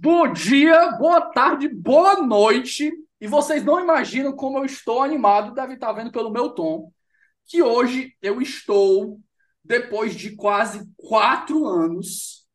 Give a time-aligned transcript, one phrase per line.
[0.00, 2.92] Bom dia, boa tarde, boa noite.
[3.20, 6.92] E vocês não imaginam como eu estou animado, deve estar vendo pelo meu tom,
[7.44, 9.18] que hoje eu estou,
[9.64, 12.46] depois de quase quatro anos,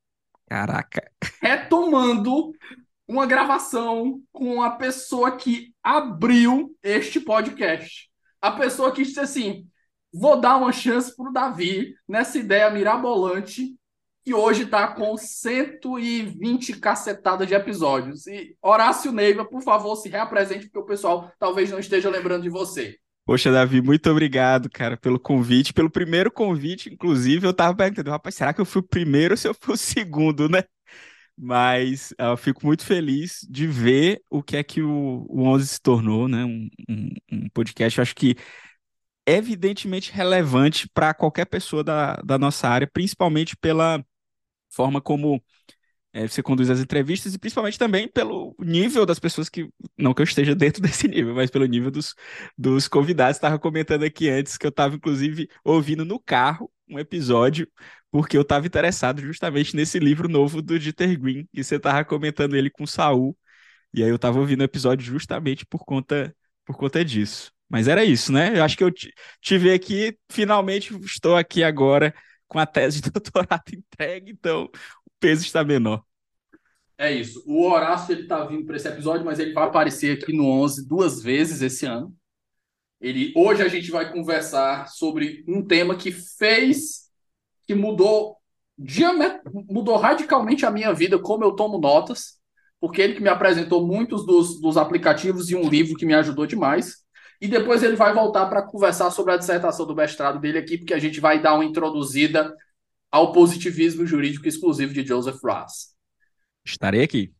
[0.48, 1.12] Caraca.
[1.42, 2.54] retomando
[3.06, 8.10] uma gravação com a pessoa que abriu este podcast.
[8.42, 9.68] A pessoa que disse assim:
[10.14, 13.76] vou dar uma chance para o Davi nessa ideia mirabolante
[14.26, 18.26] e hoje está com 120 cacetadas de episódios.
[18.28, 22.50] E Horácio Neiva, por favor, se reapresente, porque o pessoal talvez não esteja lembrando de
[22.50, 22.98] você.
[23.26, 28.36] Poxa, Davi, muito obrigado, cara, pelo convite, pelo primeiro convite, inclusive, eu tava perguntando, rapaz,
[28.36, 30.64] será que eu fui o primeiro ou se eu fui o segundo, né?
[31.38, 35.82] Mas eu fico muito feliz de ver o que é que o, o 11 se
[35.82, 36.44] tornou, né?
[36.44, 38.36] Um, um, um podcast, acho que
[39.26, 44.04] evidentemente relevante para qualquer pessoa da, da nossa área, principalmente pela
[44.74, 45.44] forma como
[46.14, 50.22] é, você conduz as entrevistas e principalmente também pelo nível das pessoas que, não que
[50.22, 52.14] eu esteja dentro desse nível, mas pelo nível dos,
[52.58, 53.38] dos convidados.
[53.38, 57.68] Estava comentando aqui antes que eu estava, inclusive, ouvindo no carro um episódio,
[58.12, 62.56] porque eu estava interessado justamente nesse livro novo do Dieter Green, e você estava comentando
[62.56, 63.36] ele com o Saul,
[63.94, 66.36] e aí eu estava ouvindo o episódio justamente por conta,
[66.66, 67.52] por conta disso.
[67.70, 68.58] Mas era isso, né?
[68.58, 68.92] Eu acho que eu
[69.42, 72.14] tive aqui, finalmente estou aqui agora
[72.54, 76.04] com a tese de doutorado entregue, então o peso está menor.
[76.98, 77.44] É isso.
[77.46, 80.88] O Horácio ele tá vindo para esse episódio, mas ele vai aparecer aqui no 11
[80.88, 82.16] duas vezes esse ano.
[83.02, 87.10] Ele hoje a gente vai conversar sobre um tema que fez
[87.68, 88.38] que mudou
[89.70, 92.40] mudou radicalmente a minha vida, como eu tomo notas,
[92.80, 96.46] porque ele que me apresentou muitos dos, dos aplicativos e um livro que me ajudou
[96.46, 97.03] demais.
[97.42, 100.94] E depois ele vai voltar para conversar sobre a dissertação do mestrado dele aqui, porque
[100.94, 102.56] a gente vai dar uma introduzida
[103.12, 105.94] ao positivismo jurídico exclusivo de Joseph Ross.
[106.66, 107.34] Estarei aqui.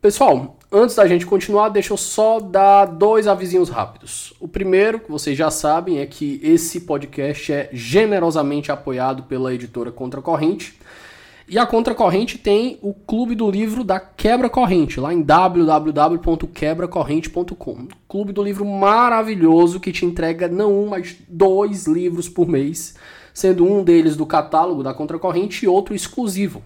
[0.00, 4.32] Pessoal, antes da gente continuar, deixa eu só dar dois avisinhos rápidos.
[4.38, 9.90] O primeiro, que vocês já sabem, é que esse podcast é generosamente apoiado pela editora
[9.90, 10.78] Contra Corrente.
[11.50, 17.88] E a Contracorrente tem o Clube do Livro da Quebra Corrente, lá em www.quebracorrente.com.
[18.06, 22.96] Clube do Livro maravilhoso que te entrega não um, mas dois livros por mês,
[23.32, 26.62] sendo um deles do catálogo da Contracorrente e outro exclusivo.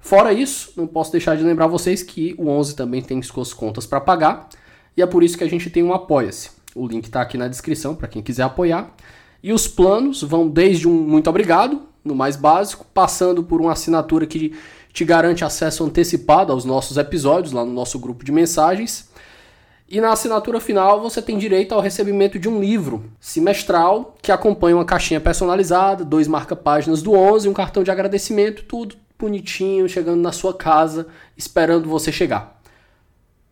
[0.00, 3.84] Fora isso, não posso deixar de lembrar vocês que o 11 também tem suas contas
[3.84, 4.48] para pagar,
[4.96, 6.52] e é por isso que a gente tem um Apoia-se.
[6.74, 8.94] O link está aqui na descrição para quem quiser apoiar.
[9.42, 14.26] E os planos vão desde um muito obrigado, no mais básico, passando por uma assinatura
[14.26, 14.54] que
[14.92, 19.10] te garante acesso antecipado aos nossos episódios lá no nosso grupo de mensagens.
[19.88, 24.76] E na assinatura final você tem direito ao recebimento de um livro semestral que acompanha
[24.76, 30.32] uma caixinha personalizada, dois marca-páginas do 11, um cartão de agradecimento, tudo bonitinho, chegando na
[30.32, 31.06] sua casa,
[31.36, 32.60] esperando você chegar.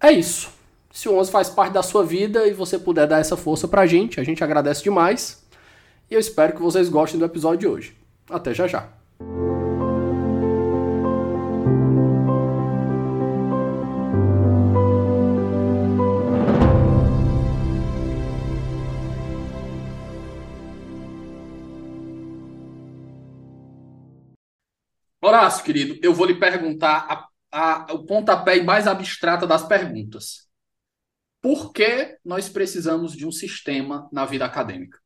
[0.00, 0.50] É isso.
[0.92, 3.86] Se o 11 faz parte da sua vida e você puder dar essa força pra
[3.86, 5.42] gente, a gente agradece demais.
[6.10, 8.01] E eu espero que vocês gostem do episódio de hoje.
[8.28, 9.02] Até já já.
[25.24, 30.48] Horácio, querido, eu vou lhe perguntar a, a, o pontapé mais abstrato das perguntas.
[31.40, 35.01] Por que nós precisamos de um sistema na vida acadêmica?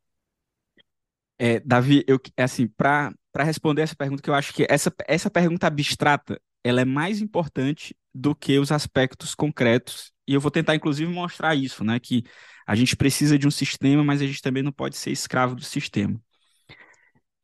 [1.38, 5.30] É, Davi, eu, é assim, para responder essa pergunta, que eu acho que essa, essa
[5.30, 10.74] pergunta abstrata, ela é mais importante do que os aspectos concretos, e eu vou tentar,
[10.74, 12.24] inclusive, mostrar isso, né, que
[12.66, 15.62] a gente precisa de um sistema, mas a gente também não pode ser escravo do
[15.62, 16.20] sistema.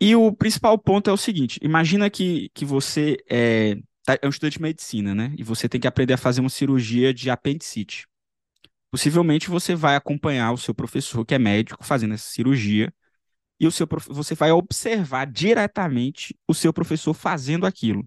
[0.01, 4.31] E o principal ponto é o seguinte, imagina que, que você é, tá, é um
[4.31, 8.07] estudante de medicina, né, e você tem que aprender a fazer uma cirurgia de apendicite.
[8.91, 12.93] Possivelmente você vai acompanhar o seu professor, que é médico, fazendo essa cirurgia,
[13.63, 18.05] e o seu você vai observar diretamente o seu professor fazendo aquilo.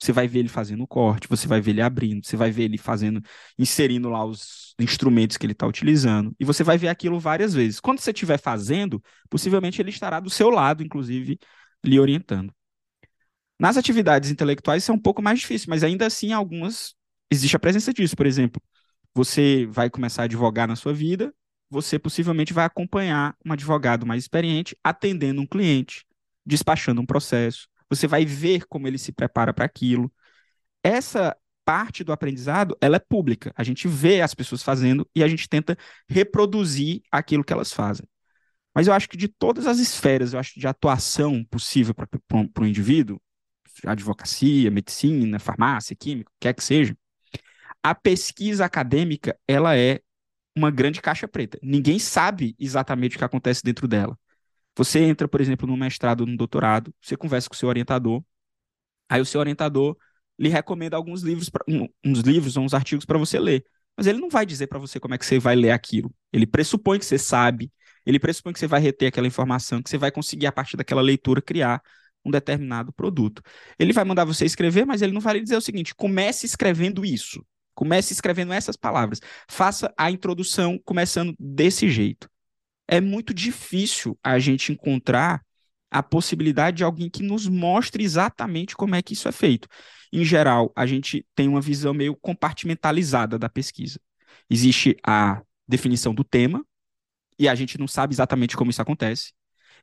[0.00, 2.64] Você vai ver ele fazendo o corte, você vai ver ele abrindo, você vai ver
[2.64, 3.22] ele fazendo,
[3.56, 7.78] inserindo lá os instrumentos que ele está utilizando, e você vai ver aquilo várias vezes.
[7.78, 9.00] Quando você estiver fazendo,
[9.30, 11.38] possivelmente ele estará do seu lado, inclusive,
[11.84, 12.52] lhe orientando.
[13.58, 16.94] Nas atividades intelectuais isso é um pouco mais difícil, mas ainda assim algumas
[17.30, 18.16] existe a presença disso.
[18.16, 18.60] Por exemplo,
[19.14, 21.32] você vai começar a advogar na sua vida,
[21.70, 26.06] você possivelmente vai acompanhar um advogado mais experiente atendendo um cliente,
[26.44, 27.68] despachando um processo.
[27.90, 30.12] Você vai ver como ele se prepara para aquilo.
[30.82, 33.52] Essa parte do aprendizado, ela é pública.
[33.54, 35.76] A gente vê as pessoas fazendo e a gente tenta
[36.08, 38.06] reproduzir aquilo que elas fazem.
[38.74, 42.08] Mas eu acho que de todas as esferas, eu acho de atuação possível para
[42.62, 43.20] um indivíduo,
[43.84, 46.96] advocacia, medicina, farmácia, química, quer que seja,
[47.82, 50.00] a pesquisa acadêmica, ela é
[50.58, 51.58] uma grande caixa preta.
[51.62, 54.18] Ninguém sabe exatamente o que acontece dentro dela.
[54.76, 58.22] Você entra, por exemplo, no mestrado, no doutorado, você conversa com o seu orientador,
[59.08, 59.96] aí o seu orientador
[60.38, 63.64] lhe recomenda alguns livros, pra, um, uns livros ou uns artigos para você ler.
[63.96, 66.14] Mas ele não vai dizer para você como é que você vai ler aquilo.
[66.32, 67.72] Ele pressupõe que você sabe,
[68.06, 71.02] ele pressupõe que você vai reter aquela informação, que você vai conseguir, a partir daquela
[71.02, 71.82] leitura, criar
[72.24, 73.42] um determinado produto.
[73.78, 77.04] Ele vai mandar você escrever, mas ele não vai lhe dizer o seguinte: comece escrevendo
[77.04, 77.44] isso.
[77.78, 79.20] Comece escrevendo essas palavras.
[79.48, 82.28] Faça a introdução começando desse jeito.
[82.88, 85.40] É muito difícil a gente encontrar
[85.88, 89.68] a possibilidade de alguém que nos mostre exatamente como é que isso é feito.
[90.12, 94.00] Em geral, a gente tem uma visão meio compartimentalizada da pesquisa.
[94.50, 96.66] Existe a definição do tema,
[97.38, 99.32] e a gente não sabe exatamente como isso acontece.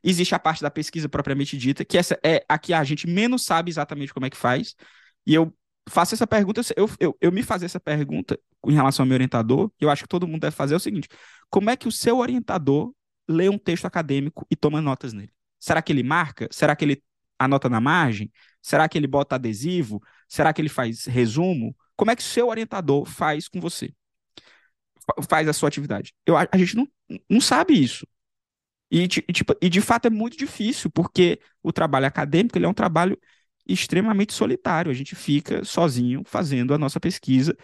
[0.04, 3.46] Existe a parte da pesquisa propriamente dita, que essa é a que a gente menos
[3.46, 4.74] sabe exatamente como é que faz.
[5.26, 5.50] E eu
[5.88, 9.70] faço essa pergunta, eu, eu, eu me fazer essa pergunta em relação ao meu orientador,
[9.80, 11.08] eu acho que todo mundo deve fazer é o seguinte:
[11.50, 12.92] como é que o seu orientador
[13.28, 15.32] lê um texto acadêmico e toma notas nele?
[15.58, 16.48] Será que ele marca?
[16.50, 17.02] Será que ele
[17.38, 18.30] anota na margem?
[18.62, 20.02] Será que ele bota adesivo?
[20.28, 21.76] Será que ele faz resumo?
[21.96, 23.92] Como é que o seu orientador faz com você?
[25.28, 26.12] Faz a sua atividade.
[26.26, 26.88] Eu, a, a gente não,
[27.30, 28.06] não sabe isso.
[28.90, 32.74] E, tipo, e de fato é muito difícil, porque o trabalho acadêmico ele é um
[32.74, 33.18] trabalho
[33.68, 34.90] extremamente solitário.
[34.90, 37.56] A gente fica sozinho fazendo a nossa pesquisa.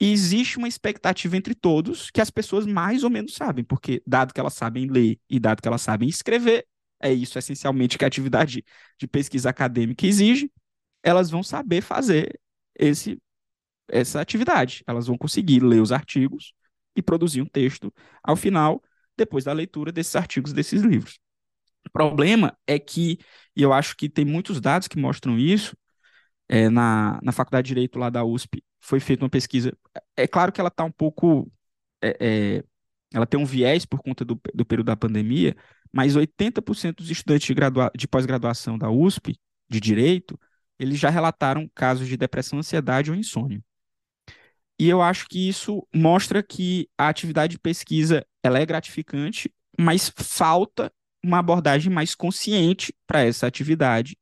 [0.00, 4.34] E existe uma expectativa entre todos que as pessoas mais ou menos sabem, porque dado
[4.34, 6.66] que elas sabem ler e dado que elas sabem escrever,
[7.00, 8.64] é isso essencialmente que a atividade
[8.98, 10.50] de pesquisa acadêmica exige,
[11.02, 12.40] elas vão saber fazer
[12.74, 13.18] esse,
[13.88, 14.82] essa atividade.
[14.86, 16.52] Elas vão conseguir ler os artigos
[16.96, 17.92] e produzir um texto
[18.22, 18.82] ao final,
[19.16, 21.18] depois da leitura desses artigos, desses livros.
[21.86, 23.18] O problema é que,
[23.56, 25.76] e eu acho que tem muitos dados que mostram isso,
[26.48, 29.76] é, na, na Faculdade de Direito lá da USP foi feita uma pesquisa.
[30.16, 31.50] É claro que ela está um pouco.
[32.02, 32.64] É, é,
[33.12, 35.56] ela tem um viés por conta do, do período da pandemia,
[35.92, 37.54] mas 80% dos estudantes de,
[37.96, 39.38] de pós-graduação da USP,
[39.68, 40.38] de Direito,
[40.78, 43.62] eles já relataram casos de depressão, ansiedade ou insônia.
[44.78, 50.12] E eu acho que isso mostra que a atividade de pesquisa ela é gratificante, mas
[50.16, 50.92] falta
[51.24, 54.16] uma abordagem mais consciente para essa atividade,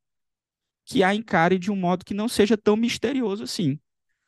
[0.84, 3.78] que a encare de um modo que não seja tão misterioso assim.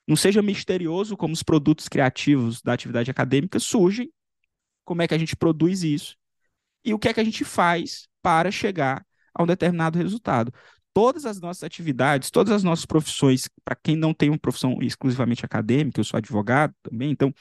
[0.06, 4.12] Não seja misterioso como os produtos criativos da atividade acadêmica surgem,
[4.84, 6.16] como é que a gente produz isso
[6.84, 10.52] e o que é que a gente faz para chegar a um determinado resultado.
[10.92, 15.44] Todas as nossas atividades, todas as nossas profissões, para quem não tem uma profissão exclusivamente
[15.44, 17.32] acadêmica, eu sou advogado também, então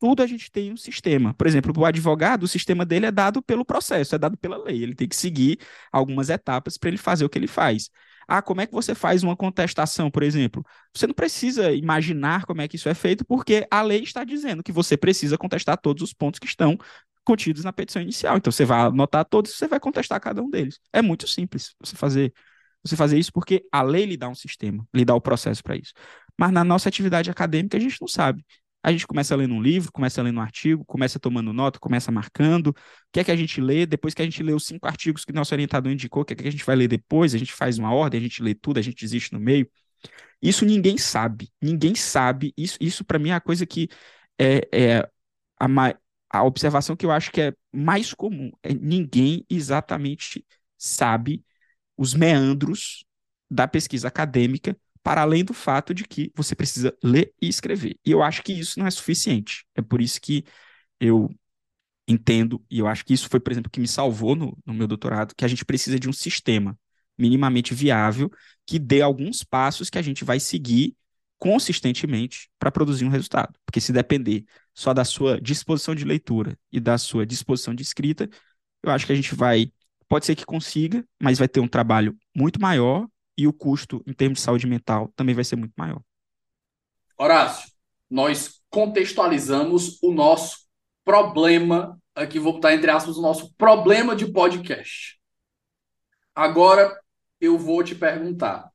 [0.00, 1.34] tudo a gente tem um sistema.
[1.34, 4.82] Por exemplo, o advogado, o sistema dele é dado pelo processo, é dado pela lei.
[4.82, 5.58] Ele tem que seguir
[5.92, 7.90] algumas etapas para ele fazer o que ele faz.
[8.26, 10.64] Ah, como é que você faz uma contestação, por exemplo?
[10.94, 14.62] Você não precisa imaginar como é que isso é feito, porque a lei está dizendo
[14.62, 16.76] que você precisa contestar todos os pontos que estão
[17.24, 18.36] contidos na petição inicial.
[18.36, 20.78] Então você vai anotar todos e você vai contestar cada um deles.
[20.92, 22.32] É muito simples você fazer
[22.82, 25.76] você fazer isso porque a lei lhe dá um sistema, lhe dá o processo para
[25.76, 25.92] isso.
[26.38, 28.44] Mas na nossa atividade acadêmica a gente não sabe.
[28.88, 32.68] A gente começa lendo um livro, começa lendo um artigo, começa tomando nota, começa marcando.
[32.68, 32.74] O
[33.12, 33.84] que é que a gente lê?
[33.84, 36.36] Depois que a gente lê os cinco artigos que nosso orientador indicou, o que é
[36.36, 37.34] que a gente vai ler depois?
[37.34, 39.70] A gente faz uma ordem, a gente lê tudo, a gente desiste no meio.
[40.40, 41.50] Isso ninguém sabe.
[41.60, 42.54] Ninguém sabe.
[42.56, 43.88] Isso, isso para mim é a coisa que
[44.38, 45.10] é, é
[45.60, 45.66] a,
[46.30, 48.50] a observação que eu acho que é mais comum.
[48.62, 50.46] É ninguém exatamente
[50.78, 51.44] sabe
[51.94, 53.04] os meandros
[53.50, 57.96] da pesquisa acadêmica para além do fato de que você precisa ler e escrever.
[58.04, 59.64] E eu acho que isso não é suficiente.
[59.74, 60.44] É por isso que
[61.00, 61.30] eu
[62.06, 64.86] entendo, e eu acho que isso foi, por exemplo, que me salvou no, no meu
[64.86, 66.78] doutorado, que a gente precisa de um sistema
[67.18, 68.30] minimamente viável
[68.64, 70.96] que dê alguns passos que a gente vai seguir
[71.38, 73.58] consistentemente para produzir um resultado.
[73.66, 78.28] Porque se depender só da sua disposição de leitura e da sua disposição de escrita,
[78.82, 79.70] eu acho que a gente vai.
[80.08, 83.06] Pode ser que consiga, mas vai ter um trabalho muito maior
[83.38, 86.02] e o custo em termos de saúde mental também vai ser muito maior.
[87.16, 87.70] Horácio,
[88.10, 90.68] nós contextualizamos o nosso
[91.04, 95.20] problema, aqui vou botar entre aspas o nosso problema de podcast.
[96.34, 97.00] Agora
[97.40, 98.68] eu vou te perguntar: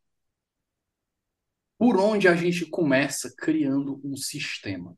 [1.77, 4.95] por onde a gente começa criando um sistema?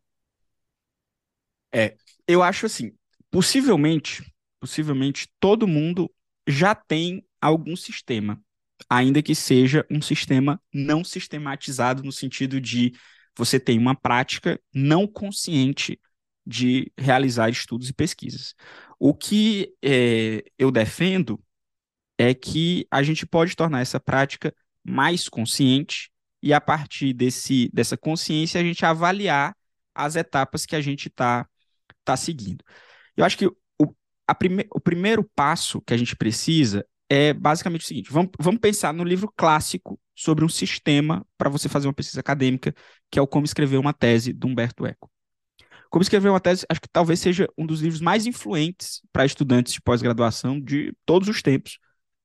[1.73, 2.95] É, eu acho assim,
[3.31, 6.09] possivelmente, possivelmente todo mundo
[6.47, 8.41] já tem algum sistema
[8.89, 12.93] ainda que seja um sistema não sistematizado no sentido de
[13.37, 15.99] você tem uma prática não consciente
[16.45, 18.53] de realizar estudos e pesquisas.
[18.99, 21.41] O que é, eu defendo
[22.17, 24.53] é que a gente pode tornar essa prática
[24.83, 29.55] mais consciente e a partir desse, dessa consciência a gente avaliar
[29.93, 31.47] as etapas que a gente está
[32.03, 32.63] tá seguindo.
[33.17, 37.87] Eu acho que o, prime, o primeiro passo que a gente precisa é basicamente o
[37.87, 42.19] seguinte: vamos, vamos pensar no livro clássico sobre um sistema para você fazer uma pesquisa
[42.19, 42.73] acadêmica,
[43.09, 45.09] que é o Como Escrever uma Tese, do Humberto Eco.
[45.89, 49.73] Como Escrever uma Tese, acho que talvez seja um dos livros mais influentes para estudantes
[49.73, 51.77] de pós-graduação de todos os tempos,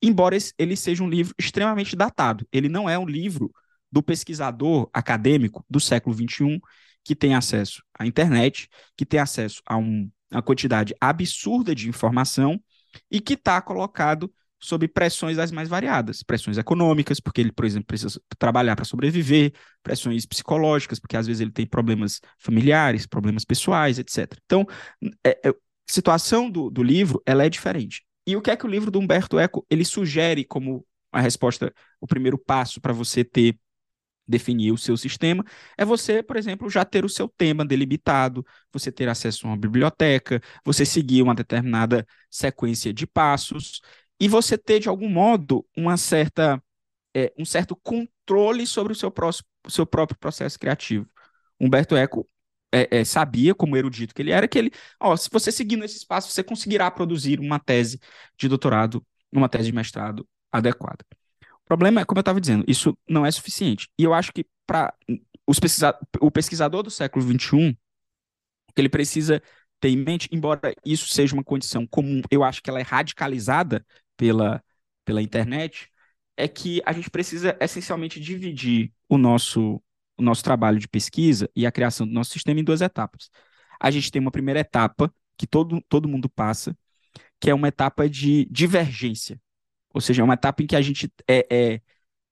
[0.03, 2.47] embora ele seja um livro extremamente datado.
[2.53, 3.53] Ele não é um livro
[3.93, 6.61] do pesquisador acadêmico do século XXI
[7.05, 12.63] que tem acesso à internet, que tem acesso a um, uma quantidade absurda de informação
[13.11, 17.87] e que está colocado sob pressões as mais variadas, pressões econômicas, porque ele, por exemplo,
[17.87, 19.53] precisa trabalhar para sobreviver,
[19.83, 24.39] pressões psicológicas, porque às vezes ele tem problemas familiares, problemas pessoais, etc.
[24.45, 24.67] Então,
[25.25, 25.55] é, é, a
[25.89, 28.05] situação do, do livro ela é diferente.
[28.27, 31.73] E o que é que o livro do Humberto Eco ele sugere como a resposta,
[32.01, 33.59] o primeiro passo para você ter
[34.31, 35.45] definir o seu sistema,
[35.77, 39.57] é você, por exemplo, já ter o seu tema delimitado, você ter acesso a uma
[39.57, 43.81] biblioteca, você seguir uma determinada sequência de passos
[44.21, 46.63] e você ter, de algum modo, uma certa,
[47.17, 51.09] é, um certo controle sobre o seu, próximo, seu próprio processo criativo.
[51.59, 52.29] Humberto Eco
[52.73, 55.97] é, é, sabia, como erudito que ele era, que ele, ó, se você seguir nesse
[55.97, 57.99] espaço, você conseguirá produzir uma tese
[58.39, 61.05] de doutorado, uma tese de mestrado adequada.
[61.43, 63.89] O problema é, como eu estava dizendo, isso não é suficiente.
[63.99, 64.95] E eu acho que para
[65.61, 67.71] pesquisa o pesquisador do século XXI,
[68.69, 69.43] o que ele precisa
[69.81, 73.85] ter em mente, embora isso seja uma condição comum, eu acho que ela é radicalizada
[74.21, 74.63] pela,
[75.03, 75.91] pela internet,
[76.37, 79.83] é que a gente precisa essencialmente dividir o nosso,
[80.19, 83.31] o nosso trabalho de pesquisa e a criação do nosso sistema em duas etapas.
[83.81, 86.77] A gente tem uma primeira etapa que todo, todo mundo passa,
[87.41, 89.41] que é uma etapa de divergência.
[89.95, 91.81] Ou seja, é uma etapa em que a gente, é, é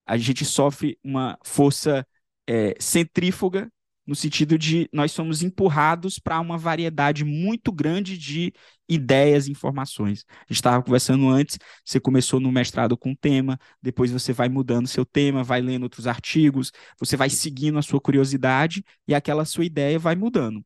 [0.07, 2.07] a gente sofre uma força
[2.47, 3.73] é, centrífuga
[4.08, 8.54] no sentido de nós somos empurrados para uma variedade muito grande de
[8.88, 10.24] ideias e informações.
[10.30, 14.48] A gente estava conversando antes, você começou no mestrado com um tema, depois você vai
[14.48, 19.44] mudando seu tema, vai lendo outros artigos, você vai seguindo a sua curiosidade e aquela
[19.44, 20.64] sua ideia vai mudando.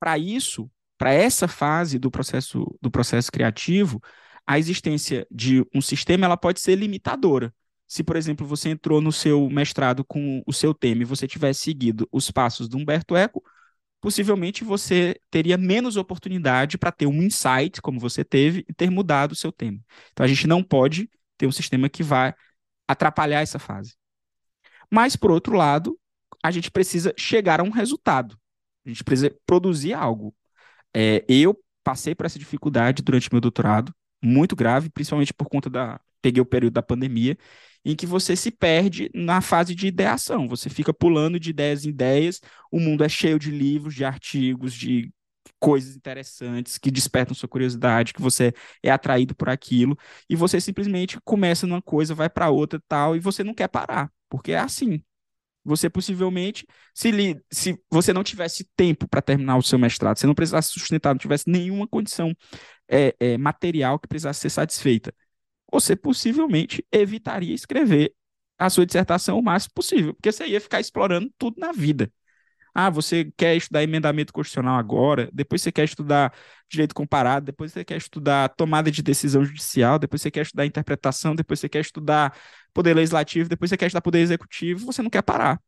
[0.00, 0.68] Para isso,
[0.98, 4.02] para essa fase do processo do processo criativo,
[4.44, 7.54] a existência de um sistema ela pode ser limitadora
[7.86, 11.60] se, por exemplo, você entrou no seu mestrado com o seu tema e você tivesse
[11.60, 13.42] seguido os passos do Humberto Eco,
[14.00, 19.32] possivelmente você teria menos oportunidade para ter um insight, como você teve, e ter mudado
[19.32, 19.78] o seu tema.
[20.12, 22.34] Então, a gente não pode ter um sistema que vai
[22.88, 23.94] atrapalhar essa fase.
[24.90, 25.98] Mas, por outro lado,
[26.42, 28.38] a gente precisa chegar a um resultado.
[28.84, 30.34] A gente precisa produzir algo.
[30.94, 36.00] É, eu passei por essa dificuldade durante meu doutorado, muito grave, principalmente por conta da.
[36.22, 37.36] Peguei o período da pandemia
[37.86, 40.48] em que você se perde na fase de ideação.
[40.48, 42.40] Você fica pulando de ideias em ideias,
[42.70, 45.12] o mundo é cheio de livros, de artigos, de
[45.60, 48.52] coisas interessantes que despertam sua curiosidade, que você
[48.82, 49.96] é atraído por aquilo,
[50.28, 54.10] e você simplesmente começa numa coisa, vai para outra tal, e você não quer parar,
[54.28, 55.00] porque é assim.
[55.64, 60.26] Você possivelmente, se, li, se você não tivesse tempo para terminar o seu mestrado, se
[60.26, 62.32] não precisasse sustentar, não tivesse nenhuma condição
[62.88, 65.12] é, é, material que precisasse ser satisfeita,
[65.70, 68.14] você possivelmente evitaria escrever
[68.58, 72.10] a sua dissertação o máximo possível, porque você ia ficar explorando tudo na vida.
[72.74, 76.32] Ah, você quer estudar emendamento constitucional agora, depois você quer estudar
[76.68, 81.34] direito comparado, depois você quer estudar tomada de decisão judicial, depois você quer estudar interpretação,
[81.34, 82.36] depois você quer estudar
[82.74, 85.58] poder legislativo, depois você quer estudar poder executivo, você não quer parar.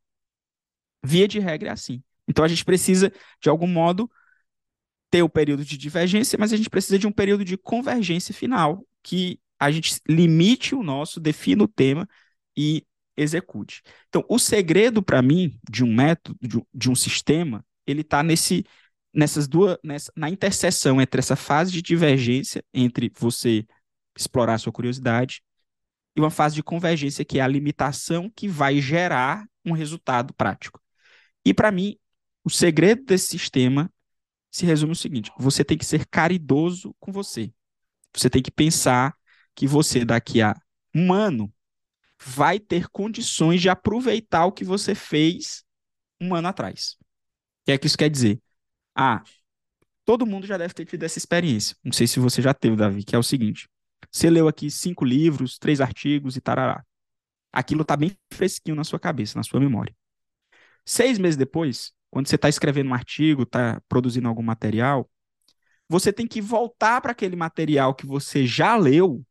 [1.02, 2.02] Via de regra é assim.
[2.26, 4.11] Então a gente precisa, de algum modo,
[5.11, 8.87] ter o período de divergência, mas a gente precisa de um período de convergência final,
[9.02, 12.09] que a gente limite o nosso, defina o tema
[12.57, 12.87] e
[13.17, 13.83] execute.
[14.09, 18.23] Então, o segredo para mim de um método, de um, de um sistema, ele está
[18.23, 18.65] nesse
[19.12, 23.67] nessas duas nessa, na interseção entre essa fase de divergência entre você
[24.17, 25.43] explorar a sua curiosidade
[26.15, 30.81] e uma fase de convergência que é a limitação que vai gerar um resultado prático.
[31.45, 31.97] E para mim,
[32.45, 33.91] o segredo desse sistema
[34.50, 37.53] se resume no seguinte: você tem que ser caridoso com você.
[38.15, 39.17] Você tem que pensar
[39.59, 40.55] que você, daqui a
[40.95, 41.53] um ano,
[42.25, 45.65] vai ter condições de aproveitar o que você fez
[46.21, 46.97] um ano atrás.
[47.00, 47.05] O
[47.67, 48.41] que é que isso quer dizer?
[48.95, 49.21] Ah,
[50.05, 51.77] todo mundo já deve ter tido essa experiência.
[51.83, 53.69] Não sei se você já teve, Davi, que é o seguinte:
[54.12, 56.85] você leu aqui cinco livros, três artigos e tarará.
[57.53, 59.93] Aquilo está bem fresquinho na sua cabeça, na sua memória.
[60.87, 65.11] Seis meses depois, quando você está escrevendo um artigo, está produzindo algum material,
[65.88, 69.25] você tem que voltar para aquele material que você já leu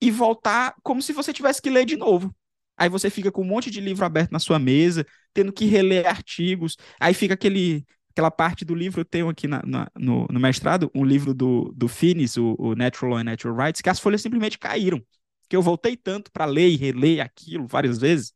[0.00, 2.34] e voltar como se você tivesse que ler de novo.
[2.76, 6.06] Aí você fica com um monte de livro aberto na sua mesa, tendo que reler
[6.06, 6.76] artigos.
[7.00, 10.90] Aí fica aquele, aquela parte do livro, eu tenho aqui na, na, no, no, mestrado,
[10.94, 14.22] um livro do, do Finis, o, o Natural Law and Natural Rights, que as folhas
[14.22, 15.02] simplesmente caíram.
[15.48, 18.32] Que eu voltei tanto para ler e reler aquilo várias vezes,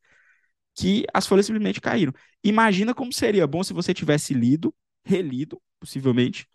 [0.74, 2.12] que as folhas simplesmente caíram.
[2.42, 6.48] Imagina como seria bom se você tivesse lido, relido, possivelmente,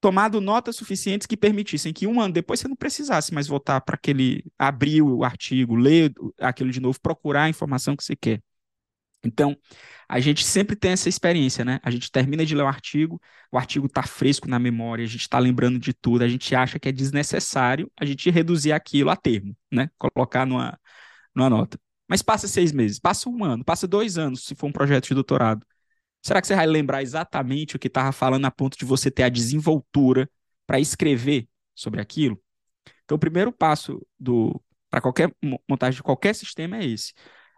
[0.00, 3.96] tomado notas suficientes que permitissem que um ano depois você não precisasse mais voltar para
[3.96, 8.42] aquele, abrir o artigo, ler aquilo de novo, procurar a informação que você quer.
[9.24, 9.56] Então,
[10.08, 11.80] a gente sempre tem essa experiência, né?
[11.82, 15.22] A gente termina de ler o artigo, o artigo está fresco na memória, a gente
[15.22, 19.16] está lembrando de tudo, a gente acha que é desnecessário a gente reduzir aquilo a
[19.16, 19.90] termo, né?
[19.98, 20.78] Colocar numa,
[21.34, 21.78] numa nota.
[22.08, 25.14] Mas passa seis meses, passa um ano, passa dois anos, se for um projeto de
[25.14, 25.66] doutorado.
[26.28, 29.22] Será que você vai lembrar exatamente o que estava falando a ponto de você ter
[29.22, 30.28] a desenvoltura
[30.66, 32.38] para escrever sobre aquilo?
[33.02, 34.06] Então, o primeiro passo
[34.90, 35.34] para qualquer
[35.66, 37.14] montagem de qualquer sistema é esse.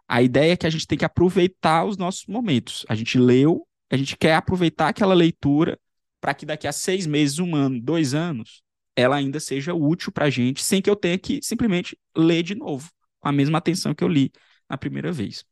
[0.07, 2.85] A ideia é que a gente tem que aproveitar os nossos momentos.
[2.87, 5.77] A gente leu, a gente quer aproveitar aquela leitura
[6.21, 8.63] para que daqui a seis meses, um ano, dois anos,
[8.95, 12.55] ela ainda seja útil para a gente, sem que eu tenha que simplesmente ler de
[12.55, 14.31] novo, com a mesma atenção que eu li
[14.69, 15.43] na primeira vez.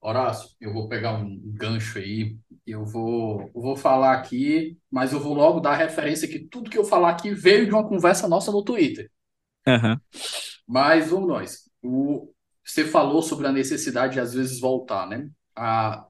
[0.00, 2.36] Horácio, eu vou pegar um gancho aí,
[2.66, 6.78] eu vou, eu vou falar aqui, mas eu vou logo dar referência que tudo que
[6.78, 9.10] eu falar aqui veio de uma conversa nossa no Twitter.
[9.66, 9.98] Uhum.
[10.66, 11.70] Mas vamos nós.
[11.82, 12.32] O,
[12.64, 15.28] você falou sobre a necessidade de às vezes voltar, né?
[15.56, 16.06] A,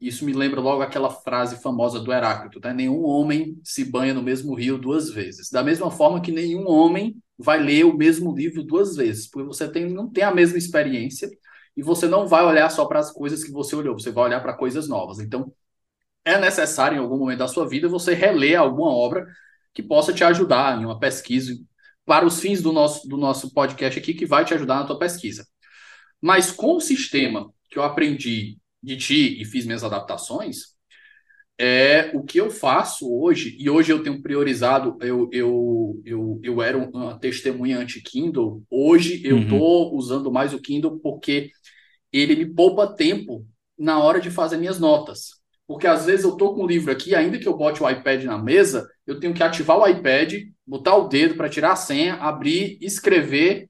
[0.00, 2.72] isso me lembra logo aquela frase famosa do Heráclito, né?
[2.72, 5.50] Nenhum homem se banha no mesmo rio duas vezes.
[5.50, 9.70] Da mesma forma que nenhum homem vai ler o mesmo livro duas vezes, porque você
[9.70, 11.28] tem, não tem a mesma experiência
[11.76, 14.40] e você não vai olhar só para as coisas que você olhou, você vai olhar
[14.40, 15.18] para coisas novas.
[15.20, 15.52] Então,
[16.24, 19.26] é necessário em algum momento da sua vida você reler alguma obra
[19.72, 21.54] que possa te ajudar em uma pesquisa
[22.04, 24.98] para os fins do nosso, do nosso podcast aqui, que vai te ajudar na tua
[24.98, 25.46] pesquisa.
[26.20, 30.69] Mas com o sistema que eu aprendi de ti e fiz minhas adaptações,
[31.62, 36.62] é o que eu faço hoje, e hoje eu tenho priorizado, eu, eu, eu, eu
[36.62, 39.96] era uma testemunha anti-Kindle, hoje eu estou uhum.
[39.98, 41.50] usando mais o Kindle porque
[42.10, 43.46] ele me poupa tempo
[43.78, 45.38] na hora de fazer minhas notas.
[45.66, 48.24] Porque às vezes eu estou com o livro aqui, ainda que eu bote o iPad
[48.24, 50.32] na mesa, eu tenho que ativar o iPad,
[50.66, 53.69] botar o dedo para tirar a senha, abrir, escrever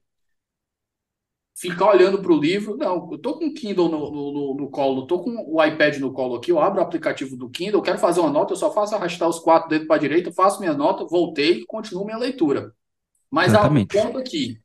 [1.61, 2.75] ficar olhando para o livro.
[2.75, 6.11] Não, eu tô com o Kindle no, no, no, colo, tô com o iPad no
[6.11, 8.95] colo aqui, eu abro o aplicativo do Kindle, quero fazer uma nota, eu só faço
[8.95, 12.73] arrastar os quatro dedos para a direita, faço minha nota, voltei e continuo minha leitura.
[13.29, 14.59] Mas há um ponto aqui.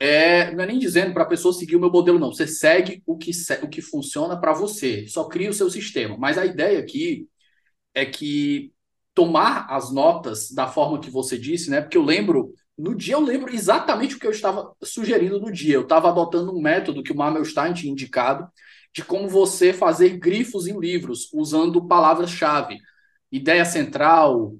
[0.00, 2.32] É, não é nem dizendo para a pessoa seguir o meu modelo, não.
[2.32, 3.30] Você segue o que,
[3.62, 6.16] o que funciona para você, só cria o seu sistema.
[6.18, 7.28] Mas a ideia aqui
[7.94, 8.72] é que
[9.14, 11.80] tomar as notas da forma que você disse, né?
[11.80, 15.74] Porque eu lembro no dia eu lembro exatamente o que eu estava sugerindo no dia.
[15.74, 18.48] Eu estava adotando um método que o Marmelstein tinha indicado
[18.94, 22.78] de como você fazer grifos em livros usando palavras-chave,
[23.30, 24.54] ideia central,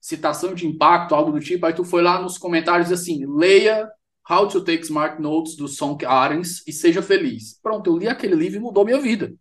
[0.00, 1.66] citação de impacto, algo do tipo.
[1.66, 3.88] Aí tu foi lá nos comentários assim, leia
[4.28, 7.60] How to Take Smart Notes do Sonk Arens e seja feliz.
[7.62, 9.32] Pronto, eu li aquele livro e mudou minha vida.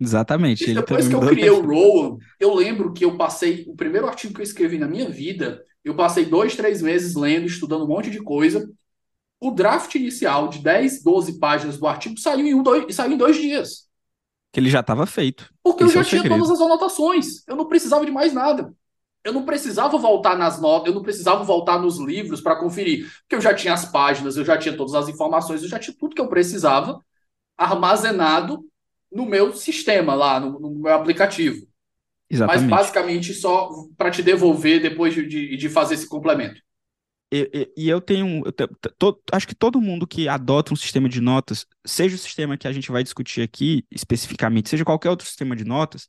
[0.00, 0.70] Exatamente.
[0.70, 4.34] E depois que eu criei o Rowan, eu lembro que eu passei o primeiro artigo
[4.34, 8.10] que eu escrevi na minha vida eu passei dois, três meses lendo, estudando um monte
[8.10, 8.70] de coisa.
[9.40, 13.16] O draft inicial de 10, 12 páginas do artigo saiu em, um, dois, saiu em
[13.16, 13.88] dois dias.
[14.52, 15.52] Que ele já estava feito.
[15.62, 17.46] Porque Esse eu já é tinha todas as anotações.
[17.46, 18.74] Eu não precisava de mais nada.
[19.24, 23.10] Eu não precisava voltar nas notas, eu não precisava voltar nos livros para conferir.
[23.20, 25.94] Porque eu já tinha as páginas, eu já tinha todas as informações, eu já tinha
[25.96, 27.04] tudo que eu precisava
[27.56, 28.64] armazenado
[29.12, 31.66] no meu sistema lá, no, no meu aplicativo.
[32.30, 32.68] Exatamente.
[32.68, 36.60] Mas basicamente só para te devolver depois de, de, fazer esse complemento.
[37.32, 38.42] E, e, e eu tenho.
[38.44, 38.52] Eu
[38.98, 42.68] to, acho que todo mundo que adota um sistema de notas, seja o sistema que
[42.68, 46.08] a gente vai discutir aqui especificamente, seja qualquer outro sistema de notas,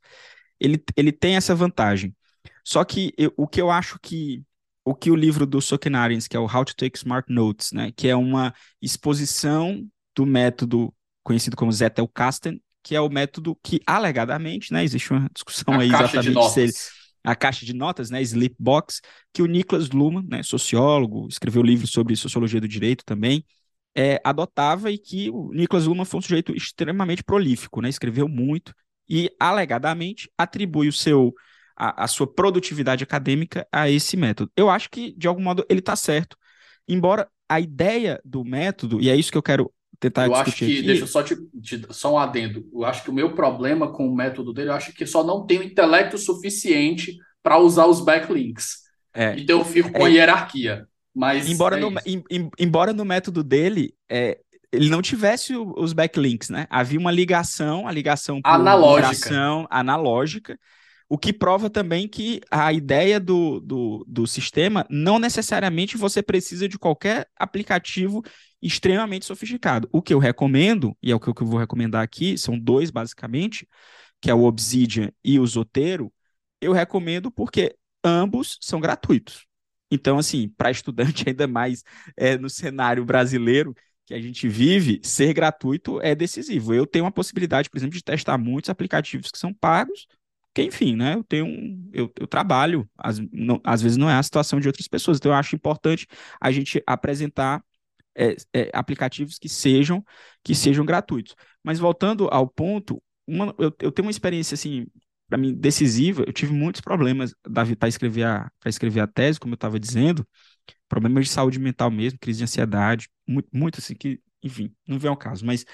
[0.59, 2.15] ele, ele tem essa vantagem.
[2.63, 4.43] Só que eu, o que eu acho que.
[4.85, 7.91] O que o livro do Sokenarins, que é o How to Take Smart Notes, né,
[7.95, 14.73] que é uma exposição do método conhecido como Zettelkasten, que é o método que, alegadamente,
[14.73, 16.71] né, existe uma discussão a aí exatamente se ele,
[17.23, 18.99] a caixa de notas, né, Sleepbox,
[19.31, 23.45] que o Niklas Luhmann, né, sociólogo, escreveu livro sobre sociologia do direito também,
[23.95, 28.73] é, adotava e que o Niklas Luhmann foi um sujeito extremamente prolífico, né, escreveu muito
[29.07, 31.31] e, alegadamente, atribui o seu
[31.77, 34.51] a, a sua produtividade acadêmica a esse método.
[34.57, 36.35] Eu acho que, de algum modo, ele está certo,
[36.87, 40.65] embora a ideia do método, e é isso que eu quero tentar eu acho que,
[40.65, 40.81] aqui.
[40.81, 42.67] deixa eu só, te, te, só um adendo.
[42.73, 45.45] Eu acho que o meu problema com o método dele, eu acho que só não
[45.45, 48.79] tenho intelecto suficiente para usar os backlinks.
[49.13, 49.35] É.
[49.37, 50.09] Então eu fico com é.
[50.09, 50.87] a hierarquia.
[51.13, 54.39] Mas embora, é no, em, embora no método dele, é,
[54.71, 56.67] ele não tivesse os backlinks, né?
[56.69, 59.67] Havia uma ligação, a ligação analógica.
[59.69, 60.59] analógica,
[61.09, 66.69] o que prova também que a ideia do, do, do sistema não necessariamente você precisa
[66.69, 68.23] de qualquer aplicativo
[68.61, 69.89] extremamente sofisticado.
[69.91, 73.67] O que eu recomendo, e é o que eu vou recomendar aqui, são dois basicamente,
[74.21, 76.13] que é o Obsidian e o Zotero,
[76.61, 79.47] eu recomendo porque ambos são gratuitos.
[79.91, 81.83] Então, assim, para estudante ainda mais
[82.15, 83.73] é, no cenário brasileiro,
[84.05, 86.73] que a gente vive, ser gratuito é decisivo.
[86.73, 90.07] Eu tenho a possibilidade, por exemplo, de testar muitos aplicativos que são pagos,
[90.61, 94.15] que, enfim, né, eu tenho um, eu, eu trabalho, às, não, às vezes não é
[94.15, 96.07] a situação de outras pessoas, então eu acho importante
[96.39, 97.63] a gente apresentar
[98.15, 100.03] é, é, aplicativos que sejam
[100.43, 101.35] que sejam gratuitos.
[101.63, 104.87] Mas voltando ao ponto, uma, eu, eu tenho uma experiência assim
[105.27, 106.23] para mim decisiva.
[106.25, 107.33] Eu tive muitos problemas,
[107.79, 110.27] para escrever a para escrever a tese, como eu estava dizendo,
[110.87, 115.09] problemas de saúde mental mesmo, crise de ansiedade, muito, muito assim, que, enfim, não vem
[115.09, 115.45] ao caso.
[115.45, 115.65] Mas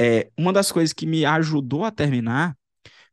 [0.00, 2.56] é, uma das coisas que me ajudou a terminar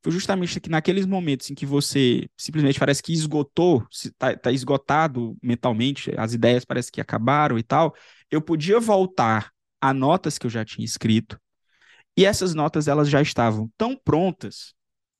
[0.05, 5.35] foi justamente que naqueles momentos em que você simplesmente parece que esgotou, está tá esgotado
[5.41, 7.91] mentalmente, as ideias parece que acabaram e tal,
[8.29, 11.39] eu podia voltar a notas que eu já tinha escrito,
[12.15, 14.75] e essas notas elas já estavam tão prontas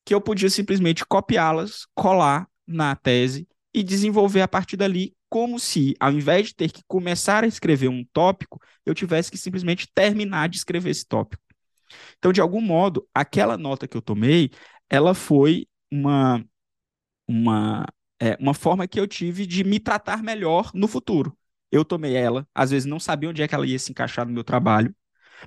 [0.06, 5.95] que eu podia simplesmente copiá-las, colar na tese e desenvolver a partir dali como se,
[6.00, 10.48] ao invés de ter que começar a escrever um tópico, eu tivesse que simplesmente terminar
[10.48, 11.43] de escrever esse tópico.
[12.17, 14.52] Então, de algum modo, aquela nota que eu tomei,
[14.89, 16.43] ela foi uma,
[17.28, 17.86] uma,
[18.19, 21.38] é, uma forma que eu tive de me tratar melhor no futuro.
[21.71, 24.34] Eu tomei ela, às vezes não sabia onde é que ela ia se encaixar no
[24.34, 24.95] meu trabalho,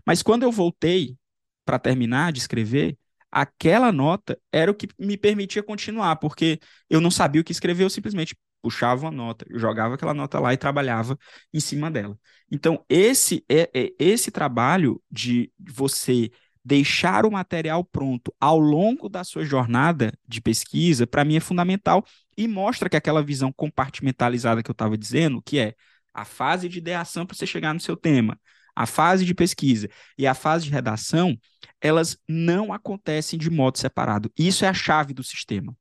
[0.06, 1.16] mas quando eu voltei
[1.64, 2.98] para terminar de escrever,
[3.30, 7.84] aquela nota era o que me permitia continuar, porque eu não sabia o que escrever,
[7.84, 11.18] eu simplesmente puxava uma nota, jogava aquela nota lá e trabalhava
[11.52, 12.18] em cima dela.
[12.50, 16.30] Então, esse é, é esse trabalho de você
[16.68, 22.04] deixar o material pronto ao longo da sua jornada de pesquisa, para mim é fundamental
[22.36, 25.74] e mostra que aquela visão compartimentalizada que eu estava dizendo, que é
[26.12, 28.38] a fase de ideação para você chegar no seu tema,
[28.76, 31.38] a fase de pesquisa e a fase de redação,
[31.80, 34.30] elas não acontecem de modo separado.
[34.38, 35.74] Isso é a chave do sistema.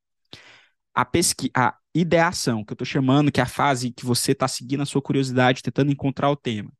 [0.94, 4.48] A, pesqui a ideação, que eu estou chamando, que é a fase que você está
[4.48, 6.72] seguindo a sua curiosidade, tentando encontrar o tema.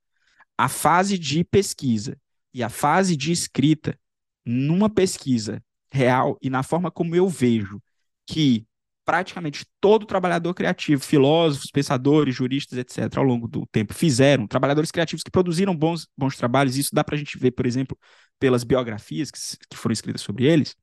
[0.56, 2.16] A fase de pesquisa
[2.58, 3.96] e a fase de escrita,
[4.44, 7.80] numa pesquisa real e na forma como eu vejo
[8.26, 8.66] que
[9.04, 15.22] praticamente todo trabalhador criativo, filósofos, pensadores, juristas, etc., ao longo do tempo fizeram, trabalhadores criativos
[15.22, 17.96] que produziram bons, bons trabalhos, isso dá para a gente ver, por exemplo,
[18.40, 19.38] pelas biografias que,
[19.70, 20.74] que foram escritas sobre eles,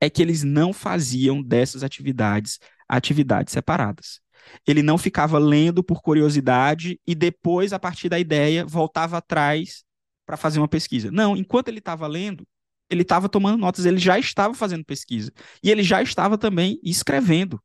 [0.00, 4.20] é que eles não faziam dessas atividades atividades separadas.
[4.66, 9.84] Ele não ficava lendo por curiosidade e depois, a partir da ideia, voltava atrás
[10.26, 11.10] para fazer uma pesquisa.
[11.10, 12.46] Não, enquanto ele estava lendo,
[12.90, 15.32] ele estava tomando notas, ele já estava fazendo pesquisa.
[15.62, 17.60] E ele já estava também escrevendo.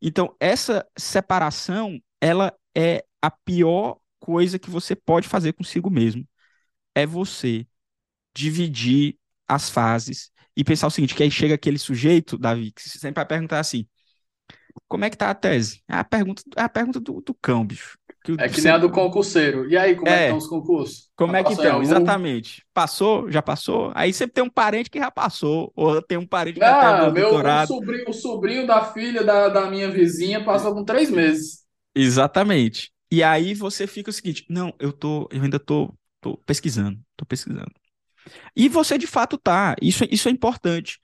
[0.00, 6.26] Então, essa separação, ela é a pior coisa que você pode fazer consigo mesmo.
[6.94, 7.66] É você
[8.34, 13.20] dividir as fases e pensar o seguinte, que aí chega aquele sujeito, Davi, que sempre
[13.20, 13.86] vai perguntar assim,
[14.88, 15.82] como é que tá a tese?
[15.88, 17.97] É a pergunta, é a pergunta do, do cão, bicho.
[18.36, 19.68] Que é que nem a do concurseiro.
[19.68, 21.10] E aí, como é, é que estão os concursos?
[21.16, 21.82] Como já é que estão?
[21.82, 22.62] Exatamente.
[22.74, 23.30] Passou?
[23.30, 23.90] Já passou?
[23.94, 27.12] Aí sempre tem um parente que já passou, ou tem um parente que já tem
[27.12, 27.70] meu, doutorado.
[27.70, 31.64] O sobrinho, o sobrinho da filha da, da minha vizinha passou com três meses.
[31.94, 32.92] Exatamente.
[33.10, 37.24] E aí você fica o seguinte, não, eu tô, eu ainda tô, tô pesquisando, tô
[37.24, 37.72] pesquisando.
[38.54, 40.98] E você de fato tá, isso, isso é importante.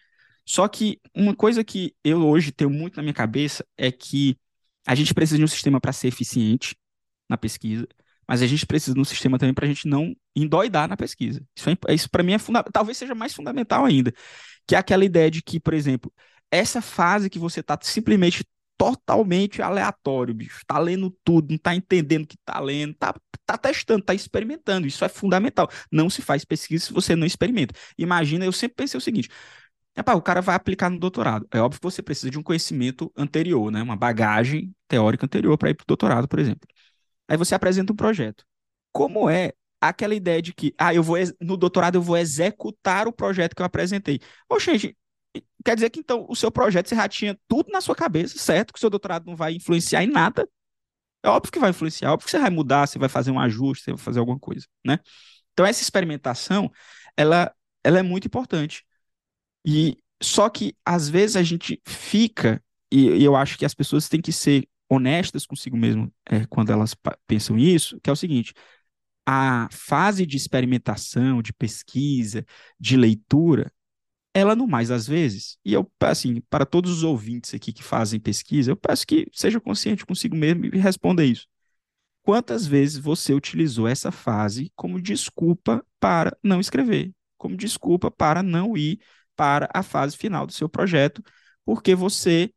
[0.46, 4.37] Só que uma coisa que eu hoje tenho muito na minha cabeça é que
[4.87, 6.76] a gente precisa de um sistema para ser eficiente
[7.28, 7.87] na pesquisa,
[8.26, 11.42] mas a gente precisa de um sistema também para a gente não endoidar na pesquisa.
[11.56, 14.12] Isso, é, isso para mim é fundamental, talvez seja mais fundamental ainda,
[14.66, 16.12] que é aquela ideia de que, por exemplo,
[16.50, 18.44] essa fase que você está simplesmente
[18.76, 23.14] totalmente aleatório, bicho, tá lendo tudo, não tá entendendo o que tá lendo, tá,
[23.46, 25.68] tá testando, tá experimentando, isso é fundamental.
[25.90, 27.74] Não se faz pesquisa se você não experimenta.
[27.96, 29.28] Imagina, eu sempre pensei o seguinte,
[29.96, 31.46] o cara vai aplicar no doutorado.
[31.52, 33.82] É óbvio que você precisa de um conhecimento anterior, né?
[33.82, 36.68] Uma bagagem teórica anterior para ir para o doutorado, por exemplo.
[37.28, 38.44] Aí você apresenta um projeto.
[38.92, 43.12] Como é aquela ideia de que, ah, eu vou no doutorado eu vou executar o
[43.12, 44.20] projeto que eu apresentei?
[44.48, 44.96] Poxa, gente,
[45.64, 48.72] quer dizer que então o seu projeto você já tinha tudo na sua cabeça, certo?
[48.72, 50.48] Que o seu doutorado não vai influenciar em nada.
[51.22, 53.84] É óbvio que vai influenciar, óbvio que você vai mudar, você vai fazer um ajuste,
[53.84, 54.98] você vai fazer alguma coisa, né?
[55.52, 56.70] Então essa experimentação,
[57.16, 58.84] ela, ela é muito importante.
[59.64, 64.08] E só que às vezes a gente fica, e, e eu acho que as pessoas
[64.08, 66.94] têm que ser honestas consigo mesmo é, quando elas
[67.26, 68.52] pensam isso, que é o seguinte:
[69.26, 72.44] a fase de experimentação, de pesquisa,
[72.78, 73.72] de leitura,
[74.35, 78.20] ela no mais às vezes, e eu, assim, para todos os ouvintes aqui que fazem
[78.20, 81.46] pesquisa, eu peço que seja consciente consigo mesmo e responda isso.
[82.22, 88.76] Quantas vezes você utilizou essa fase como desculpa para não escrever, como desculpa para não
[88.76, 88.98] ir
[89.37, 91.22] para a fase final do seu projeto,
[91.64, 92.52] porque você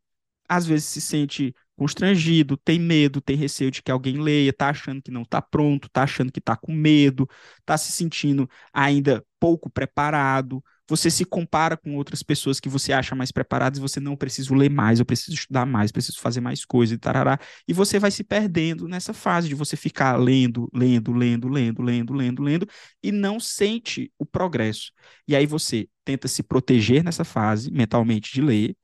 [0.48, 5.00] às vezes se sente constrangido, tem medo, tem receio de que alguém leia, tá achando
[5.00, 7.28] que não está pronto, tá achando que está com medo,
[7.64, 10.62] tá se sentindo ainda pouco preparado.
[10.88, 14.54] Você se compara com outras pessoas que você acha mais preparadas e você não preciso
[14.54, 17.38] ler mais, eu preciso estudar mais, preciso fazer mais coisas e tarará.
[17.68, 22.12] E você vai se perdendo nessa fase de você ficar lendo, lendo, lendo, lendo, lendo,
[22.12, 22.66] lendo, lendo
[23.02, 24.90] e não sente o progresso.
[25.28, 28.76] E aí você tenta se proteger nessa fase mentalmente de ler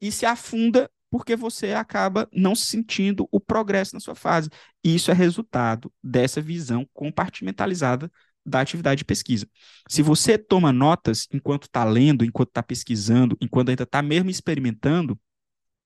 [0.00, 4.48] e se afunda porque você acaba não sentindo o progresso na sua fase.
[4.82, 8.10] E isso é resultado dessa visão compartimentalizada
[8.46, 9.46] da atividade de pesquisa.
[9.86, 15.20] Se você toma notas enquanto está lendo, enquanto está pesquisando, enquanto ainda está mesmo experimentando,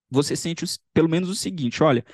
[0.09, 2.05] você sente os, pelo menos o seguinte: olha,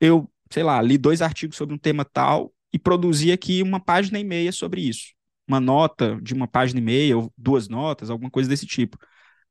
[0.00, 4.18] eu, sei lá, li dois artigos sobre um tema tal e produzi aqui uma página
[4.18, 5.12] e meia sobre isso.
[5.46, 8.98] Uma nota de uma página e meia, ou duas notas, alguma coisa desse tipo.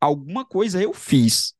[0.01, 1.56] Alguma coisa eu fiz.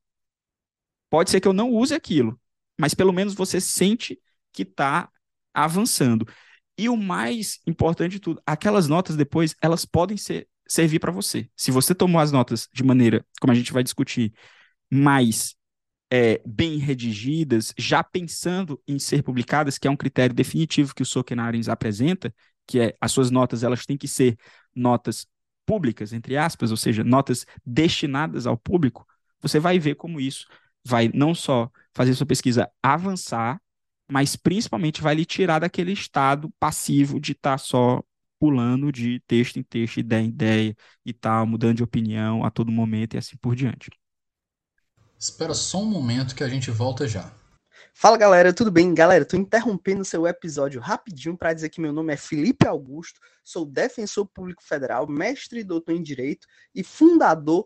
[1.10, 2.40] Pode ser que eu não use aquilo,
[2.80, 4.20] mas pelo menos você sente
[4.52, 5.10] que está
[5.54, 6.28] avançando.
[6.78, 11.50] E o mais importante de tudo, aquelas notas depois, elas podem ser, servir para você.
[11.56, 14.34] Se você tomou as notas de maneira, como a gente vai discutir,
[14.92, 15.56] mais
[16.12, 21.06] é, bem redigidas, já pensando em ser publicadas, que é um critério definitivo que o
[21.06, 22.34] Sokenarens apresenta,
[22.68, 24.38] que é as suas notas elas têm que ser
[24.76, 25.26] notas
[25.66, 29.06] públicas, entre aspas, ou seja, notas destinadas ao público,
[29.42, 30.48] você vai ver como isso
[30.86, 33.62] vai não só fazer sua pesquisa avançar,
[34.10, 38.02] mas principalmente vai lhe tirar daquele estado passivo de estar tá só
[38.40, 42.72] pulando de texto em texto, ideia em ideia e tal, mudando de opinião a todo
[42.72, 43.90] momento e assim por diante.
[45.20, 47.34] Espera só um momento que a gente volta já.
[47.94, 48.94] Fala galera, tudo bem?
[48.94, 53.66] Galera, tô interrompendo seu episódio rapidinho para dizer que meu nome é Felipe Augusto, sou
[53.66, 57.66] defensor público federal, mestre e doutor em direito e fundador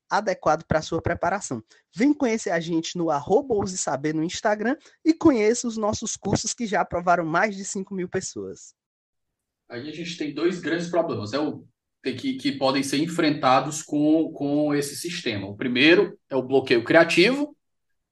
[0.11, 1.63] adequado para sua preparação.
[1.95, 6.53] Vem conhecer a gente no arroba Ouse Saber no Instagram e conheça os nossos cursos
[6.53, 8.75] que já aprovaram mais de 5 mil pessoas.
[9.69, 11.63] Aí a gente tem dois grandes problemas é o,
[12.03, 15.47] que, que podem ser enfrentados com, com esse sistema.
[15.47, 17.55] O primeiro é o bloqueio criativo,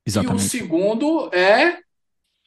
[0.06, 0.42] Exatamente.
[0.42, 1.80] e o segundo é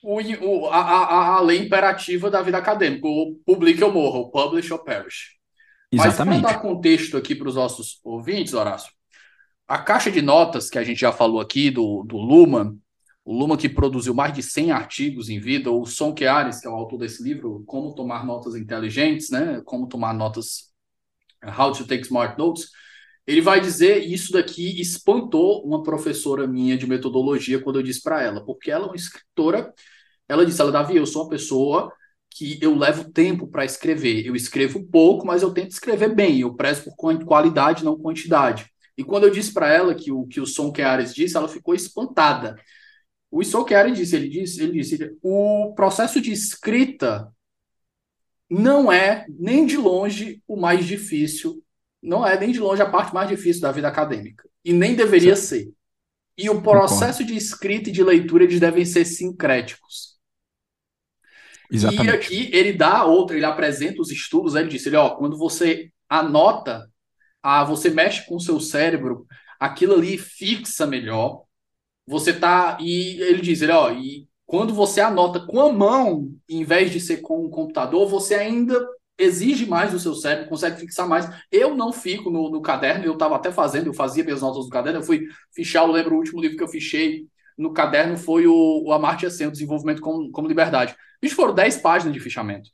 [0.03, 4.31] o, o, a, a, a lei imperativa da vida acadêmica, o publique ou morra, o
[4.31, 5.37] publish or perish.
[5.93, 6.43] Exatamente.
[6.43, 8.91] Mas para dar contexto aqui para os nossos ouvintes, Horácio,
[9.72, 12.76] a caixa de notas que a gente já falou aqui do, do Luman,
[13.24, 16.70] o Luman que produziu mais de 100 artigos em vida, o Son Kearis, que é
[16.70, 19.62] o autor desse livro, Como Tomar Notas Inteligentes, né?
[19.64, 20.70] Como Tomar Notas,
[21.42, 22.68] How to Take Smart Notes,
[23.26, 28.22] ele vai dizer, isso daqui espantou uma professora minha de metodologia quando eu disse para
[28.22, 29.72] ela, porque ela é uma escritora,
[30.28, 31.90] ela disse, ela, Davi, eu sou uma pessoa
[32.28, 36.54] que eu levo tempo para escrever, eu escrevo pouco, mas eu tento escrever bem, eu
[36.54, 38.71] prezo por qualidade, não quantidade.
[38.96, 41.74] E quando eu disse para ela que o que o Son Keares disse, ela ficou
[41.74, 42.57] espantada.
[43.31, 47.33] O Son Keares disse, ele disse, ele disse, o processo de escrita
[48.48, 51.64] não é nem de longe o mais difícil,
[52.02, 55.35] não é nem de longe a parte mais difícil da vida acadêmica e nem deveria
[55.35, 55.72] ser.
[56.37, 60.18] E o processo de escrita e de leitura eles devem ser sincréticos.
[61.70, 62.07] Exatamente.
[62.07, 65.90] E aqui ele dá outra, ele apresenta os estudos, ele disse, ele, ó, quando você
[66.07, 66.91] anota
[67.42, 69.26] ah, você mexe com o seu cérebro,
[69.59, 71.44] aquilo ali fixa melhor.
[72.07, 72.78] Você tá.
[72.81, 77.00] E ele diz, ele, ó, e quando você anota com a mão, em vez de
[77.00, 78.87] ser com o computador, você ainda
[79.18, 81.28] exige mais do seu cérebro, consegue fixar mais.
[81.50, 84.70] Eu não fico no, no caderno, eu estava até fazendo, eu fazia minhas notas no
[84.70, 87.26] caderno, eu fui fichar, eu lembro o último livro que eu fichei
[87.57, 90.96] no caderno foi o, o Amartya Sen, o Desenvolvimento como, como Liberdade.
[91.20, 92.70] Bicho, foram 10 páginas de fichamento.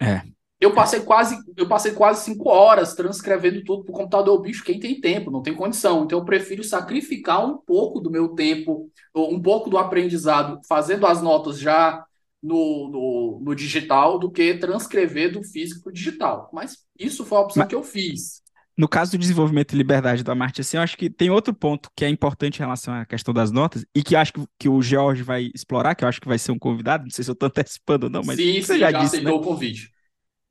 [0.00, 0.33] É.
[0.60, 4.40] Eu passei quase, eu passei quase cinco horas transcrevendo tudo pro computador.
[4.40, 6.04] Bicho, quem tem tempo, não tem condição.
[6.04, 11.20] Então eu prefiro sacrificar um pouco do meu tempo, um pouco do aprendizado, fazendo as
[11.20, 12.04] notas já
[12.42, 16.50] no, no, no digital do que transcrever do físico para o digital.
[16.52, 18.42] Mas isso foi a opção Mas- que eu fiz.
[18.76, 21.88] No caso do desenvolvimento e liberdade da Marte, assim, eu acho que tem outro ponto
[21.94, 24.82] que é importante em relação à questão das notas, e que acho que, que o
[24.82, 27.34] George vai explorar, que eu acho que vai ser um convidado, não sei se eu
[27.34, 29.30] estou antecipando ou não, mas sim, você já já, disse, né?
[29.30, 29.93] aceitou o convite.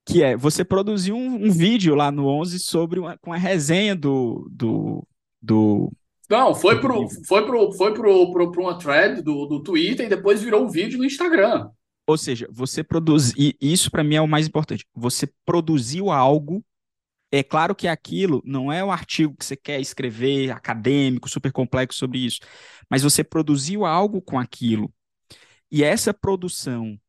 [0.06, 3.96] Que é, você produziu um, um vídeo lá no 11 sobre uma, com a resenha
[3.96, 5.08] do, do,
[5.42, 5.92] do...
[6.30, 10.10] Não, foi pro, foi pro, foi pro, pro, pro uma thread do, do Twitter e
[10.10, 11.70] depois virou um vídeo no Instagram.
[12.06, 16.64] Ou seja, você produz, e isso para mim é o mais importante, você produziu algo,
[17.32, 21.98] é claro que aquilo não é um artigo que você quer escrever, acadêmico, super complexo
[21.98, 22.40] sobre isso,
[22.90, 24.94] mas você produziu algo com aquilo.
[25.72, 27.00] E essa produção,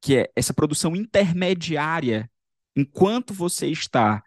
[0.00, 2.30] que é essa produção intermediária,
[2.76, 4.22] enquanto você está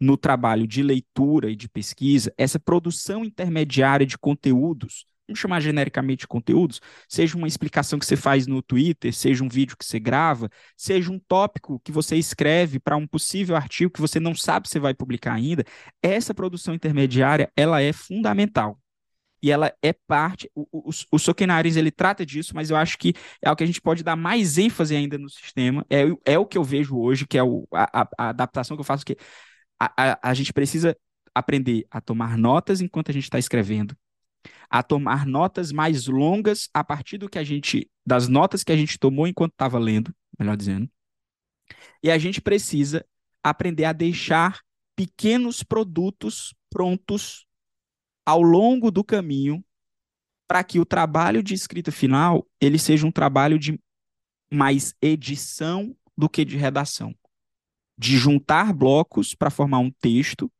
[0.00, 6.20] no trabalho de leitura e de pesquisa, essa produção intermediária de conteúdos, vamos chamar genericamente
[6.20, 10.00] de conteúdos, seja uma explicação que você faz no Twitter, seja um vídeo que você
[10.00, 14.68] grava, seja um tópico que você escreve para um possível artigo que você não sabe
[14.68, 15.64] se vai publicar ainda,
[16.02, 18.79] essa produção intermediária, ela é fundamental.
[19.42, 21.18] E ela é parte, o, o, o
[21.78, 24.58] ele trata disso, mas eu acho que é o que a gente pode dar mais
[24.58, 28.02] ênfase ainda no sistema, é, é o que eu vejo hoje, que é o, a,
[28.02, 29.16] a- a adaptação que eu faço, que
[29.80, 30.96] a, a, a gente precisa
[31.34, 33.96] aprender a tomar notas enquanto a gente está escrevendo,
[34.70, 38.76] a tomar notas mais longas a partir do que a gente, das notas que a
[38.76, 40.88] gente tomou enquanto estava lendo, melhor dizendo.
[42.02, 43.04] E a gente precisa
[43.42, 44.60] aprender a deixar
[44.96, 47.46] pequenos produtos prontos
[48.30, 49.64] ao longo do caminho
[50.46, 53.80] para que o trabalho de escrita final ele seja um trabalho de
[54.52, 57.12] mais edição do que de redação,
[57.98, 60.50] de juntar blocos para formar um texto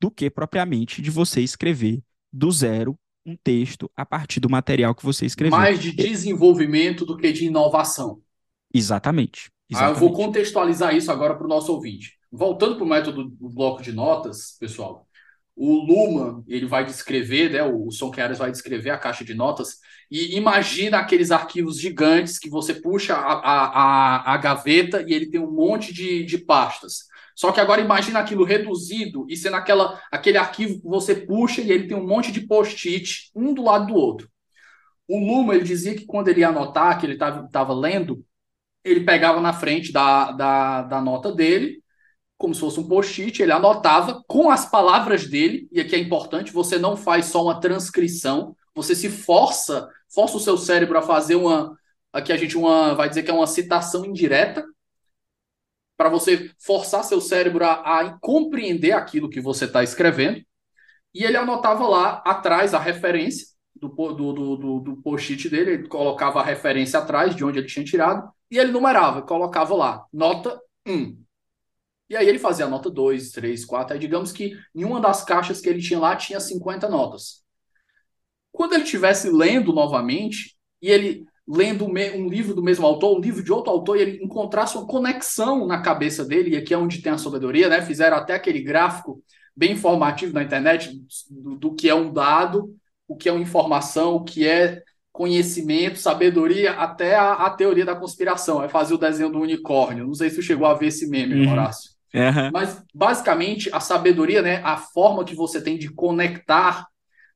[0.00, 5.04] do que propriamente de você escrever do zero um texto a partir do material que
[5.04, 5.56] você escreveu.
[5.56, 8.20] Mais de desenvolvimento do que de inovação.
[8.74, 9.50] Exatamente.
[9.74, 10.16] Ah, eu vou exatamente.
[10.16, 12.16] contextualizar isso agora para o nosso ouvinte.
[12.30, 15.05] Voltando para o método do bloco de notas, pessoal,
[15.56, 19.78] o Luhmann, ele vai descrever, né, o Son Keras vai descrever a caixa de notas,
[20.10, 25.40] e imagina aqueles arquivos gigantes que você puxa a, a, a, gaveta e ele tem
[25.40, 27.06] um monte de, de pastas.
[27.34, 31.72] Só que agora imagina aquilo reduzido e sendo aquela, aquele arquivo que você puxa e
[31.72, 34.28] ele tem um monte de post-it, um do lado do outro.
[35.08, 38.24] O Luhmann, ele dizia que quando ele ia anotar, que ele estava lendo,
[38.84, 41.82] ele pegava na frente da, da, da nota dele,
[42.38, 46.52] como se fosse um post-it, ele anotava com as palavras dele, e aqui é importante,
[46.52, 51.34] você não faz só uma transcrição, você se força, força o seu cérebro a fazer
[51.34, 51.76] uma,
[52.12, 54.64] aqui a gente uma, vai dizer que é uma citação indireta,
[55.96, 60.42] para você forçar seu cérebro a, a compreender aquilo que você está escrevendo,
[61.14, 66.40] e ele anotava lá atrás a referência do, do, do, do, post-it dele, ele colocava
[66.40, 71.25] a referência atrás de onde ele tinha tirado, e ele numerava, colocava lá, nota 1.
[72.08, 73.94] E aí ele fazia a nota 2, 3, 4.
[73.94, 77.42] Aí digamos que em uma das caixas que ele tinha lá tinha 50 notas.
[78.52, 83.42] Quando ele estivesse lendo novamente, e ele lendo um livro do mesmo autor, um livro
[83.42, 87.02] de outro autor, e ele encontrasse uma conexão na cabeça dele, e aqui é onde
[87.02, 87.82] tem a sabedoria, né?
[87.82, 89.22] Fizeram até aquele gráfico
[89.54, 90.90] bem informativo na internet
[91.30, 92.74] do, do que é um dado,
[93.06, 97.96] o que é uma informação, o que é conhecimento, sabedoria, até a, a, teoria da
[97.96, 98.62] conspiração.
[98.62, 100.06] É fazer o desenho do unicórnio.
[100.06, 101.52] Não sei se você chegou a ver esse meme, Uhum.
[101.52, 101.95] Horácio.
[102.16, 102.50] Aham.
[102.52, 106.86] Mas, basicamente, a sabedoria, né, a forma que você tem de conectar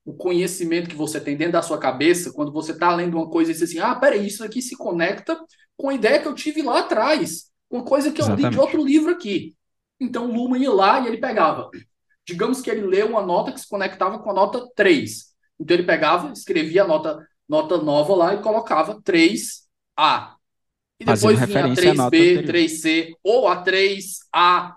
[0.03, 3.51] o conhecimento que você tem dentro da sua cabeça, quando você está lendo uma coisa
[3.51, 5.39] e diz assim, ah, peraí, isso aqui se conecta
[5.77, 8.41] com a ideia que eu tive lá atrás, com a coisa que eu li de
[8.41, 8.59] Exatamente.
[8.59, 9.55] outro livro aqui.
[9.99, 11.69] Então, o Luhmann ia lá e ele pegava.
[12.25, 15.27] Digamos que ele leu uma nota que se conectava com a nota 3.
[15.59, 20.35] Então, ele pegava, escrevia a nota, nota nova lá e colocava 3A.
[21.01, 22.53] E depois vinha a referência à nota 3B, anterior.
[22.53, 24.75] 3C, ou a 3A1,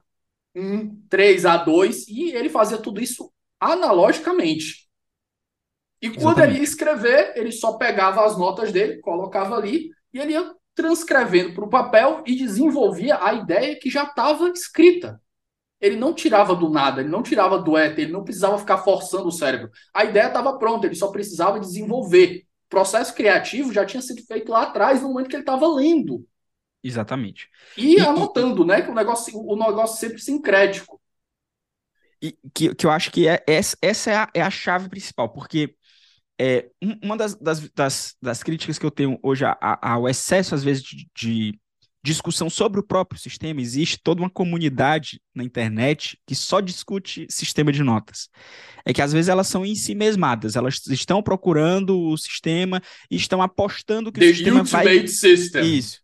[1.10, 4.88] 3A2, e ele fazia tudo isso analogicamente.
[6.00, 6.58] E quando ele Exatamente.
[6.58, 11.64] ia escrever, ele só pegava as notas dele, colocava ali, e ele ia transcrevendo para
[11.64, 15.20] o papel e desenvolvia a ideia que já estava escrita.
[15.78, 19.28] Ele não tirava do nada, ele não tirava do éter, ele não precisava ficar forçando
[19.28, 19.70] o cérebro.
[19.92, 22.46] A ideia estava pronta, ele só precisava desenvolver.
[22.74, 26.26] Processo criativo já tinha sido feito lá atrás, no momento que ele estava lendo.
[26.82, 27.48] Exatamente.
[27.76, 28.82] E, E- anotando, né?
[28.82, 31.00] Que o negócio, o negócio sempre sincrético.
[32.22, 35.28] E que, que eu acho que é, essa, essa é, a, é a chave principal,
[35.28, 35.76] porque
[36.40, 39.44] é, um- uma das, das, das, das críticas que eu tenho hoje
[39.82, 41.60] ao excesso, às vezes, de, de,
[42.04, 47.72] discussão sobre o próprio sistema, existe toda uma comunidade na internet que só discute sistema
[47.72, 48.28] de notas.
[48.84, 53.16] É que às vezes elas são em si mesmadas, elas estão procurando o sistema e
[53.16, 55.08] estão apostando que The o sistema vai.
[55.08, 55.78] System.
[55.78, 56.00] Isso.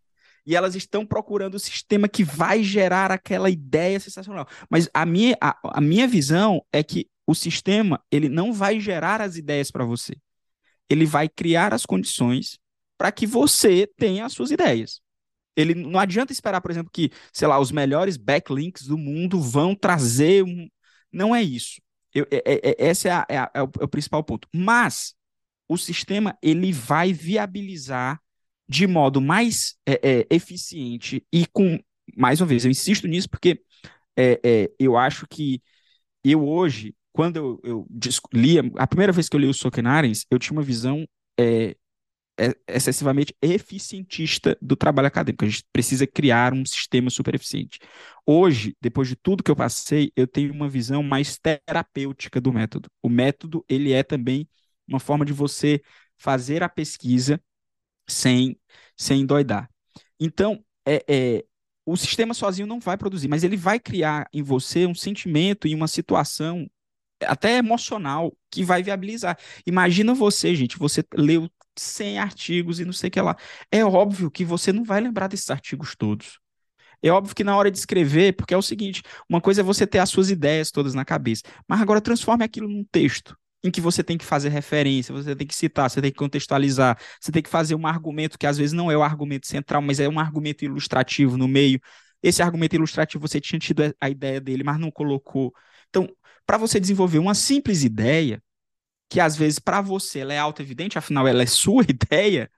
[0.46, 4.48] E elas estão procurando o sistema que vai gerar aquela ideia sensacional.
[4.70, 9.20] Mas a minha, a, a minha visão é que o sistema ele não vai gerar
[9.20, 10.16] as ideias para você.
[10.88, 12.58] Ele vai criar as condições
[12.96, 15.02] para que você tenha as suas ideias.
[15.60, 19.74] Ele não adianta esperar, por exemplo, que, sei lá, os melhores backlinks do mundo vão
[19.74, 20.68] trazer um.
[21.12, 21.80] Não é isso.
[22.14, 24.48] Eu, é, é, é esse é, a, é, a, é, o, é, o, principal ponto.
[24.54, 25.14] Mas
[25.68, 28.20] o sistema ele vai viabilizar
[28.68, 29.76] de modo mais
[30.30, 31.78] eficiente e com.
[32.16, 33.62] Mais uma vez, eu insisto nisso porque
[34.78, 35.62] eu acho que
[36.24, 37.86] eu hoje, quando eu, eu
[38.32, 41.06] lia, a primeira vez que eu li o Sokenarens, eu tinha uma visão
[41.38, 41.76] é
[42.66, 45.44] excessivamente eficientista do trabalho acadêmico.
[45.44, 47.78] A gente precisa criar um sistema super eficiente.
[48.26, 52.88] Hoje, depois de tudo que eu passei, eu tenho uma visão mais terapêutica do método.
[53.02, 54.48] O método, ele é também
[54.88, 55.82] uma forma de você
[56.18, 57.40] fazer a pesquisa
[58.08, 58.58] sem,
[58.96, 59.70] sem doidar.
[60.18, 61.44] Então, é, é,
[61.86, 65.74] o sistema sozinho não vai produzir, mas ele vai criar em você um sentimento e
[65.74, 66.70] uma situação
[67.22, 69.38] até emocional que vai viabilizar.
[69.66, 73.36] Imagina você, gente, você leu 100 artigos e não sei o que lá.
[73.70, 76.38] É óbvio que você não vai lembrar desses artigos todos.
[77.02, 79.86] É óbvio que na hora de escrever, porque é o seguinte, uma coisa é você
[79.86, 83.80] ter as suas ideias todas na cabeça, mas agora transforme aquilo num texto em que
[83.80, 87.42] você tem que fazer referência, você tem que citar, você tem que contextualizar, você tem
[87.42, 90.18] que fazer um argumento que às vezes não é o argumento central, mas é um
[90.18, 91.80] argumento ilustrativo no meio.
[92.22, 95.52] Esse argumento ilustrativo você tinha tido a ideia dele, mas não colocou.
[95.88, 96.08] Então,
[96.46, 98.42] para você desenvolver uma simples ideia,
[99.10, 102.50] que às vezes para você ela é auto-evidente, afinal ela é sua ideia,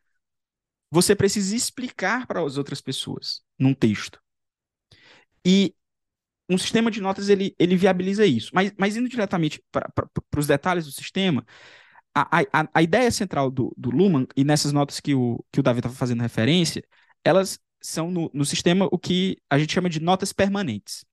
[0.90, 4.20] você precisa explicar para as outras pessoas num texto.
[5.44, 5.74] E
[6.48, 8.50] um sistema de notas ele, ele viabiliza isso.
[8.55, 9.90] Mas, mas indo diretamente para
[10.36, 11.46] os detalhes do sistema,
[12.14, 15.62] a, a, a ideia central do, do Luhmann, e nessas notas que o, que o
[15.62, 16.84] Davi estava fazendo referência,
[17.24, 21.05] elas são no, no sistema o que a gente chama de notas permanentes.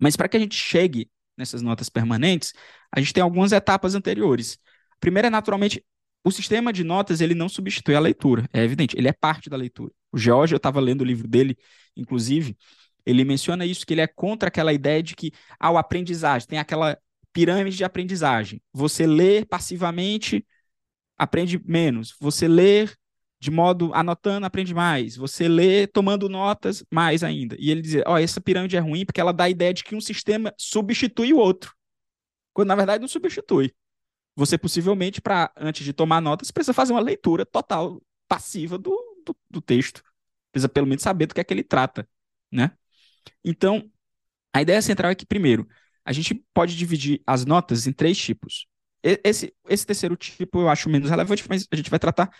[0.00, 2.52] Mas para que a gente chegue nessas notas permanentes,
[2.92, 4.58] a gente tem algumas etapas anteriores.
[5.00, 5.84] Primeiro é naturalmente
[6.24, 9.56] o sistema de notas ele não substitui a leitura, é evidente, ele é parte da
[9.56, 9.92] leitura.
[10.12, 11.56] O George, eu estava lendo o livro dele,
[11.96, 12.56] inclusive,
[13.06, 16.58] ele menciona isso, que ele é contra aquela ideia de que ao ah, aprendizagem, tem
[16.58, 16.98] aquela
[17.32, 18.60] pirâmide de aprendizagem.
[18.72, 20.44] Você lê passivamente,
[21.16, 22.14] aprende menos.
[22.20, 22.88] Você lê
[23.40, 25.16] de modo anotando, aprende mais.
[25.16, 27.56] Você lê tomando notas, mais ainda.
[27.58, 29.84] E ele dizia: Ó, oh, essa pirâmide é ruim porque ela dá a ideia de
[29.84, 31.74] que um sistema substitui o outro.
[32.52, 33.72] Quando na verdade não substitui.
[34.34, 38.92] Você possivelmente, para antes de tomar notas, precisa fazer uma leitura total, passiva do,
[39.24, 40.02] do, do texto.
[40.52, 42.08] Precisa pelo menos saber do que é que ele trata,
[42.50, 42.72] né?
[43.44, 43.90] Então,
[44.52, 45.68] a ideia central é que, primeiro,
[46.04, 48.66] a gente pode dividir as notas em três tipos.
[49.02, 52.30] Esse, esse terceiro tipo eu acho menos relevante, mas a gente vai tratar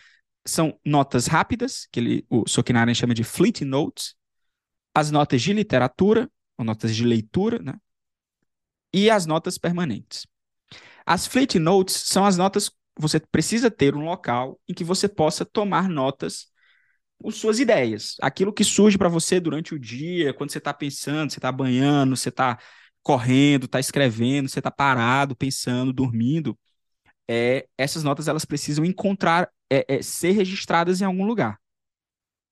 [0.51, 4.14] são notas rápidas, que ele, o Sokinaren chama de fleet notes,
[4.94, 7.74] as notas de literatura, ou notas de leitura, né?
[8.92, 10.26] e as notas permanentes.
[11.07, 15.44] As fleet notes são as notas você precisa ter um local em que você possa
[15.44, 16.49] tomar notas
[17.22, 21.30] com suas ideias, aquilo que surge para você durante o dia, quando você está pensando,
[21.30, 22.59] você está banhando, você está
[23.03, 26.59] correndo, está escrevendo, você está parado, pensando, dormindo.
[27.28, 31.59] É, essas notas elas precisam encontrar é, é, ser registradas em algum lugar.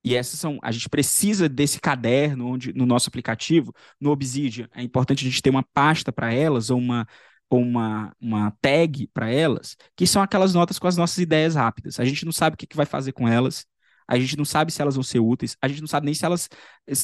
[0.04, 4.82] E essas são, a gente precisa desse caderno onde no nosso aplicativo, no Obsidian, é
[4.82, 7.06] importante a gente ter uma pasta para elas ou uma
[7.48, 12.00] ou uma, uma tag para elas, que são aquelas notas com as nossas ideias rápidas.
[12.00, 13.64] A gente não sabe o que, que vai fazer com elas,
[14.08, 16.24] a gente não sabe se elas vão ser úteis, a gente não sabe nem se
[16.24, 16.48] elas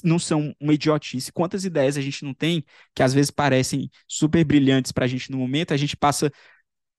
[0.04, 1.32] não são uma idiotice.
[1.32, 5.30] Quantas ideias a gente não tem que às vezes parecem super brilhantes para a gente
[5.30, 6.30] no momento, a gente passa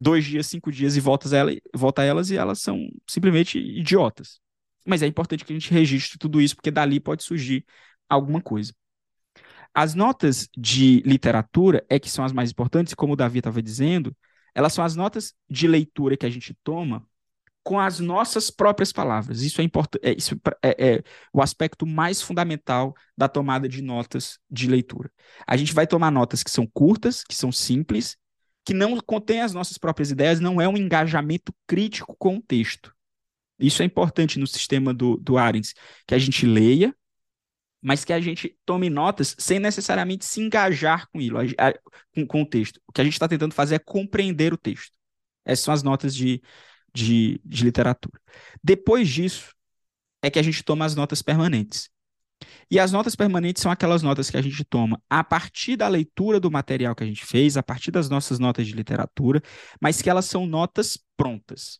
[0.03, 4.39] dois dias, cinco dias e volta, ela, volta a elas e elas são simplesmente idiotas.
[4.85, 7.65] Mas é importante que a gente registre tudo isso, porque dali pode surgir
[8.09, 8.73] alguma coisa.
[9.73, 14.15] As notas de literatura é que são as mais importantes, como o Davi estava dizendo,
[14.53, 17.03] elas são as notas de leitura que a gente toma
[17.63, 19.41] com as nossas próprias palavras.
[19.41, 24.37] Isso é importante, é, isso é, é, o aspecto mais fundamental da tomada de notas
[24.51, 25.09] de leitura.
[25.47, 28.17] A gente vai tomar notas que são curtas, que são simples,
[28.65, 32.93] que não contém as nossas próprias ideias, não é um engajamento crítico com o texto.
[33.59, 35.73] Isso é importante no sistema do, do Arens,
[36.07, 36.95] que a gente leia,
[37.81, 41.55] mas que a gente tome notas sem necessariamente se engajar com, ele,
[42.13, 42.79] com, com o texto.
[42.87, 44.93] O que a gente está tentando fazer é compreender o texto.
[45.45, 46.41] Essas são as notas de,
[46.93, 48.19] de, de literatura.
[48.63, 49.53] Depois disso,
[50.21, 51.89] é que a gente toma as notas permanentes,
[52.69, 56.39] E as notas permanentes são aquelas notas que a gente toma a partir da leitura
[56.39, 59.41] do material que a gente fez, a partir das nossas notas de literatura,
[59.81, 61.79] mas que elas são notas prontas.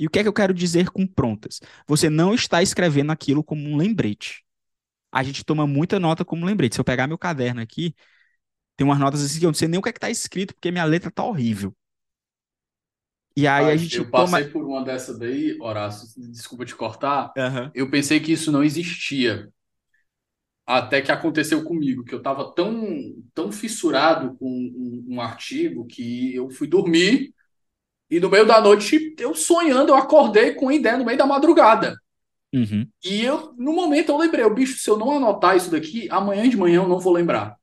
[0.00, 1.60] E o que é que eu quero dizer com prontas?
[1.88, 4.44] Você não está escrevendo aquilo como um lembrete.
[5.12, 6.74] A gente toma muita nota como lembrete.
[6.76, 7.94] Se eu pegar meu caderno aqui,
[8.76, 10.54] tem umas notas assim que eu não sei nem o que é que está escrito,
[10.54, 11.74] porque minha letra está horrível.
[13.36, 14.38] E aí Ah, a gente eu toma.
[14.38, 17.32] passei por uma dessa daí, Horácio, desculpa te cortar.
[17.36, 17.72] Aham.
[17.74, 19.52] Eu pensei que isso não existia.
[20.68, 26.34] Até que aconteceu comigo, que eu estava tão, tão fissurado com um, um artigo que
[26.34, 27.32] eu fui dormir
[28.10, 31.26] e no meio da noite, eu sonhando, eu acordei com a ideia no meio da
[31.26, 31.94] madrugada.
[32.54, 32.86] Uhum.
[33.04, 36.48] E eu, no momento, eu lembrei, o bicho, se eu não anotar isso daqui, amanhã
[36.48, 37.56] de manhã eu não vou lembrar.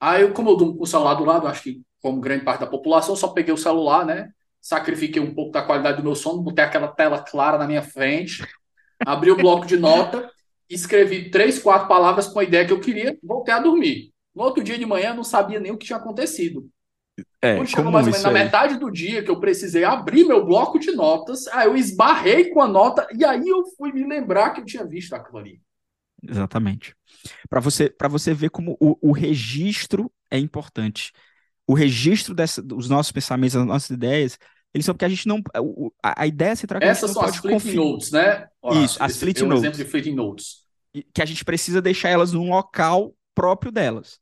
[0.00, 2.60] Aí, eu, como eu durmo com o celular do lado, acho que como grande parte
[2.60, 4.30] da população, eu só peguei o celular, né?
[4.60, 8.44] Sacrifiquei um pouco da qualidade do meu sono, botei aquela tela clara na minha frente,
[9.06, 10.30] abri o bloco de nota,
[10.70, 14.12] escrevi três, quatro palavras com a ideia que eu queria, voltei a dormir.
[14.34, 16.70] No outro dia de manhã, eu não sabia nem o que tinha acontecido.
[17.42, 20.44] É, Quando chegou mais ou menos na metade do dia que eu precisei abrir meu
[20.44, 24.50] bloco de notas, aí eu esbarrei com a nota e aí eu fui me lembrar
[24.50, 25.60] que eu tinha visto aquilo ali.
[26.22, 26.94] Exatamente.
[27.48, 31.12] Para você, você ver como o, o registro é importante.
[31.66, 34.38] O registro dessa, dos nossos pensamentos, das nossas ideias,
[34.72, 35.42] eles são porque a gente não.
[36.02, 37.74] A, a ideia é que a gente Essas são as Fleeting.
[37.74, 38.46] Notes, né?
[38.84, 39.62] Isso, as Fleeting um Notes.
[39.64, 40.64] exemplo de Fleeting Notes.
[41.14, 44.18] que a gente precisa deixar elas num local próprio delas.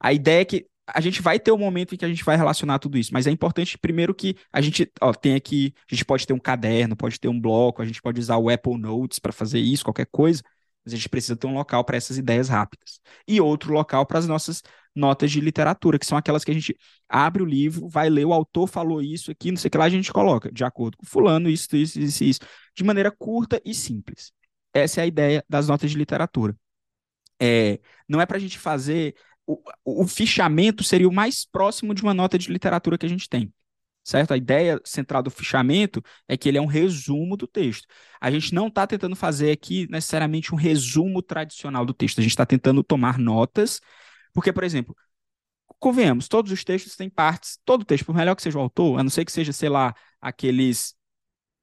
[0.00, 2.36] A ideia é que a gente vai ter um momento em que a gente vai
[2.36, 6.04] relacionar tudo isso, mas é importante primeiro que a gente, ó, tem aqui, a gente
[6.04, 9.18] pode ter um caderno, pode ter um bloco, a gente pode usar o Apple Notes
[9.18, 10.42] para fazer isso, qualquer coisa,
[10.84, 13.00] mas a gente precisa ter um local para essas ideias rápidas.
[13.26, 14.62] E outro local para as nossas
[14.94, 16.76] notas de literatura, que são aquelas que a gente
[17.08, 19.84] abre o livro, vai ler, o autor falou isso aqui, não sei o que lá,
[19.84, 22.40] a gente coloca, de acordo com fulano, isso, isso, isso, isso,
[22.74, 24.32] de maneira curta e simples.
[24.74, 26.56] Essa é a ideia das notas de literatura.
[27.40, 29.14] É, não é para a gente fazer.
[29.46, 33.28] O, o fichamento seria o mais próximo de uma nota de literatura que a gente
[33.28, 33.52] tem.
[34.04, 34.32] Certo?
[34.32, 37.86] A ideia central do fichamento é que ele é um resumo do texto.
[38.20, 42.18] A gente não está tentando fazer aqui necessariamente um resumo tradicional do texto.
[42.18, 43.80] A gente está tentando tomar notas,
[44.32, 44.96] porque, por exemplo,
[45.78, 49.02] convenhamos, todos os textos têm partes, todo texto, por melhor que seja o autor, a
[49.02, 50.94] não ser que seja, sei lá, aqueles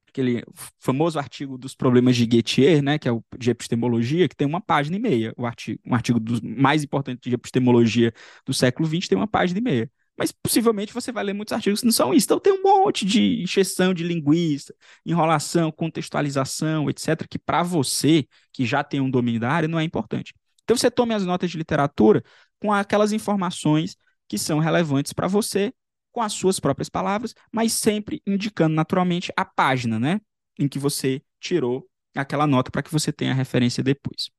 [0.09, 0.43] aquele
[0.79, 4.59] famoso artigo dos problemas de Gettier, né, que é o de epistemologia, que tem uma
[4.59, 5.33] página e meia.
[5.37, 8.13] O artigo, um artigo dos mais importantes de epistemologia
[8.45, 9.91] do século XX tem uma página e meia.
[10.19, 12.25] Mas possivelmente você vai ler muitos artigos que não são isso.
[12.25, 18.65] Então tem um monte de encheção de linguista, enrolação, contextualização, etc., que para você, que
[18.65, 20.33] já tem um domínio da área, não é importante.
[20.63, 22.21] Então você tome as notas de literatura
[22.59, 23.95] com aquelas informações
[24.27, 25.73] que são relevantes para você
[26.11, 30.19] com as suas próprias palavras, mas sempre indicando naturalmente a página, né,
[30.59, 34.29] em que você tirou aquela nota para que você tenha a referência depois.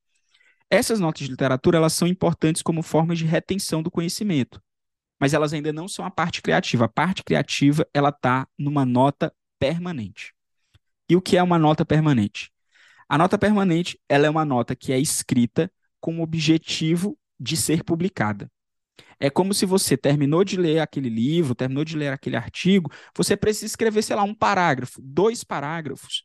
[0.68, 4.60] Essas notas de literatura, elas são importantes como formas de retenção do conhecimento,
[5.20, 6.86] mas elas ainda não são a parte criativa.
[6.86, 10.32] A parte criativa, ela está numa nota permanente.
[11.08, 12.50] E o que é uma nota permanente?
[13.08, 17.84] A nota permanente, ela é uma nota que é escrita com o objetivo de ser
[17.84, 18.50] publicada.
[19.18, 23.36] É como se você terminou de ler aquele livro, terminou de ler aquele artigo, você
[23.36, 26.24] precisa escrever, sei lá, um parágrafo, dois parágrafos,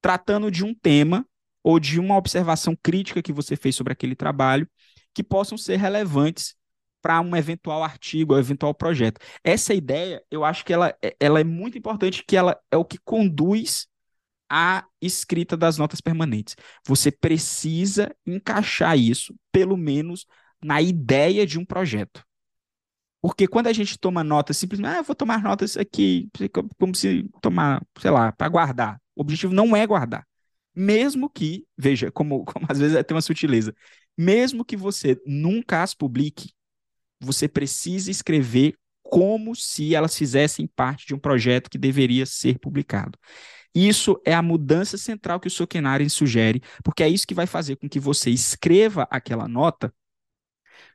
[0.00, 1.24] tratando de um tema
[1.62, 4.68] ou de uma observação crítica que você fez sobre aquele trabalho,
[5.14, 6.56] que possam ser relevantes
[7.02, 9.20] para um eventual artigo ou eventual projeto.
[9.44, 12.98] Essa ideia, eu acho que ela, ela é muito importante, que ela é o que
[12.98, 13.88] conduz
[14.48, 16.54] a escrita das notas permanentes.
[16.86, 20.26] Você precisa encaixar isso, pelo menos,
[20.62, 22.22] na ideia de um projeto.
[23.20, 26.28] Porque quando a gente toma notas simplesmente, ah, eu vou tomar notas aqui,
[26.78, 29.00] como se tomar, sei lá, para guardar.
[29.14, 30.26] O objetivo não é guardar.
[30.74, 33.74] Mesmo que, veja, como, como às vezes tem uma sutileza,
[34.18, 36.52] mesmo que você nunca as publique,
[37.24, 43.18] você precisa escrever como se elas fizessem parte de um projeto que deveria ser publicado.
[43.74, 47.76] Isso é a mudança central que o Sokenaren sugere, porque é isso que vai fazer
[47.76, 49.92] com que você escreva aquela nota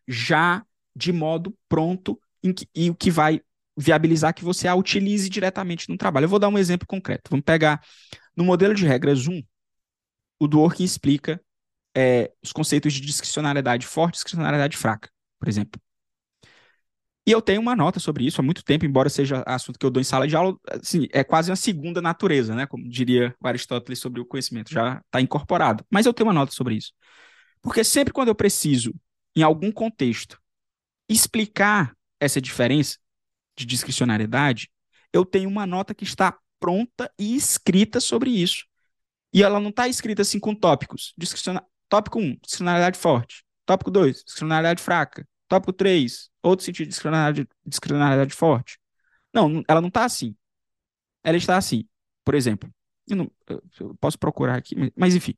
[0.08, 0.66] já
[0.96, 2.20] de modo pronto
[2.56, 3.42] que, e o que vai
[3.78, 6.26] viabilizar que você a utilize diretamente no trabalho.
[6.26, 7.30] Eu vou dar um exemplo concreto.
[7.30, 7.82] Vamos pegar
[8.36, 9.44] no modelo de regras 1,
[10.40, 11.42] o Dworkin explica
[11.96, 15.10] é, os conceitos de discricionariedade forte e discricionariedade fraca,
[15.40, 15.82] por exemplo.
[17.28, 19.92] E eu tenho uma nota sobre isso há muito tempo, embora seja assunto que eu
[19.92, 22.66] dou em sala de aula, assim, é quase uma segunda natureza, né?
[22.66, 25.86] Como diria Aristóteles sobre o conhecimento, já está incorporado.
[25.92, 26.94] Mas eu tenho uma nota sobre isso.
[27.62, 28.96] Porque sempre quando eu preciso,
[29.36, 30.40] em algum contexto,
[31.10, 32.98] explicar essa diferença
[33.58, 34.72] de discricionariedade,
[35.12, 38.66] eu tenho uma nota que está pronta e escrita sobre isso.
[39.34, 41.14] E ela não está escrita assim com tópicos.
[41.18, 41.62] Discriciona...
[41.90, 43.44] Tópico 1, discricionalidade forte.
[43.66, 45.28] Tópico 2, discricionalidade fraca.
[45.50, 48.80] Tópico 3, outro sentido de discricionalidade, discricionalidade forte.
[49.34, 50.36] Não, ela não está assim.
[51.24, 51.86] Ela está assim.
[52.24, 52.70] Por exemplo,
[53.10, 53.32] eu, não,
[53.80, 55.36] eu posso procurar aqui, mas enfim.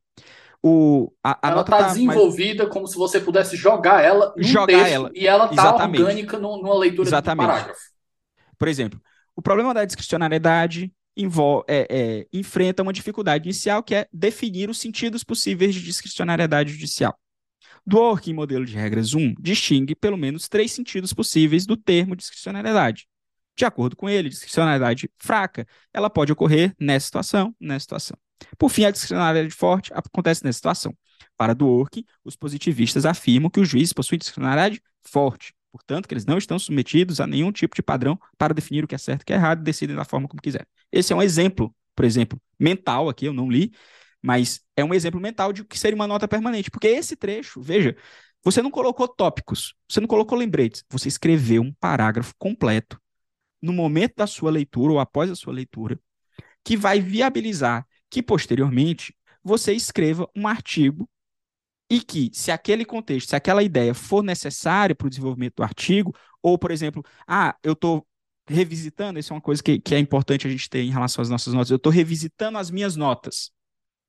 [0.61, 2.73] O, a, a ela está tá desenvolvida mais...
[2.73, 5.11] como se você pudesse jogar ela no jogar texto ela.
[5.15, 7.45] e ela está orgânica numa leitura Exatamente.
[7.45, 7.81] do parágrafo.
[8.57, 9.01] Por exemplo,
[9.35, 14.79] o problema da discricionariedade envolve, é, é, enfrenta uma dificuldade inicial que é definir os
[14.79, 17.17] sentidos possíveis de discricionariedade judicial.
[17.85, 23.07] Dworkin, modelo de regras 1, distingue pelo menos três sentidos possíveis do termo discricionariedade.
[23.57, 28.17] De acordo com ele, discricionariedade fraca, ela pode ocorrer nessa situação, nessa situação.
[28.57, 30.95] Por fim, a discricionariedade forte acontece nessa situação.
[31.35, 36.37] Para Dworkin, os positivistas afirmam que os juízes possuem discricionariedade forte, portanto, que eles não
[36.37, 39.25] estão submetidos a nenhum tipo de padrão para definir o que é certo e o
[39.25, 40.67] que é errado e decidem da forma como quiserem.
[40.91, 43.71] Esse é um exemplo, por exemplo, mental aqui, eu não li,
[44.21, 47.61] mas é um exemplo mental de o que seria uma nota permanente, porque esse trecho,
[47.61, 47.95] veja,
[48.43, 52.99] você não colocou tópicos, você não colocou lembretes, você escreveu um parágrafo completo
[53.61, 55.99] no momento da sua leitura ou após a sua leitura,
[56.63, 61.09] que vai viabilizar que posteriormente você escreva um artigo
[61.89, 66.13] e que, se aquele contexto, se aquela ideia for necessária para o desenvolvimento do artigo,
[66.41, 68.05] ou, por exemplo, ah, eu estou
[68.47, 71.29] revisitando, isso é uma coisa que, que é importante a gente ter em relação às
[71.29, 73.51] nossas notas, eu estou revisitando as minhas notas.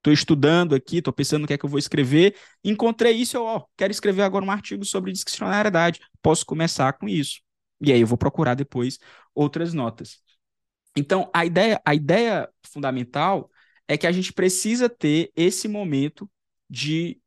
[0.00, 2.34] Estou estudando aqui, estou pensando no que é que eu vou escrever,
[2.64, 7.40] encontrei isso, eu ó, quero escrever agora um artigo sobre discricionariedade, posso começar com isso.
[7.82, 8.98] E aí eu vou procurar depois
[9.34, 10.18] outras notas.
[10.96, 13.50] Então, a ideia, a ideia fundamental
[13.86, 16.30] é que a gente precisa ter esse momento
[16.68, 17.20] de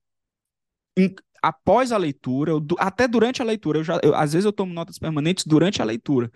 [1.41, 4.97] após a leitura, até durante a leitura, eu já, eu, às vezes eu tomo notas
[4.97, 6.31] permanentes durante a leitura.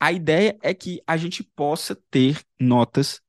[0.00, 3.20] A ideia é que a gente possa ter notas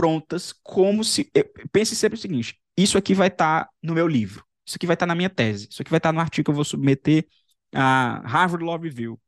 [0.00, 1.30] prontas, como se.
[1.70, 4.94] Pense sempre o seguinte: isso aqui vai estar tá no meu livro, isso aqui vai
[4.94, 6.64] estar tá na minha tese, isso aqui vai estar tá no artigo que eu vou
[6.64, 7.26] submeter
[7.74, 9.20] a Harvard Law Review.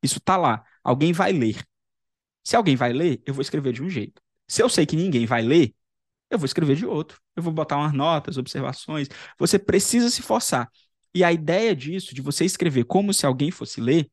[0.00, 0.64] Isso está lá.
[0.84, 1.60] Alguém vai ler.
[2.44, 4.22] Se alguém vai ler, eu vou escrever de um jeito.
[4.46, 5.74] Se eu sei que ninguém vai ler,
[6.30, 7.20] eu vou escrever de outro.
[7.34, 9.08] Eu vou botar umas notas, observações.
[9.38, 10.70] Você precisa se forçar.
[11.12, 14.08] E a ideia disso, de você escrever como se alguém fosse ler,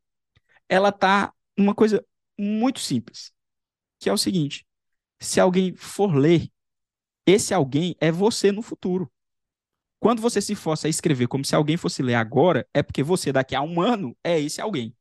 [0.67, 2.03] ela tá numa coisa
[2.37, 3.31] muito simples,
[3.99, 4.65] que é o seguinte:
[5.19, 6.49] se alguém for ler,
[7.25, 9.11] esse alguém é você no futuro.
[9.99, 13.31] Quando você se força a escrever como se alguém fosse ler agora, é porque você
[13.33, 14.95] daqui a um ano é esse alguém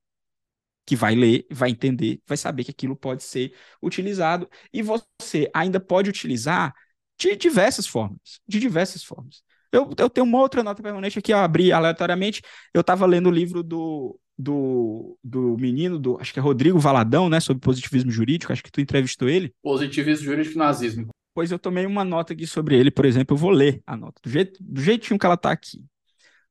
[0.86, 5.78] que vai ler, vai entender, vai saber que aquilo pode ser utilizado e você ainda
[5.78, 6.74] pode utilizar
[7.18, 9.42] de diversas formas, de diversas formas.
[9.70, 12.42] Eu, eu tenho uma outra nota permanente aqui, eu abri aleatoriamente,
[12.72, 17.28] eu estava lendo o livro do, do, do menino, do, acho que é Rodrigo Valadão,
[17.28, 19.52] né, sobre positivismo jurídico, acho que tu entrevistou ele.
[19.62, 21.08] Positivismo jurídico e nazismo.
[21.34, 24.20] Pois eu tomei uma nota aqui sobre ele, por exemplo, eu vou ler a nota,
[24.22, 25.84] do, jeito, do jeitinho que ela está aqui.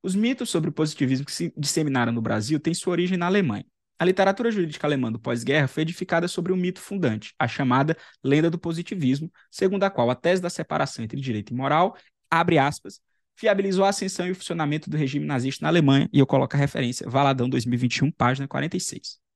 [0.04, 3.66] Os mitos sobre o positivismo que se disseminaram no Brasil têm sua origem na Alemanha.
[4.00, 8.50] A literatura jurídica alemã do pós-guerra foi edificada sobre um mito fundante, a chamada lenda
[8.50, 11.98] do positivismo, segundo a qual a tese da separação entre direito e moral,
[12.30, 13.02] abre aspas,
[13.38, 16.60] fiabilizou a ascensão e o funcionamento do regime nazista na Alemanha, e eu coloco a
[16.60, 19.27] referência Valadão 2021, página 46.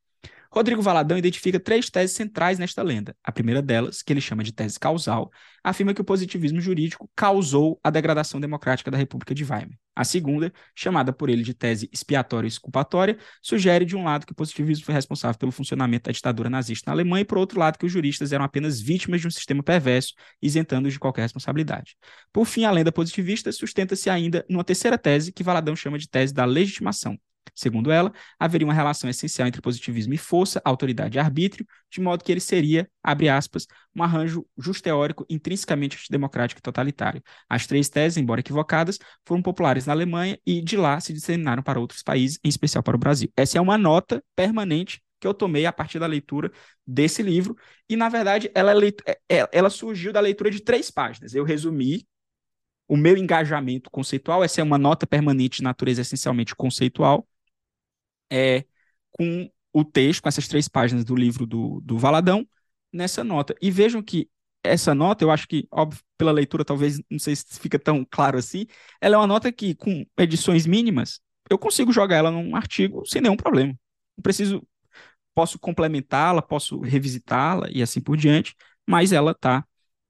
[0.54, 3.16] Rodrigo Valadão identifica três teses centrais nesta lenda.
[3.24, 5.32] A primeira delas, que ele chama de tese causal,
[5.64, 9.78] afirma que o positivismo jurídico causou a degradação democrática da República de Weimar.
[9.95, 14.34] A segunda, chamada por ele de tese expiatória e exculpatória, sugere de um lado que
[14.34, 17.78] o positivismo foi responsável pelo funcionamento da ditadura nazista na Alemanha e por outro lado
[17.78, 21.95] que os juristas eram apenas vítimas de um sistema perverso, isentando-os de qualquer responsabilidade.
[22.32, 26.34] Por fim, a lenda positivista sustenta-se ainda numa terceira tese que Valadão chama de tese
[26.34, 27.18] da legitimação,
[27.54, 32.24] Segundo ela, haveria uma relação essencial entre positivismo e força, autoridade e arbítrio, de modo
[32.24, 37.22] que ele seria, abre aspas, um arranjo justeórico intrinsecamente antidemocrático e totalitário.
[37.50, 41.80] As três teses, embora equivocadas, foram populares na Alemanha e de lá se disseminaram para
[41.80, 43.32] outros países, em especial para o Brasil.
[43.36, 46.52] Essa é uma nota permanente que eu tomei a partir da leitura
[46.86, 47.56] desse livro,
[47.88, 51.36] e na verdade ela, é é, é, ela surgiu da leitura de três páginas.
[51.36, 52.08] Eu resumi
[52.88, 57.26] o meu engajamento conceitual, essa é uma nota permanente de natureza essencialmente conceitual,
[58.32, 58.66] é,
[59.12, 62.48] com o texto, com essas três páginas do livro do, do Valadão,
[62.92, 63.56] nessa nota.
[63.62, 64.30] E vejam que
[64.64, 68.38] essa nota, eu acho que, óbvio, pela leitura, talvez não sei se fica tão claro
[68.38, 68.66] assim,
[69.00, 71.20] ela é uma nota que, com edições mínimas,
[71.50, 73.74] eu consigo jogar ela num artigo sem nenhum problema.
[74.18, 74.66] Não preciso,
[75.34, 78.56] posso complementá-la, posso revisitá-la e assim por diante,
[78.88, 79.66] mas ela está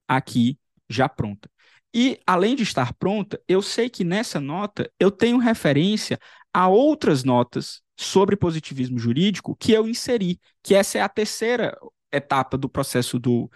[0.08, 0.60] aqui
[0.90, 1.50] já pronta.
[1.94, 6.20] E, além de estar pronta, eu sei que nessa nota eu tenho referência
[6.54, 11.78] a outras notas sobre positivismo jurídico que eu inseri, que essa é a terceira
[12.12, 13.50] etapa do processo do,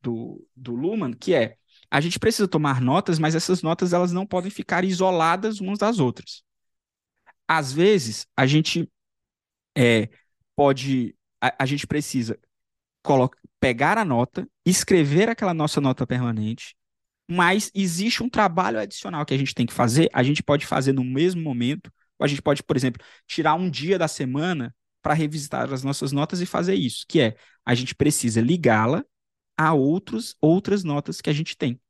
[0.00, 1.56] do, do Luhmann, que é
[1.90, 5.98] a gente precisa tomar notas, mas essas notas elas não podem ficar isoladas umas das
[5.98, 6.42] outras.
[7.46, 8.88] Às vezes, a gente
[9.76, 10.08] é,
[10.56, 12.38] pode, a, a gente precisa
[13.58, 16.76] pegar a nota, escrever aquela nossa nota permanente,
[17.28, 20.92] mas existe um trabalho adicional que a gente tem que fazer, a gente pode fazer
[20.92, 25.72] no mesmo momento, a gente pode, por exemplo, tirar um dia da semana para revisitar
[25.72, 29.04] as nossas notas e fazer isso, que é a gente precisa ligá-la
[29.56, 31.80] a outros, outras notas que a gente tem.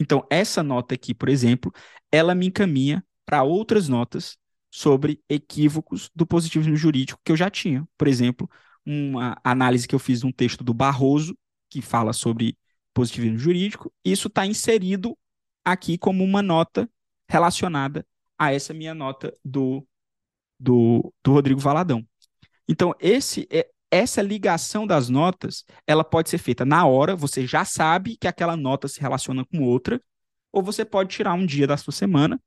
[0.00, 1.72] Então, essa nota aqui, por exemplo,
[2.10, 4.36] ela me encaminha para outras notas
[4.70, 7.86] sobre equívocos do positivismo jurídico que eu já tinha.
[7.96, 8.50] Por exemplo,
[8.84, 11.36] uma análise que eu fiz num texto do Barroso,
[11.70, 12.56] que fala sobre
[12.92, 15.16] positivismo jurídico, isso está inserido
[15.64, 16.90] aqui como uma nota
[17.28, 18.06] relacionada
[18.42, 19.86] a essa minha nota do,
[20.58, 22.04] do, do Rodrigo Valadão.
[22.68, 27.64] Então, esse é, essa ligação das notas, ela pode ser feita na hora, você já
[27.64, 30.02] sabe que aquela nota se relaciona com outra,
[30.50, 32.40] ou você pode tirar um dia da sua semana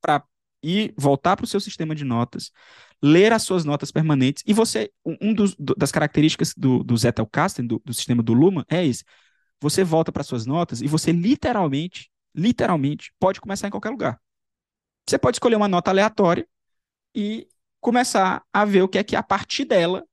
[0.00, 0.24] para
[0.62, 2.50] ir voltar para o seu sistema de notas,
[3.00, 7.80] ler as suas notas permanentes, e você, um dos, das características do, do Zettelkasten, do,
[7.84, 9.04] do sistema do Luma, é esse,
[9.60, 14.18] você volta para suas notas e você literalmente, literalmente, pode começar em qualquer lugar.
[15.06, 16.46] Você pode escolher uma nota aleatória
[17.14, 17.48] e
[17.80, 20.04] começar a ver o que é que a partir dela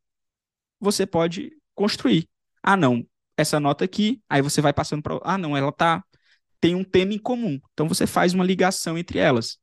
[0.80, 2.28] você pode construir.
[2.64, 5.20] Ah, não, essa nota aqui, aí você vai passando para.
[5.24, 6.04] Ah, não, ela tá
[6.60, 7.60] tem um tema em comum.
[7.74, 9.60] Então você faz uma ligação entre elas.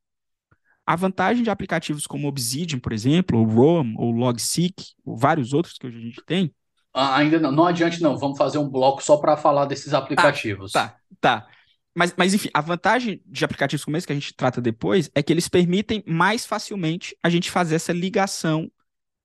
[0.85, 5.77] A vantagem de aplicativos como Obsidian, por exemplo, ou Roam, ou Logseek, ou vários outros
[5.77, 6.53] que hoje a gente tem.
[6.93, 8.17] Ah, ainda não, não adiante não.
[8.17, 10.75] Vamos fazer um bloco só para falar desses aplicativos.
[10.75, 11.47] Ah, tá, tá.
[11.95, 15.23] Mas, mas, enfim, a vantagem de aplicativos como esse que a gente trata depois é
[15.23, 18.69] que eles permitem mais facilmente a gente fazer essa ligação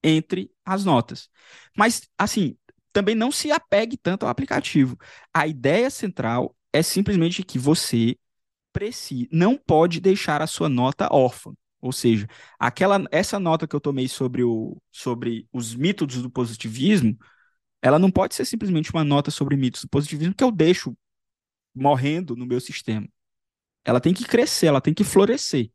[0.03, 1.29] entre as notas.
[1.77, 2.57] Mas, assim,
[2.93, 4.97] também não se apegue tanto ao aplicativo.
[5.35, 8.17] A ideia central é simplesmente que você
[8.73, 11.53] precisa, não pode deixar a sua nota órfã.
[11.81, 17.17] Ou seja, aquela, essa nota que eu tomei sobre, o, sobre os mitos do positivismo,
[17.83, 20.95] ela não pode ser simplesmente uma nota sobre mitos do positivismo que eu deixo
[21.75, 23.09] morrendo no meu sistema.
[23.85, 25.71] Ela tem que crescer, ela tem que florescer.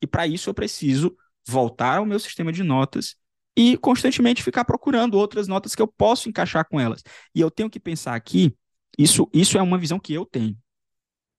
[0.00, 1.16] E para isso eu preciso
[1.46, 3.16] voltar ao meu sistema de notas
[3.56, 7.02] e constantemente ficar procurando outras notas que eu posso encaixar com elas.
[7.34, 8.56] E eu tenho que pensar aqui,
[8.98, 10.56] isso, isso é uma visão que eu tenho.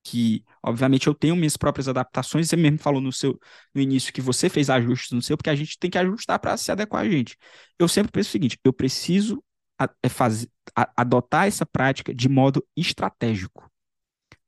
[0.04, 2.48] Que, obviamente, eu tenho minhas próprias adaptações.
[2.48, 3.40] Você mesmo falou no seu
[3.74, 6.56] no início que você fez ajustes no seu, porque a gente tem que ajustar para
[6.58, 7.36] se adequar a gente.
[7.80, 9.44] Eu sempre penso o seguinte: eu preciso
[9.80, 13.70] a, é fazer, a, adotar essa prática de modo estratégico.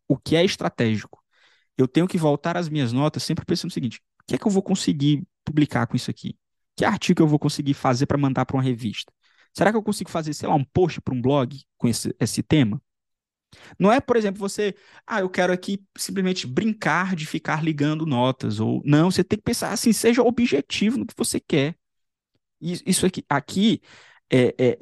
[0.08, 1.24] O que é estratégico?
[1.78, 4.47] Eu tenho que voltar às minhas notas sempre pensando o seguinte: o que é que
[4.47, 6.38] eu vou conseguir publicar com isso aqui?
[6.76, 9.12] Que artigo eu vou conseguir fazer para mandar para uma revista?
[9.53, 12.43] Será que eu consigo fazer, sei lá, um post para um blog com esse, esse
[12.43, 12.82] tema?
[13.80, 18.60] Não é, por exemplo, você, ah, eu quero aqui simplesmente brincar de ficar ligando notas,
[18.60, 21.76] ou não, você tem que pensar assim, seja objetivo no que você quer.
[22.60, 23.82] Isso aqui, aqui
[24.32, 24.80] é, é,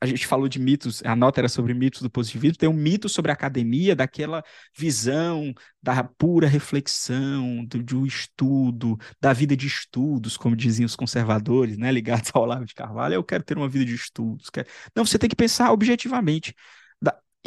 [0.00, 3.08] a gente falou de mitos, a nota era sobre mitos do positivismo, tem um mito
[3.08, 4.42] sobre a academia, daquela
[4.76, 11.78] visão da pura reflexão, do, do estudo, da vida de estudos, como diziam os conservadores,
[11.78, 14.50] né, ligados ao Olavo de Carvalho, eu quero ter uma vida de estudos.
[14.50, 14.68] Quero...
[14.94, 16.54] Não, você tem que pensar objetivamente.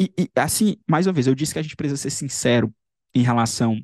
[0.00, 2.74] E, e, assim, mais uma vez, eu disse que a gente precisa ser sincero
[3.14, 3.78] em relação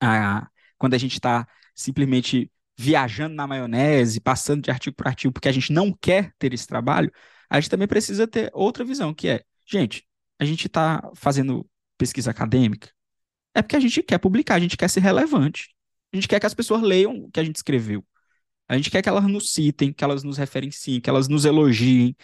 [0.00, 5.48] a quando a gente está simplesmente viajando na maionese, passando de artigo por artigo, porque
[5.48, 7.12] a gente não quer ter esse trabalho,
[7.54, 10.04] a gente também precisa ter outra visão, que é, gente,
[10.40, 11.64] a gente está fazendo
[11.96, 12.90] pesquisa acadêmica,
[13.54, 15.72] é porque a gente quer publicar, a gente quer ser relevante.
[16.12, 18.04] A gente quer que as pessoas leiam o que a gente escreveu.
[18.68, 22.16] A gente quer que elas nos citem, que elas nos referenciem, que elas nos elogiem.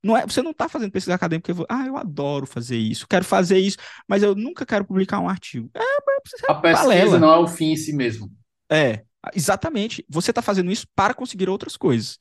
[0.00, 3.08] Não é, você não está fazendo pesquisa acadêmica, eu vou, ah, eu adoro fazer isso,
[3.08, 5.68] quero fazer isso, mas eu nunca quero publicar um artigo.
[5.74, 7.18] É, é a pesquisa balela.
[7.18, 8.30] não é o fim em si mesmo.
[8.70, 9.02] É,
[9.34, 10.04] exatamente.
[10.08, 12.20] Você está fazendo isso para conseguir outras coisas.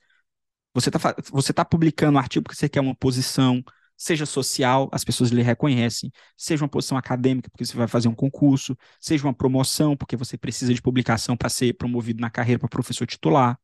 [0.76, 3.64] Você está você tá publicando um artigo porque você quer uma posição,
[3.98, 8.14] seja social, as pessoas lhe reconhecem, seja uma posição acadêmica, porque você vai fazer um
[8.14, 12.70] concurso, seja uma promoção, porque você precisa de publicação para ser promovido na carreira para
[12.70, 13.58] professor titular.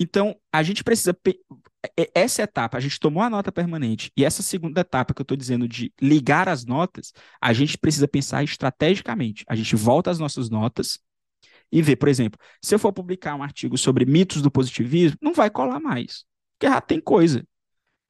[0.00, 1.16] Então, a gente precisa.
[2.14, 5.36] Essa etapa, a gente tomou a nota permanente, e essa segunda etapa que eu estou
[5.36, 9.44] dizendo de ligar as notas, a gente precisa pensar estrategicamente.
[9.48, 10.98] A gente volta às nossas notas,
[11.70, 15.32] e ver, por exemplo, se eu for publicar um artigo sobre mitos do positivismo, não
[15.32, 16.24] vai colar mais,
[16.58, 17.46] porque já tem coisa.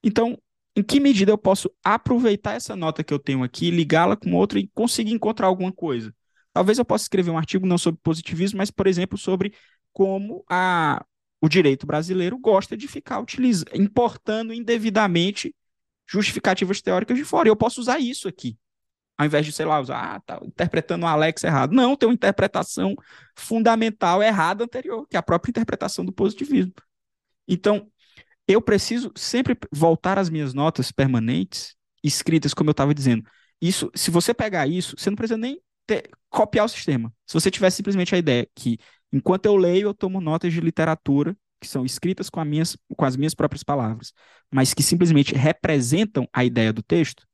[0.02, 0.38] Então,
[0.76, 4.58] em que medida eu posso aproveitar essa nota que eu tenho aqui, ligá-la com outra
[4.58, 6.14] e conseguir encontrar alguma coisa?
[6.52, 9.54] Talvez eu possa escrever um artigo não sobre positivismo, mas, por exemplo, sobre
[9.92, 11.04] como a,
[11.40, 15.54] o direito brasileiro gosta de ficar utilizando, importando indevidamente
[16.06, 17.48] justificativas teóricas de fora.
[17.48, 18.58] Eu posso usar isso aqui.
[19.18, 21.72] Ao invés de, sei lá, usar, ah, tá interpretando o Alex errado.
[21.72, 22.94] Não, tem uma interpretação
[23.34, 26.72] fundamental errada anterior, que é a própria interpretação do positivismo.
[27.48, 27.90] Então,
[28.46, 33.24] eu preciso sempre voltar às minhas notas permanentes, escritas, como eu estava dizendo.
[33.60, 37.12] Isso, se você pegar isso, você não precisa nem ter, copiar o sistema.
[37.26, 38.78] Se você tiver simplesmente a ideia que,
[39.12, 43.16] enquanto eu leio, eu tomo notas de literatura que são escritas com, minhas, com as
[43.16, 44.12] minhas próprias palavras,
[44.50, 47.25] mas que simplesmente representam a ideia do texto,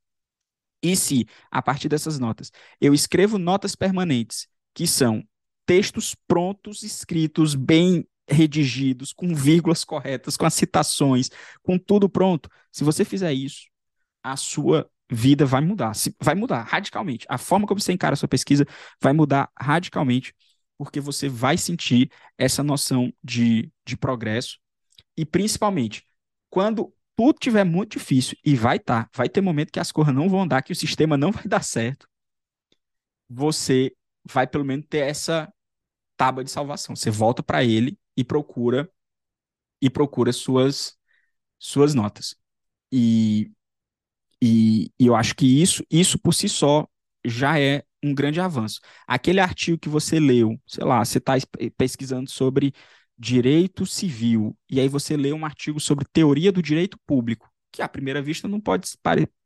[0.82, 5.22] e se, a partir dessas notas, eu escrevo notas permanentes, que são
[5.64, 11.30] textos prontos, escritos, bem redigidos, com vírgulas corretas, com as citações,
[11.62, 13.66] com tudo pronto, se você fizer isso,
[14.22, 15.92] a sua vida vai mudar.
[16.20, 17.26] Vai mudar radicalmente.
[17.28, 18.66] A forma como você encara a sua pesquisa
[19.00, 20.34] vai mudar radicalmente,
[20.78, 24.58] porque você vai sentir essa noção de, de progresso.
[25.16, 26.06] E principalmente,
[26.48, 30.12] quando tudo tiver muito difícil, e vai estar, tá, vai ter momento que as coisas
[30.14, 32.08] não vão andar, que o sistema não vai dar certo,
[33.28, 33.94] você
[34.24, 35.52] vai pelo menos ter essa
[36.16, 36.96] tábua de salvação.
[36.96, 38.90] Você volta para ele e procura
[39.80, 40.96] e procura suas
[41.58, 42.34] suas notas.
[42.90, 43.52] E,
[44.42, 46.86] e, e eu acho que isso isso por si só
[47.24, 48.80] já é um grande avanço.
[49.06, 51.34] Aquele artigo que você leu, sei lá, você está
[51.76, 52.74] pesquisando sobre
[53.22, 57.88] direito civil, e aí você lê um artigo sobre teoria do direito público, que à
[57.88, 58.88] primeira vista não pode,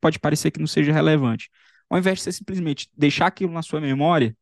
[0.01, 1.51] pode parecer que não seja relevante.
[1.91, 4.35] Ao invés de você simplesmente deixar aquilo na sua memória,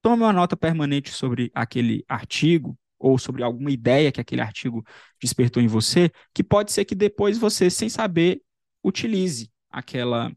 [0.00, 4.86] tome uma nota permanente sobre aquele artigo, ou sobre alguma ideia que aquele artigo
[5.20, 8.40] despertou em você, que pode ser que depois você, sem saber,
[8.80, 10.32] utilize aquela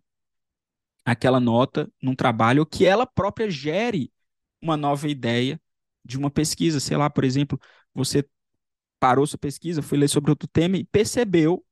[1.06, 4.12] aquela nota num trabalho que ela própria gere
[4.60, 5.62] uma nova ideia
[6.04, 7.60] de uma pesquisa, sei lá, por exemplo,
[7.96, 8.28] você
[9.00, 11.66] parou sua pesquisa, foi ler sobre outro tema e percebeu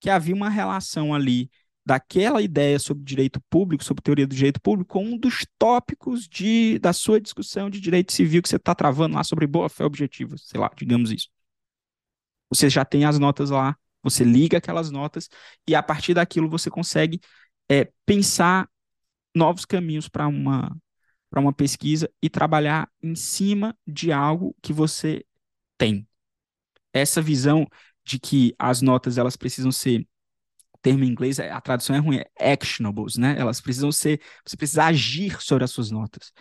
[0.00, 1.50] que havia uma relação ali
[1.84, 6.78] daquela ideia sobre direito público, sobre teoria do direito público, com um dos tópicos de,
[6.78, 10.60] da sua discussão de direito civil que você está travando lá sobre boa-fé objetiva, sei
[10.60, 11.28] lá, digamos isso.
[12.48, 15.28] Você já tem as notas lá, você liga aquelas notas
[15.66, 17.20] e a partir daquilo você consegue
[17.68, 18.68] é, pensar
[19.34, 20.76] novos caminhos para uma
[21.30, 25.24] para uma pesquisa e trabalhar em cima de algo que você
[25.80, 26.06] tem.
[26.92, 27.66] Essa visão
[28.04, 30.06] de que as notas elas precisam ser
[30.82, 33.36] termo em inglês, é, a tradução é ruim, é actionables, né?
[33.38, 36.32] Elas precisam ser, você precisa agir sobre as suas notas.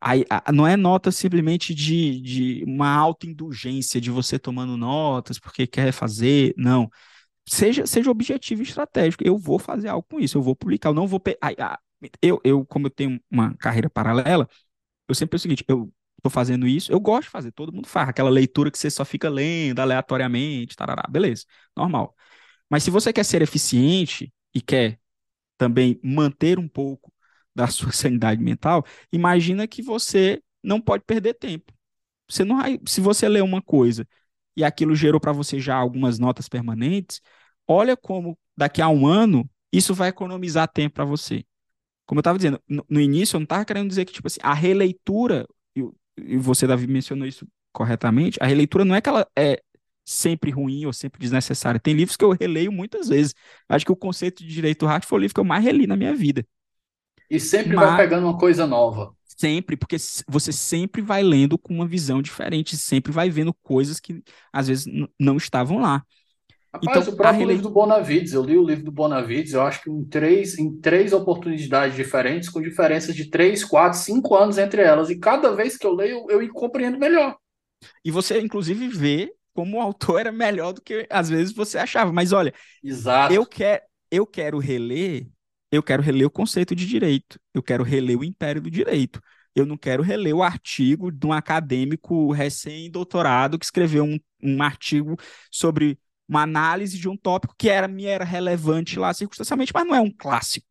[0.00, 5.66] Aí, a, não é nota simplesmente de, de uma autoindulgência de você tomando notas porque
[5.66, 6.90] quer fazer, não.
[7.48, 9.24] Seja, seja objetivo estratégico.
[9.26, 11.22] Eu vou fazer algo com isso, eu vou publicar, eu não vou.
[12.22, 14.48] Eu, eu, como eu tenho uma carreira paralela,
[15.08, 17.86] eu sempre penso o seguinte: eu estou fazendo isso, eu gosto de fazer, todo mundo
[17.88, 21.44] faz, aquela leitura que você só fica lendo aleatoriamente, tarará, beleza,
[21.76, 22.14] normal.
[22.70, 25.00] Mas se você quer ser eficiente e quer
[25.58, 27.12] também manter um pouco
[27.54, 31.72] da sua sanidade mental, imagina que você não pode perder tempo.
[32.28, 34.06] Você não se você lê uma coisa
[34.56, 37.20] e aquilo gerou para você já algumas notas permanentes,
[37.66, 41.44] olha como daqui a um ano isso vai economizar tempo para você.
[42.06, 44.40] Como eu estava dizendo, no, no, início eu não estava querendo dizer que tipo assim,
[44.42, 45.46] a releitura,
[46.26, 49.60] e, você, Davi, mencionou isso corretamente, a releitura não é que ela é
[50.04, 51.78] sempre ruim ou sempre desnecessária.
[51.78, 53.34] Tem livros que eu releio muitas vezes.
[53.68, 55.96] Acho que o conceito de direito rádio foi o livro que eu mais reli na
[55.96, 56.46] minha vida.
[57.30, 57.90] E sempre Mas...
[57.90, 59.14] vai pegando uma coisa nova.
[59.24, 59.96] Sempre, porque
[60.26, 64.20] você sempre vai lendo com uma visão diferente, sempre vai vendo coisas que
[64.52, 64.86] às vezes
[65.18, 66.02] não estavam lá.
[66.72, 67.52] Rapaz, então, o próprio rele...
[67.52, 70.78] livro do Bonavides, eu li o livro do Bonavides, eu acho que em três, em
[70.78, 75.08] três oportunidades diferentes, com diferenças de três, quatro, cinco anos entre elas.
[75.08, 77.36] E cada vez que eu leio, eu, eu compreendo melhor.
[78.04, 82.12] E você, inclusive, vê como o autor era melhor do que às vezes você achava.
[82.12, 82.52] Mas olha,
[82.82, 83.32] Exato.
[83.32, 85.28] eu quero eu quero reler,
[85.70, 89.20] eu quero reler o conceito de direito, eu quero reler o Império do Direito.
[89.54, 95.16] Eu não quero reler o artigo de um acadêmico recém-doutorado que escreveu um, um artigo
[95.50, 95.98] sobre
[96.28, 100.00] uma análise de um tópico que era me era relevante lá circunstancialmente, mas não é
[100.00, 100.66] um clássico.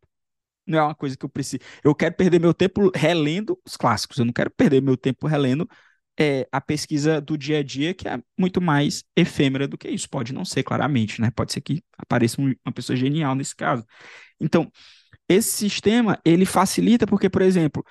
[0.65, 1.61] Não é uma coisa que eu preciso.
[1.83, 4.17] Eu quero perder meu tempo relendo os clássicos.
[4.17, 5.67] Eu não quero perder meu tempo relendo
[6.19, 10.09] é, a pesquisa do dia a dia, que é muito mais efêmera do que isso.
[10.09, 11.31] Pode não ser, claramente, né?
[11.31, 13.85] Pode ser que apareça uma pessoa genial nesse caso.
[14.39, 14.69] Então,
[15.29, 17.83] esse sistema, ele facilita porque, por exemplo,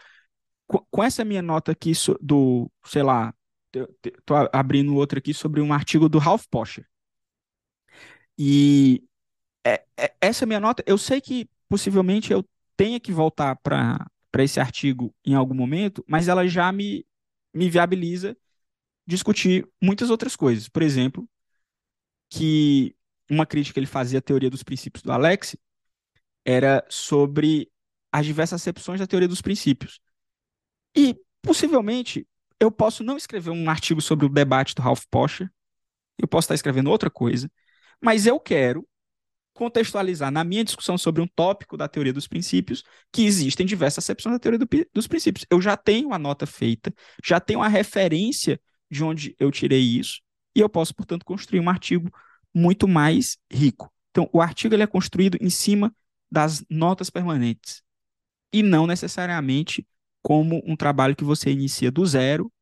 [0.91, 3.33] com essa minha nota aqui do, sei lá,
[4.25, 6.87] tô abrindo outro aqui sobre um artigo do Ralph Posher.
[8.39, 9.03] E
[9.65, 12.45] é, é, essa minha nota, eu sei que possivelmente eu
[12.77, 14.09] tenha que voltar para
[14.39, 17.07] esse artigo em algum momento, mas ela já me
[17.55, 18.37] me viabiliza
[19.07, 20.69] discutir muitas outras coisas.
[20.69, 21.29] Por exemplo,
[22.31, 22.95] que
[23.31, 25.57] uma crítica que ele fazia à teoria dos princípios do Alex
[26.45, 27.71] era sobre
[28.13, 30.01] as diversas acepções da teoria dos princípios.
[30.97, 32.27] E, possivelmente,
[32.61, 35.51] eu posso não escrever um artigo sobre o debate do Ralph Posher,
[36.19, 37.51] eu posso estar escrevendo outra coisa,
[38.01, 38.87] mas eu quero
[39.55, 44.35] contextualizar na minha discussão sobre um tópico da teoria dos princípios que existem diversas acepções
[44.35, 45.47] da teoria do, dos princípios.
[45.51, 46.93] Eu já tenho a nota feita,
[47.25, 50.21] já tenho a referência de onde eu tirei isso,
[50.55, 52.11] e eu posso, portanto, construir um artigo
[52.55, 53.93] muito mais rico.
[54.11, 55.95] Então, o artigo ele é construído em cima
[56.31, 57.83] das notas permanentes
[58.53, 59.87] e não necessariamente
[60.23, 62.53] como um trabalho que você inicia do zero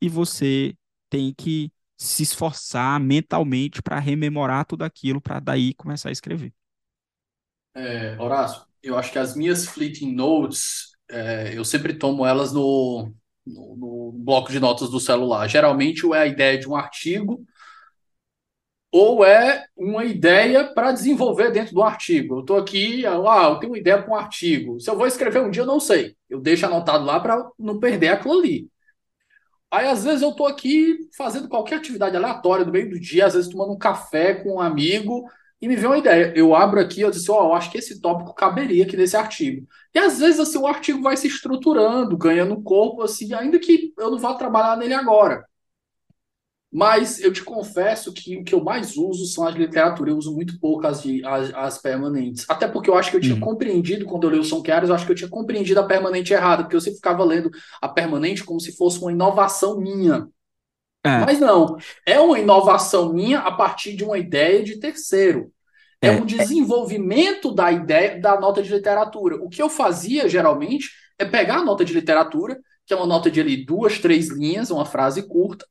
[0.00, 0.76] e você
[1.08, 6.52] tem que se esforçar mentalmente para rememorar tudo aquilo para daí começar a escrever.
[7.74, 13.12] É, Horácio, eu acho que as minhas fleeting notes, é, eu sempre tomo elas no,
[13.46, 15.48] no, no, bloco de notas do celular.
[15.48, 17.44] Geralmente é a ideia de um artigo
[18.92, 22.36] ou é uma ideia para desenvolver dentro do artigo.
[22.36, 24.78] Eu estou aqui, ah, eu tenho uma ideia para um artigo.
[24.78, 26.16] Se eu vou escrever um dia, eu não sei.
[26.30, 28.68] Eu deixo anotado lá para não perder aquilo ali.
[29.70, 33.34] Aí, às vezes, eu estou aqui fazendo qualquer atividade aleatória no meio do dia, às
[33.34, 35.28] vezes tomando um café com um amigo,
[35.60, 36.32] e me vem uma ideia.
[36.36, 39.16] Eu abro aqui, eu disse, ó, oh, eu acho que esse tópico caberia aqui nesse
[39.16, 39.66] artigo.
[39.94, 44.10] E às vezes, assim, o artigo vai se estruturando, ganhando corpo, assim, ainda que eu
[44.10, 45.44] não vá trabalhar nele agora.
[46.74, 50.10] Mas eu te confesso que o que eu mais uso são as literaturas.
[50.10, 52.44] Eu uso muito pouco as, as, as permanentes.
[52.48, 53.40] Até porque eu acho que eu tinha uhum.
[53.40, 56.32] compreendido, quando eu li o São Queres, eu acho que eu tinha compreendido a permanente
[56.32, 57.48] errada, porque eu sempre ficava lendo
[57.80, 60.26] a permanente como se fosse uma inovação minha.
[61.04, 61.18] É.
[61.18, 65.52] Mas não, é uma inovação minha a partir de uma ideia de terceiro.
[66.02, 69.36] É, é um desenvolvimento da ideia da nota de literatura.
[69.36, 73.30] O que eu fazia, geralmente, é pegar a nota de literatura, que é uma nota
[73.30, 75.64] de ali duas, três linhas, uma frase curta,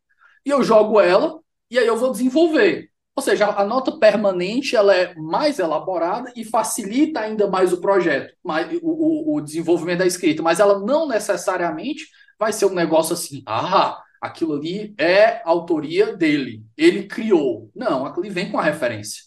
[0.46, 1.40] e eu jogo ela
[1.70, 2.90] e aí eu vou desenvolver.
[3.16, 8.34] Ou seja, a nota permanente ela é mais elaborada e facilita ainda mais o projeto,
[8.44, 12.08] mais, o, o, o desenvolvimento da escrita, mas ela não necessariamente
[12.40, 17.70] vai ser um negócio assim, ah, aquilo ali é autoria dele, ele criou.
[17.76, 19.24] Não, aquilo vem com a referência.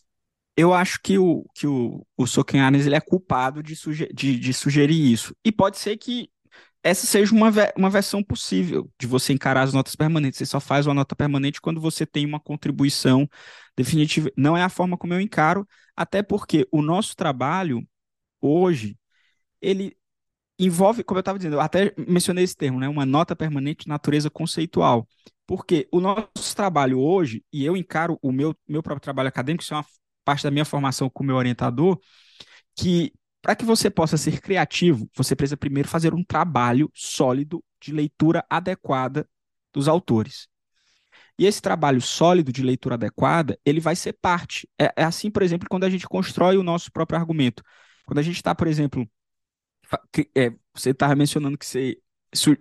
[0.57, 4.53] Eu acho que o, que o, o Sokenhanes, ele é culpado de, suge de, de
[4.55, 5.35] sugerir isso.
[5.45, 6.31] E pode ser que
[6.87, 10.39] essa seja uma, uma versão possível de você encarar as notas permanentes.
[10.39, 13.29] Você só faz uma nota permanente quando você tem uma contribuição
[13.77, 14.31] definitiva.
[14.37, 15.67] Não é a forma como eu encaro,
[15.97, 17.85] até porque o nosso trabalho
[18.41, 18.97] hoje,
[19.61, 19.97] ele
[20.59, 23.89] envolve, como eu estava dizendo, eu até mencionei esse termo, né, uma nota permanente de
[23.89, 25.09] natureza conceitual.
[25.47, 29.75] Porque o nosso trabalho hoje, e eu encaro o meu, meu próprio trabalho acadêmico, isso
[29.75, 29.87] é uma
[30.25, 31.99] parte da minha formação como meu orientador,
[32.77, 33.13] que
[33.47, 38.45] para que você possa ser criativo, você precisa primeiro fazer um trabalho sólido de leitura
[38.51, 39.25] adequada
[39.73, 40.49] dos autores.
[41.39, 44.69] E esse trabalho sólido de leitura adequada, ele vai ser parte.
[44.77, 47.63] É, é assim, por exemplo, quando a gente constrói o nosso próprio argumento.
[48.05, 49.09] Quando a gente está, por exemplo,
[50.37, 51.97] é, você estava mencionando que você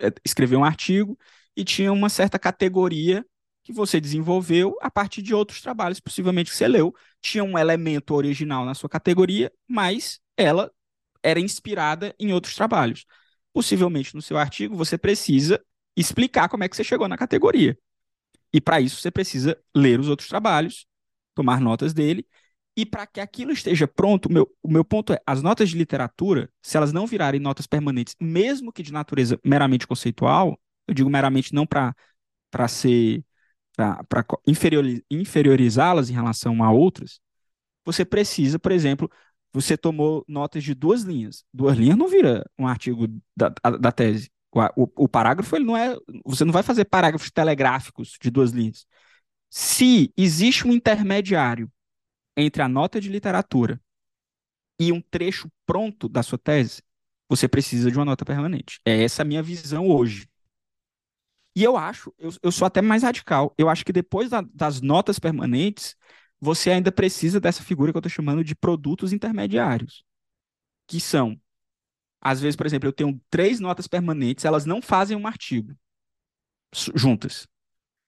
[0.01, 1.17] é, escreveu um artigo
[1.57, 3.25] e tinha uma certa categoria
[3.63, 6.93] que você desenvolveu a partir de outros trabalhos, possivelmente que você leu.
[7.23, 10.71] Tinha um elemento original na sua categoria, mas ela
[11.25, 13.05] era inspirada em outros trabalhos.
[13.51, 15.59] Possivelmente no seu artigo você precisa
[15.97, 17.77] explicar como é que você chegou na categoria.
[18.53, 20.85] E para isso você precisa ler os outros trabalhos,
[21.33, 22.25] tomar notas dele.
[22.77, 26.49] E para que aquilo esteja pronto, meu, o meu ponto é: as notas de literatura,
[26.61, 31.53] se elas não virarem notas permanentes, mesmo que de natureza meramente conceitual, eu digo meramente
[31.53, 31.95] não para
[32.67, 33.23] ser
[33.75, 34.25] para
[35.09, 37.19] inferiorizá-las em relação a outras,
[37.83, 39.09] você precisa, por exemplo,
[39.55, 41.45] você tomou notas de duas linhas.
[41.53, 43.47] Duas linhas não vira um artigo da,
[43.79, 44.29] da tese.
[44.75, 45.95] O, o, parágrafo, ele não é.
[46.25, 48.85] Você não vai fazer parágrafos telegráficos de duas linhas.
[49.49, 51.71] Se existe um intermediário
[52.35, 53.79] entre a nota de literatura
[54.77, 56.83] e um trecho pronto da sua tese,
[57.29, 58.81] você precisa de uma nota permanente.
[58.83, 60.27] É essa a minha visão hoje.
[61.55, 63.53] E eu acho, eu, eu sou até mais radical.
[63.57, 65.95] Eu acho que depois da, das notas permanentes,
[66.39, 70.03] você ainda precisa dessa figura que eu estou chamando de produtos intermediários,
[70.87, 71.39] que são,
[72.21, 75.75] às vezes, por exemplo, eu tenho três notas permanentes, elas não fazem um artigo
[76.93, 77.47] juntas,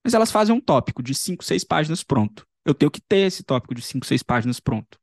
[0.03, 2.45] mas elas fazem um tópico de cinco, seis páginas pronto.
[2.65, 4.99] Eu tenho que ter esse tópico de cinco, seis páginas pronto.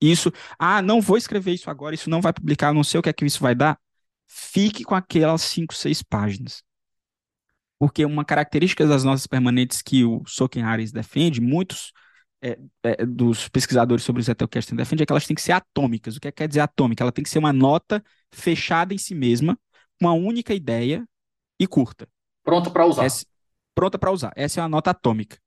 [0.00, 3.08] Isso, ah, não vou escrever isso agora, isso não vai publicar, não sei o que
[3.08, 3.78] é que isso vai dar.
[4.26, 6.62] Fique com aquelas cinco, seis páginas.
[7.78, 11.92] Porque uma característica das notas permanentes que o Soken Harris defende, muitos
[12.46, 16.16] é, é, dos pesquisadores sobre o Zettelkasten defende é que elas têm que ser atômicas.
[16.16, 17.02] O que, é que quer dizer atômica?
[17.02, 19.58] Ela tem que ser uma nota fechada em si mesma,
[20.00, 21.04] uma única ideia
[21.58, 22.08] e curta.
[22.44, 23.04] Pronta para usar.
[23.04, 23.26] Essa,
[23.74, 24.32] pronta para usar.
[24.36, 25.38] Essa é uma nota atômica.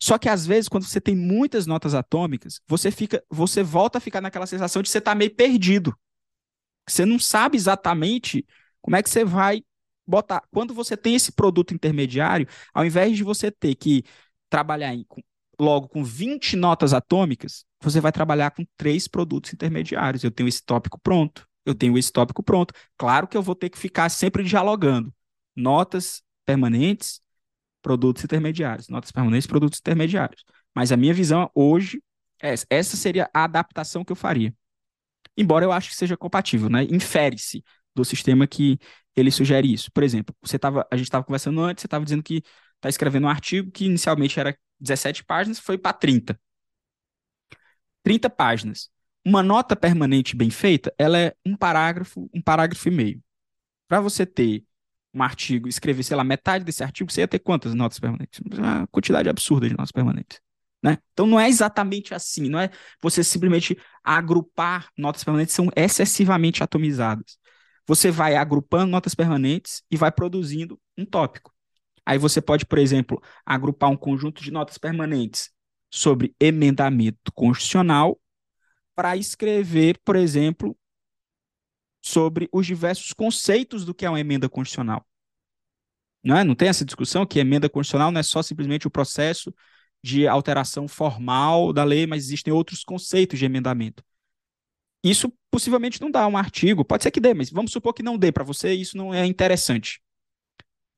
[0.00, 4.00] Só que às vezes, quando você tem muitas notas atômicas, você fica, você volta a
[4.00, 5.96] ficar naquela sensação de você estar tá meio perdido.
[6.88, 8.44] Você não sabe exatamente
[8.80, 9.62] como é que você vai
[10.06, 10.42] botar.
[10.50, 14.02] Quando você tem esse produto intermediário, ao invés de você ter que
[14.50, 15.06] trabalhar em,
[15.58, 20.24] logo com 20 notas atômicas, você vai trabalhar com três produtos intermediários.
[20.24, 22.74] Eu tenho esse tópico pronto, eu tenho esse tópico pronto.
[22.96, 25.12] Claro que eu vou ter que ficar sempre dialogando.
[25.54, 27.20] Notas permanentes,
[27.82, 28.88] produtos intermediários.
[28.88, 30.44] Notas permanentes, produtos intermediários.
[30.74, 32.02] Mas a minha visão hoje
[32.40, 32.66] é essa.
[32.70, 34.54] Essa seria a adaptação que eu faria.
[35.36, 36.84] Embora eu acho que seja compatível, né?
[36.84, 38.78] Infere-se do sistema que
[39.16, 39.90] ele sugere isso.
[39.92, 42.42] Por exemplo, você tava, a gente estava conversando antes, você estava dizendo que
[42.82, 46.38] está escrevendo um artigo que inicialmente era 17 páginas, foi para 30.
[48.02, 48.90] 30 páginas.
[49.24, 53.22] Uma nota permanente bem feita, ela é um parágrafo, um parágrafo e meio.
[53.86, 54.64] Para você ter
[55.14, 58.40] um artigo, escrever, sei lá, metade desse artigo, você ia ter quantas notas permanentes?
[58.40, 60.40] Uma quantidade absurda de notas permanentes.
[60.82, 60.98] Né?
[61.12, 62.68] Então não é exatamente assim, não é
[63.00, 67.38] você simplesmente agrupar notas permanentes, são excessivamente atomizadas.
[67.86, 71.52] Você vai agrupando notas permanentes e vai produzindo um tópico.
[72.04, 75.50] Aí você pode, por exemplo, agrupar um conjunto de notas permanentes
[75.90, 78.20] sobre emendamento constitucional
[78.94, 80.76] para escrever, por exemplo,
[82.00, 85.06] sobre os diversos conceitos do que é uma emenda constitucional.
[86.22, 86.44] Não, é?
[86.44, 89.52] não tem essa discussão que emenda constitucional não é só simplesmente o processo
[90.02, 94.04] de alteração formal da lei, mas existem outros conceitos de emendamento.
[95.04, 98.16] Isso possivelmente não dá um artigo, pode ser que dê, mas vamos supor que não
[98.16, 100.00] dê para você, isso não é interessante.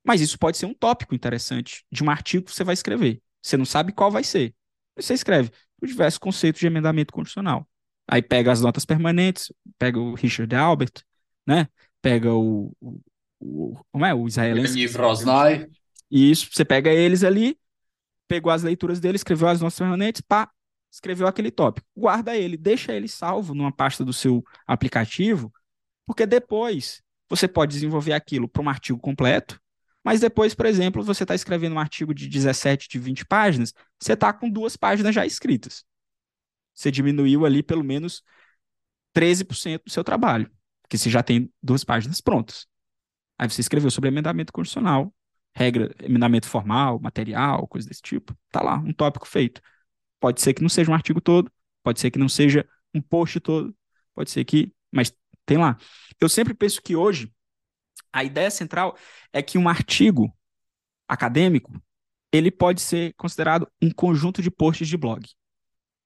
[0.05, 3.23] Mas isso pode ser um tópico interessante de um artigo que você vai escrever.
[3.43, 4.55] Você não sabe qual vai ser.
[4.97, 5.51] Você escreve
[5.81, 7.67] os diversos conceitos de emendamento constitucional.
[8.07, 11.03] Aí pega as notas permanentes, pega o Richard Albert,
[11.47, 11.69] né?
[12.03, 13.01] Pega o, o,
[13.41, 14.79] o como é o israelense?
[16.11, 17.59] E isso, você pega eles ali,
[18.29, 20.51] pegou as leituras dele, escreveu as notas permanentes, pá,
[20.93, 21.87] escreveu aquele tópico.
[21.97, 25.53] Guarda ele, deixa ele salvo numa pasta do seu aplicativo,
[26.07, 29.61] porque depois você pode desenvolver aquilo para um artigo completo,
[30.05, 34.13] mas depois, por exemplo, você está escrevendo um artigo de 17, de 20 páginas, você
[34.13, 35.85] está com duas páginas já escritas.
[36.75, 38.23] Você diminuiu ali pelo menos
[39.15, 40.51] 13% do seu trabalho,
[40.83, 42.67] porque você já tem duas páginas prontas.
[43.39, 45.15] Aí você escreveu sobre emendamento constitucional,
[45.55, 48.37] regra, emendamento formal, material, coisa desse tipo.
[48.51, 49.61] Tá lá, um tópico feito.
[50.21, 51.51] Pode ser que não seja um artigo todo,
[51.83, 53.75] pode ser que não seja um post todo,
[54.15, 55.13] pode ser que, mas
[55.47, 55.77] tem lá.
[56.21, 57.33] Eu sempre penso que hoje
[58.15, 58.97] a ideia central
[59.33, 60.33] é que um artigo
[61.09, 61.83] acadêmico
[62.33, 65.29] ele pode ser considerado um conjunto de posts de blog.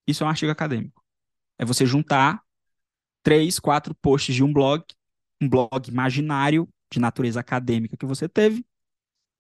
[0.06, 1.04] Isso é um artigo acadêmico.
[1.58, 2.42] É você juntar
[3.22, 4.82] três, quatro posts de um blog,
[5.38, 8.64] um blog imaginário de natureza acadêmica que você teve,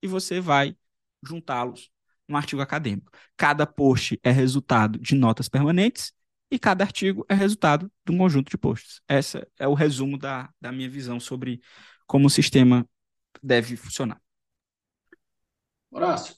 [0.02, 0.76] e você vai
[1.22, 1.90] juntá-los
[2.28, 3.10] um artigo acadêmico.
[3.34, 6.12] Cada post é resultado de notas permanentes
[6.50, 9.00] e cada artigo é resultado de um conjunto de posts.
[9.08, 11.62] Esse é o resumo da, da minha visão sobre
[12.08, 12.88] como o sistema
[13.40, 14.20] deve funcionar.
[15.90, 16.34] Horácio,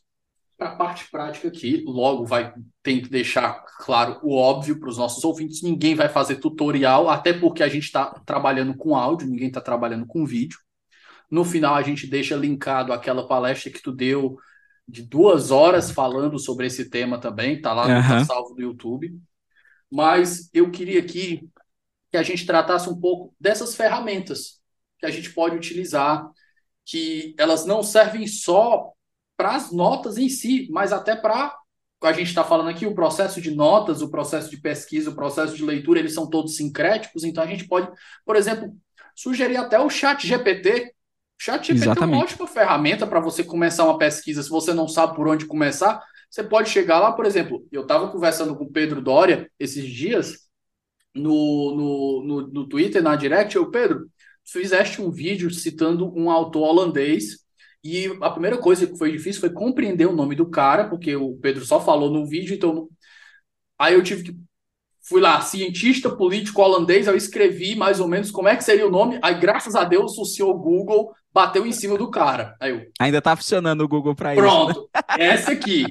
[0.58, 2.52] a parte prática aqui, logo vai
[2.82, 7.32] tem que deixar claro o óbvio para os nossos ouvintes, ninguém vai fazer tutorial, até
[7.32, 10.58] porque a gente está trabalhando com áudio, ninguém está trabalhando com vídeo.
[11.30, 14.36] No final a gente deixa linkado aquela palestra que tu deu
[14.86, 18.24] de duas horas falando sobre esse tema também, tá lá no uhum.
[18.24, 19.16] salvo do YouTube.
[19.90, 21.48] Mas eu queria aqui
[22.10, 24.59] que a gente tratasse um pouco dessas ferramentas
[25.00, 26.28] que a gente pode utilizar,
[26.84, 28.92] que elas não servem só
[29.36, 31.56] para as notas em si, mas até para
[32.02, 35.54] a gente está falando aqui, o processo de notas, o processo de pesquisa, o processo
[35.54, 37.90] de leitura, eles são todos sincréticos, então a gente pode,
[38.24, 38.74] por exemplo,
[39.14, 40.94] sugerir até o chat GPT
[41.40, 44.42] ChatGPT é uma ótima ferramenta para você começar uma pesquisa.
[44.42, 48.08] Se você não sabe por onde começar, você pode chegar lá, por exemplo, eu estava
[48.08, 50.50] conversando com o Pedro Doria esses dias
[51.14, 54.06] no, no, no, no Twitter, na Direct, eu, Pedro,
[54.44, 57.40] fizeste um vídeo citando um autor holandês
[57.82, 61.36] e a primeira coisa que foi difícil foi compreender o nome do cara, porque o
[61.36, 62.88] Pedro só falou no vídeo, então
[63.78, 64.36] aí eu tive que
[65.02, 68.90] fui lá, cientista político holandês, eu escrevi mais ou menos como é que seria o
[68.90, 72.54] nome, aí graças a Deus o senhor Google bateu em cima do cara.
[72.60, 74.42] Aí eu, Ainda tá funcionando o Google para isso.
[74.42, 75.26] Pronto, né?
[75.26, 75.84] essa aqui.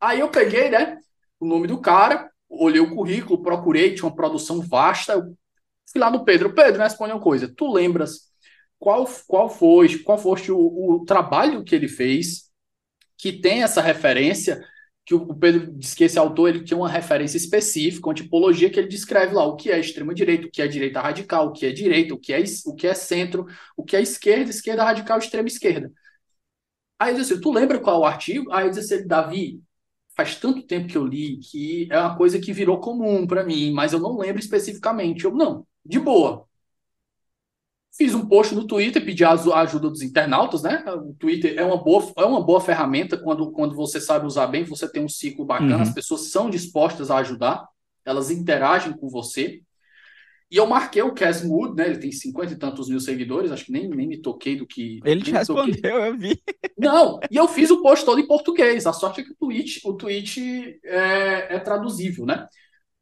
[0.00, 0.98] Aí eu peguei, né,
[1.40, 5.12] o nome do cara, olhei o currículo, procurei, tinha uma produção vasta.
[5.12, 5.34] Eu
[5.90, 6.54] fui lá no Pedro.
[6.54, 7.52] Pedro, responde uma coisa.
[7.54, 8.28] Tu lembras
[8.78, 12.48] qual, qual foi, qual foste o, o trabalho que ele fez
[13.16, 14.64] que tem essa referência
[15.04, 18.78] que o Pedro disse que esse autor ele tinha uma referência específica, uma tipologia que
[18.78, 21.72] ele descreve lá o que é extrema-direita, o que é direita radical, o que é
[21.72, 25.90] direita, o que é, o que é centro, o que é esquerda, esquerda radical, extrema-esquerda.
[26.98, 28.52] Aí eu disse assim, tu lembra qual é o artigo?
[28.52, 29.62] Aí eu disse assim, Davi,
[30.16, 33.72] faz tanto tempo que eu li que é uma coisa que virou comum para mim,
[33.72, 35.24] mas eu não lembro especificamente.
[35.24, 36.46] Eu, não, de boa.
[37.96, 40.84] Fiz um post no Twitter, pedi a ajuda dos internautas, né?
[40.86, 44.62] O Twitter é uma boa, é uma boa ferramenta quando, quando você sabe usar bem,
[44.62, 45.82] você tem um ciclo bacana, uhum.
[45.82, 47.66] as pessoas são dispostas a ajudar,
[48.04, 49.62] elas interagem com você.
[50.50, 51.88] E eu marquei o Cas Mood, né?
[51.88, 55.00] Ele tem cinquenta e tantos mil seguidores, acho que nem, nem me toquei do que.
[55.04, 55.90] Ele te respondeu, toquei.
[55.90, 56.42] eu vi.
[56.78, 58.86] Não, e eu fiz o post todo em português.
[58.86, 62.46] A sorte é que o tweet, o tweet é, é traduzível, né?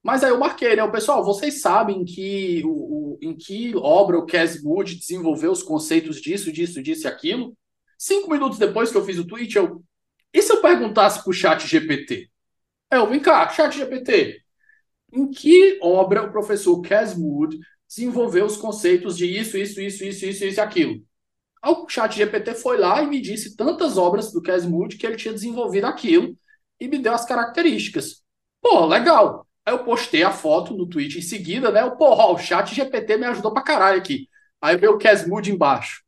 [0.06, 0.84] Mas aí eu marquei, né?
[0.84, 5.64] O pessoal, vocês sabem que o, o, em que obra o Cas Wood desenvolveu os
[5.64, 7.56] conceitos disso, disso, disso e aquilo?
[7.98, 9.82] Cinco minutos depois que eu fiz o tweet, eu.
[10.32, 12.30] E se eu perguntasse pro chat GPT?
[12.88, 14.40] Eu, vem cá, chat GPT.
[15.12, 17.58] Em que obra o professor Cas Wood
[17.88, 21.02] desenvolveu os conceitos de isso, isso, isso, isso, isso, isso e aquilo?
[21.64, 25.16] O chat GPT foi lá e me disse tantas obras do Cas Wood que ele
[25.16, 26.38] tinha desenvolvido aquilo
[26.78, 28.22] e me deu as características.
[28.62, 29.45] Pô, legal.
[29.66, 31.82] Aí eu postei a foto no tweet em seguida, né?
[31.82, 34.28] Eu, porra, o chat GPT me ajudou pra caralho aqui.
[34.62, 36.02] Aí veio o Casmood embaixo.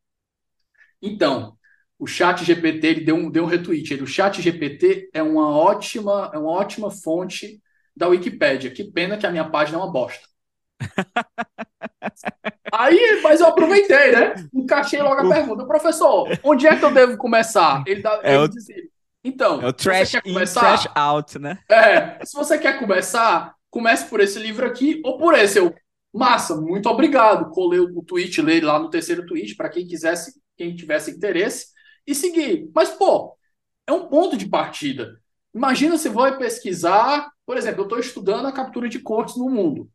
[1.03, 1.57] Então,
[1.99, 3.93] o chat GPT ele deu um, deu um retweet.
[3.93, 7.61] Ele, o chat GPT é uma ótima, é uma ótima fonte
[7.97, 8.71] da Wikipédia.
[8.71, 10.25] Que pena que a minha página é uma bosta.
[12.73, 14.35] Aí, mas eu aproveitei, né?
[14.55, 15.67] Encaixei logo a pergunta.
[15.67, 17.83] Professor, onde é que eu devo começar?
[17.87, 18.49] Ele, dá, é ele o...
[18.49, 18.89] disse,
[19.23, 21.59] então, é o trash in, trash out, né?
[21.71, 25.59] É, se você quer começar, comece por esse livro aqui ou por esse.
[25.59, 25.75] Eu,
[26.13, 27.51] massa, muito obrigado.
[27.51, 31.67] Colei o tweet, ler lá no terceiro tweet para quem quisesse, quem tivesse interesse
[32.07, 32.71] e seguir.
[32.75, 33.37] Mas pô,
[33.87, 35.21] é um ponto de partida.
[35.55, 39.91] Imagina se vai pesquisar, por exemplo, eu estou estudando a captura de cortes no mundo.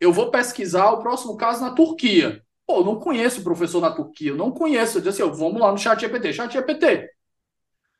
[0.00, 2.42] Eu vou pesquisar o próximo caso na Turquia.
[2.66, 4.98] Pô, eu não conheço o professor na Turquia, eu não conheço.
[4.98, 6.32] Eu disse assim, vamos lá no chat GPT.
[6.32, 7.08] Chat GPT,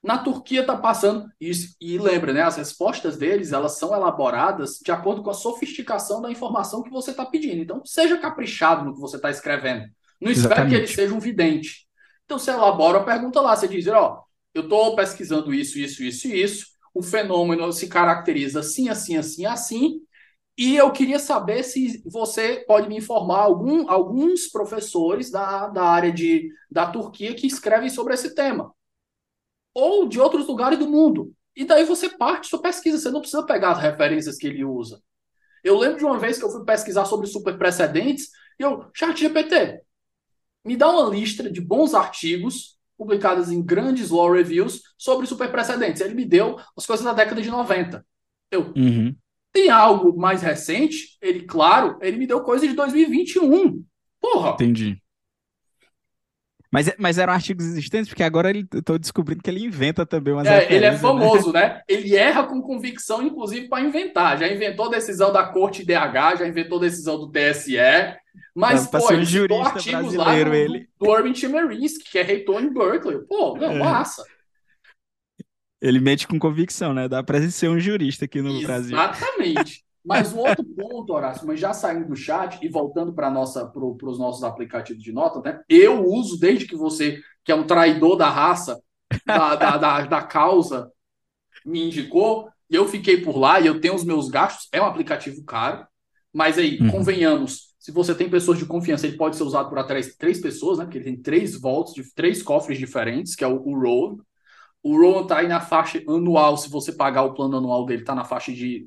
[0.02, 2.42] na Turquia está passando isso e lembra, né?
[2.42, 7.10] As respostas deles elas são elaboradas de acordo com a sofisticação da informação que você
[7.10, 7.60] está pedindo.
[7.62, 9.86] Então seja caprichado no que você está escrevendo.
[10.20, 11.86] Não espere que ele seja um vidente.
[12.24, 14.22] Então você elabora a pergunta lá, você diz, ó,
[14.54, 16.66] eu estou pesquisando isso, isso, isso e isso.
[16.94, 20.00] O fenômeno se caracteriza assim, assim, assim, assim.
[20.56, 26.12] E eu queria saber se você pode me informar algum, alguns professores da, da área
[26.12, 28.72] de, da Turquia que escrevem sobre esse tema
[29.78, 31.32] ou de outros lugares do mundo.
[31.54, 35.00] E daí você parte sua pesquisa, você não precisa pegar as referências que ele usa.
[35.62, 38.28] Eu lembro de uma vez que eu fui pesquisar sobre super precedentes
[38.58, 39.80] e eu, chat GPT,
[40.64, 46.00] me dá uma lista de bons artigos publicados em grandes law reviews sobre super precedentes.
[46.00, 48.04] Ele me deu as coisas da década de 90.
[48.50, 49.14] Eu, uhum.
[49.52, 51.16] tem algo mais recente?
[51.22, 53.84] Ele, claro, ele me deu coisa de 2021.
[54.20, 54.50] Porra.
[54.50, 55.00] Entendi.
[56.70, 60.34] Mas, mas eram artigos existentes, porque agora ele, eu tô descobrindo que ele inventa também
[60.34, 60.98] umas é, Ele é né?
[60.98, 61.60] famoso, né?
[61.60, 61.82] né?
[61.88, 64.38] Ele erra com convicção, inclusive, para inventar.
[64.38, 67.78] Já inventou decisão da Corte DH, já inventou decisão do TSE.
[68.54, 70.88] Mas, pô, um jurista artigos lá do, ele.
[70.98, 73.18] do Chemerinsky, que é reitor em Berkeley.
[73.26, 73.78] Pô, não, é.
[73.78, 74.22] massa.
[75.80, 77.08] Ele mente com convicção, né?
[77.08, 78.66] Dá para ser um jurista aqui no Exatamente.
[78.66, 78.98] Brasil.
[78.98, 79.84] Exatamente.
[80.04, 83.30] Mas um outro ponto, Horácio, mas já saindo do chat e voltando para
[83.72, 85.60] pro, os nossos aplicativos de nota, né?
[85.68, 88.80] Eu uso desde que você, que é um traidor da raça,
[89.26, 90.90] da, da, da, da causa,
[91.64, 94.68] me indicou, e eu fiquei por lá e eu tenho os meus gastos.
[94.72, 95.86] É um aplicativo caro,
[96.32, 96.90] mas aí, uhum.
[96.90, 100.78] convenhamos, se você tem pessoas de confiança, ele pode ser usado por três, três pessoas,
[100.78, 100.84] né?
[100.84, 104.20] Porque ele tem três volts de três cofres diferentes, que é o, o Roll.
[104.82, 108.14] O Roll tá aí na faixa anual, se você pagar o plano anual dele, tá
[108.14, 108.86] na faixa de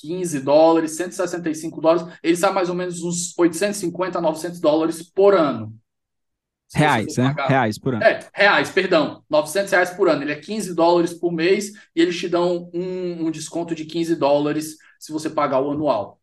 [0.00, 5.74] 15 dólares, 165 dólares, ele sai mais ou menos uns 850 900 dólares por ano.
[6.72, 7.34] Reais, né?
[7.48, 8.04] Reais por ano.
[8.04, 9.24] É, reais, perdão.
[9.28, 10.22] 900 reais por ano.
[10.22, 14.14] Ele é 15 dólares por mês e eles te dão um, um desconto de 15
[14.14, 16.20] dólares se você pagar o anual.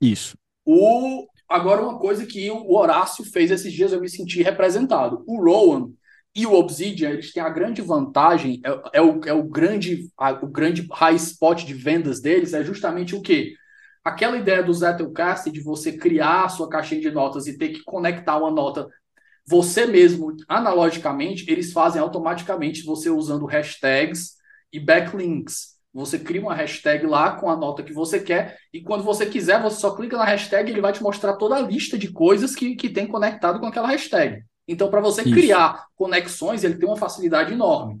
[0.00, 0.36] Isso.
[0.66, 5.24] O, agora, uma coisa que o Horácio fez esses dias, eu me senti representado.
[5.26, 5.90] O Rowan,
[6.34, 10.32] e o Obsidian, eles têm a grande vantagem, é, é, o, é o, grande, a,
[10.32, 13.54] o grande high spot de vendas deles, é justamente o quê?
[14.02, 17.82] Aquela ideia do Zettelcast de você criar a sua caixinha de notas e ter que
[17.84, 18.88] conectar uma nota
[19.46, 24.36] você mesmo, analogicamente, eles fazem automaticamente você usando hashtags
[24.72, 25.74] e backlinks.
[25.92, 29.62] Você cria uma hashtag lá com a nota que você quer, e quando você quiser,
[29.62, 32.56] você só clica na hashtag e ele vai te mostrar toda a lista de coisas
[32.56, 34.42] que, que tem conectado com aquela hashtag.
[34.66, 35.32] Então, para você Isso.
[35.32, 38.00] criar conexões, ele tem uma facilidade enorme.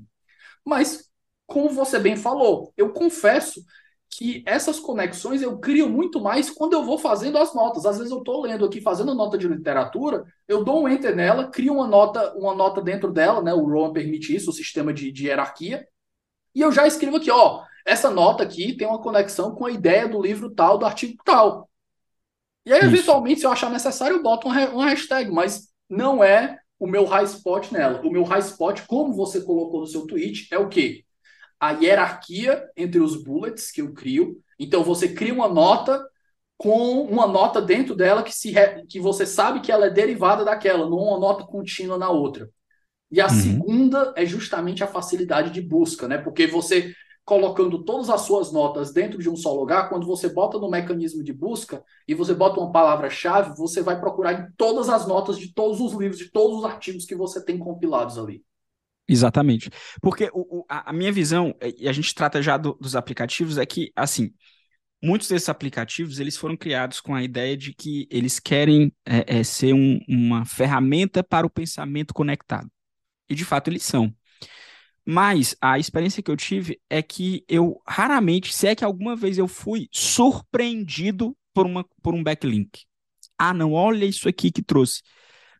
[0.64, 1.10] Mas,
[1.46, 3.62] como você bem falou, eu confesso
[4.10, 7.84] que essas conexões eu crio muito mais quando eu vou fazendo as notas.
[7.84, 11.48] Às vezes eu estou lendo aqui, fazendo nota de literatura, eu dou um enter nela,
[11.50, 13.52] crio uma nota, uma nota dentro dela, né?
[13.52, 15.86] O Rowan permite isso, o sistema de, de hierarquia,
[16.54, 20.08] e eu já escrevo aqui, ó, essa nota aqui tem uma conexão com a ideia
[20.08, 21.68] do livro tal, do artigo tal.
[22.64, 22.88] E aí, Isso.
[22.88, 27.24] eventualmente, se eu achar necessário, eu boto uma hashtag, mas não é o meu high
[27.24, 28.00] spot nela.
[28.04, 31.04] O meu high spot, como você colocou no seu tweet, é o quê?
[31.58, 34.40] A hierarquia entre os bullets que eu crio.
[34.58, 36.04] Então, você cria uma nota
[36.56, 38.86] com uma nota dentro dela que, se re...
[38.86, 42.48] que você sabe que ela é derivada daquela, não uma nota contínua na outra.
[43.10, 43.30] E a uhum.
[43.30, 46.18] segunda é justamente a facilidade de busca, né?
[46.18, 46.94] Porque você
[47.24, 51.22] colocando todas as suas notas dentro de um só lugar, quando você bota no mecanismo
[51.22, 55.52] de busca e você bota uma palavra-chave, você vai procurar em todas as notas de
[55.54, 58.44] todos os livros, de todos os artigos que você tem compilados ali.
[59.08, 59.70] Exatamente.
[60.00, 63.66] Porque o, o, a, minha visão, e a gente trata já do, dos aplicativos, é
[63.66, 64.32] que, assim,
[65.02, 69.44] muitos desses aplicativos eles foram criados com a ideia de que eles querem é, é,
[69.44, 72.70] ser um, uma ferramenta para o pensamento conectado.
[73.28, 74.14] E de fato eles são.
[75.06, 79.36] Mas a experiência que eu tive é que eu raramente, se é que alguma vez
[79.36, 82.80] eu fui surpreendido por, uma, por um backlink.
[83.38, 85.02] Ah, não, olha isso aqui que trouxe.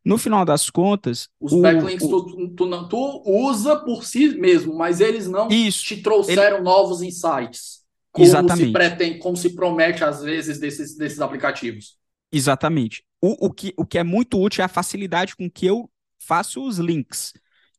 [0.04, 1.28] No final das contas.
[1.40, 2.24] Os o, backlinks o...
[2.24, 6.64] Tu, tu, tu, usa por si mesmo, mas eles não isso, te trouxeram ele...
[6.64, 7.82] novos insights.
[8.12, 8.66] Como Exatamente.
[8.66, 11.96] se pretende, como se promete às vezes desses, desses aplicativos.
[12.30, 13.04] Exatamente.
[13.20, 16.64] O, o, que, o que é muito útil é a facilidade com que eu faço
[16.64, 17.32] os links.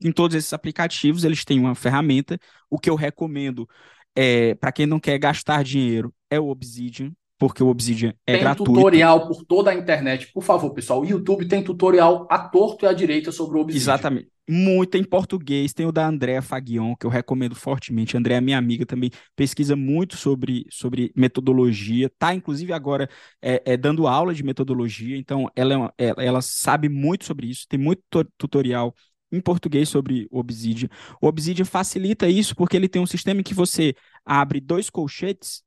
[0.04, 2.40] Em todos esses aplicativos, eles têm uma ferramenta.
[2.70, 3.68] O que eu recomendo
[4.16, 8.42] é, para quem não quer gastar dinheiro é o Obsidian porque o Obsidian é tem
[8.42, 8.72] gratuito.
[8.72, 10.32] Tem tutorial por toda a internet.
[10.32, 13.84] Por favor, pessoal, o YouTube tem tutorial à torto e à direita sobre o Obsidian.
[13.84, 14.30] Exatamente.
[14.48, 15.74] Muito em português.
[15.74, 18.16] Tem o da Andréa Faguion, que eu recomendo fortemente.
[18.16, 22.10] A Andréa é minha amiga também, pesquisa muito sobre, sobre metodologia.
[22.18, 23.10] Tá, inclusive, agora
[23.42, 25.18] é, é dando aula de metodologia.
[25.18, 27.66] Então, ela, é uma, ela, ela sabe muito sobre isso.
[27.68, 28.02] Tem muito
[28.38, 28.96] tutorial
[29.36, 30.90] em português sobre o Obsidian.
[31.22, 33.96] O Obsidian facilita isso porque ele tem um sistema em que você
[34.26, 35.64] abre dois colchetes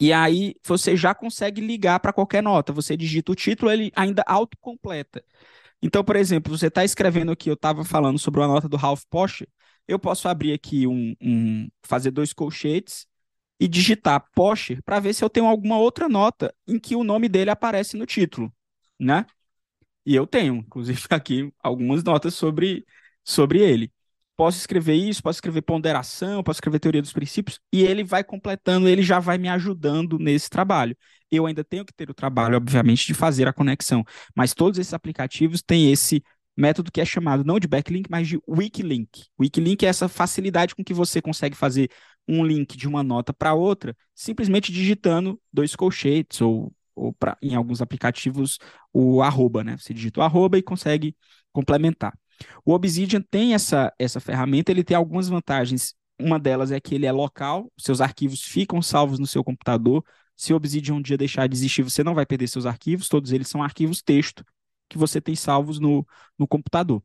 [0.00, 2.72] e aí você já consegue ligar para qualquer nota.
[2.72, 5.24] Você digita o título, ele ainda autocompleta.
[5.82, 9.04] Então, por exemplo, você está escrevendo aqui, eu estava falando sobre uma nota do Ralph
[9.10, 9.48] Porsche,
[9.88, 13.06] eu posso abrir aqui um, um fazer dois colchetes
[13.60, 17.28] e digitar Porsche para ver se eu tenho alguma outra nota em que o nome
[17.28, 18.52] dele aparece no título,
[18.98, 19.26] né?
[20.04, 22.84] E eu tenho, inclusive, aqui algumas notas sobre,
[23.24, 23.92] sobre ele
[24.36, 28.88] posso escrever isso, posso escrever ponderação, posso escrever teoria dos princípios, e ele vai completando,
[28.88, 30.96] ele já vai me ajudando nesse trabalho.
[31.30, 34.04] Eu ainda tenho que ter o trabalho, obviamente, de fazer a conexão,
[34.34, 36.22] mas todos esses aplicativos têm esse
[36.56, 39.26] método que é chamado não de backlink, mas de wikilink.
[39.40, 41.90] Wikilink é essa facilidade com que você consegue fazer
[42.28, 47.54] um link de uma nota para outra, simplesmente digitando dois colchetes ou, ou pra, em
[47.54, 48.58] alguns aplicativos
[48.92, 49.76] o arroba, né?
[49.78, 51.16] Você digita o arroba e consegue
[51.52, 52.16] complementar.
[52.64, 55.94] O Obsidian tem essa, essa ferramenta, ele tem algumas vantagens.
[56.20, 60.04] Uma delas é que ele é local, seus arquivos ficam salvos no seu computador.
[60.36, 63.32] Se o Obsidian um dia deixar de existir, você não vai perder seus arquivos, todos
[63.32, 64.44] eles são arquivos texto
[64.88, 66.06] que você tem salvos no,
[66.38, 67.02] no computador.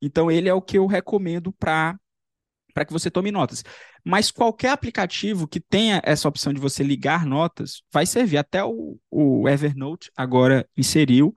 [0.00, 1.98] Então, ele é o que eu recomendo para
[2.76, 3.64] para que você tome notas.
[4.04, 8.36] Mas qualquer aplicativo que tenha essa opção de você ligar notas vai servir.
[8.36, 11.34] Até o, o Evernote agora inseriu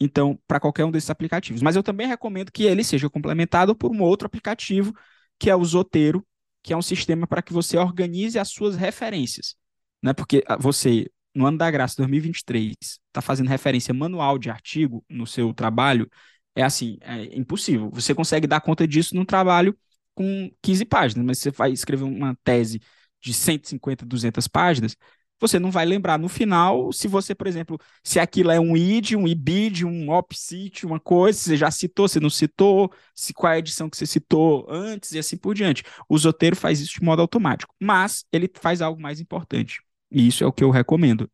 [0.00, 1.60] então, para qualquer um desses aplicativos.
[1.60, 4.94] Mas eu também recomendo que ele seja complementado por um outro aplicativo,
[5.38, 6.26] que é o Zotero,
[6.62, 9.54] que é um sistema para que você organize as suas referências.
[10.02, 10.14] Né?
[10.14, 15.26] Porque ah, você, no ano da graça 2023, está fazendo referência manual de artigo no
[15.26, 16.10] seu trabalho,
[16.56, 17.90] é assim, é impossível.
[17.92, 19.76] Você consegue dar conta disso num trabalho
[20.20, 22.78] com 15 páginas, mas você vai escrever uma tese
[23.22, 24.94] de 150, 200 páginas,
[25.40, 29.12] você não vai lembrar no final se você, por exemplo, se aquilo é um id,
[29.12, 33.56] um ibid, um opsit, uma coisa, você já citou, você não citou, se qual é
[33.56, 35.82] a edição que você citou antes e assim por diante.
[36.06, 39.80] O Zoteiro faz isso de modo automático, mas ele faz algo mais importante.
[40.10, 41.30] E isso é o que eu recomendo.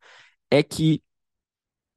[0.49, 1.03] É que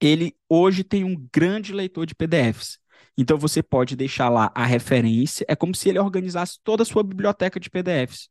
[0.02, 2.80] ele hoje tem um grande leitor de PDFs.
[3.22, 7.04] Então você pode deixar lá a referência, é como se ele organizasse toda a sua
[7.04, 8.30] biblioteca de PDFs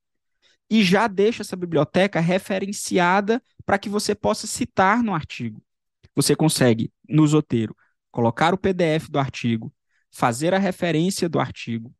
[0.71, 5.63] e já deixa essa biblioteca referenciada para que você possa citar no artigo.
[6.15, 7.77] Você consegue, no Zoteiro,
[8.11, 9.71] colocar o PDF do artigo,
[10.11, 11.95] fazer a referência do artigo,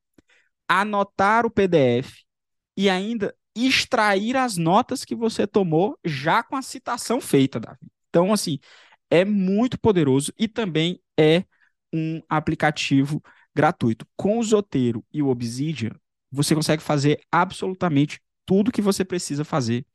[0.67, 2.23] anotar o PDF
[2.75, 7.87] e ainda extrair as notas que você tomou já com a citação feita, Davi.
[8.09, 8.59] Então, assim,
[9.11, 11.45] é muito poderoso e também é
[11.93, 13.23] um aplicativo
[13.55, 14.07] gratuito.
[14.17, 15.93] Com o Zoteiro e o Obsidian,
[16.31, 19.87] você consegue fazer absolutamente tudo que você precisa fazer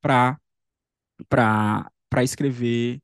[0.00, 0.38] para
[1.28, 3.00] para escrever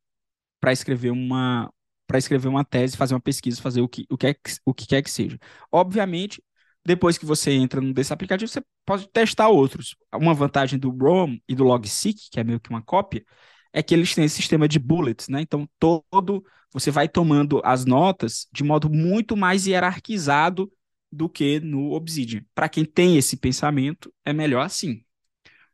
[0.60, 1.72] para escrever uma
[2.06, 4.34] para escrever uma tese, fazer uma pesquisa, fazer o que, o, que é,
[4.66, 5.38] o que quer que seja.
[5.70, 6.42] Obviamente,
[6.84, 9.94] depois que você entra num desse aplicativo, você pode testar outros.
[10.12, 13.24] Uma vantagem do Roam e do Logseek, que é meio que uma cópia,
[13.72, 15.40] é que eles têm esse sistema de bullets, né?
[15.40, 20.70] Então, todo você vai tomando as notas de modo muito mais hierarquizado
[21.10, 22.44] do que no Obsidian.
[22.54, 25.02] Para quem tem esse pensamento, é melhor assim.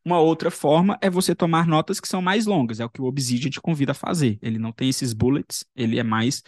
[0.05, 3.05] Uma outra forma é você tomar notas que são mais longas, é o que o
[3.07, 4.39] Obsidian te convida a fazer.
[4.41, 6.43] Ele não tem esses bullets, ele é mais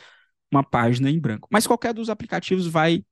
[0.50, 1.48] uma página em branco.
[1.50, 3.04] Mas qualquer dos aplicativos vai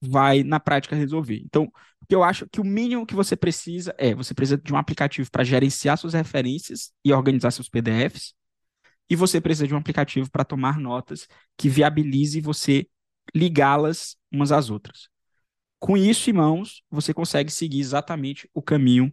[0.00, 1.40] vai na prática resolver.
[1.44, 1.64] Então,
[2.00, 4.76] o que eu acho que o mínimo que você precisa é, você precisa de um
[4.76, 8.34] aplicativo para gerenciar suas referências e organizar seus PDFs,
[9.08, 12.86] e você precisa de um aplicativo para tomar notas que viabilize você
[13.34, 15.08] ligá-las umas às outras.
[15.78, 19.12] Com isso em mãos, você consegue seguir exatamente o caminho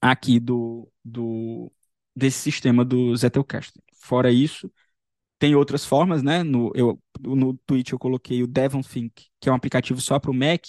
[0.00, 1.70] aqui do, do
[2.14, 3.82] desse sistema do Zettelkasten.
[4.00, 4.70] Fora isso,
[5.44, 6.42] tem outras formas, né?
[6.42, 10.34] No, eu, no Twitch eu coloquei o DevonThink, que é um aplicativo só para o
[10.34, 10.64] Mac,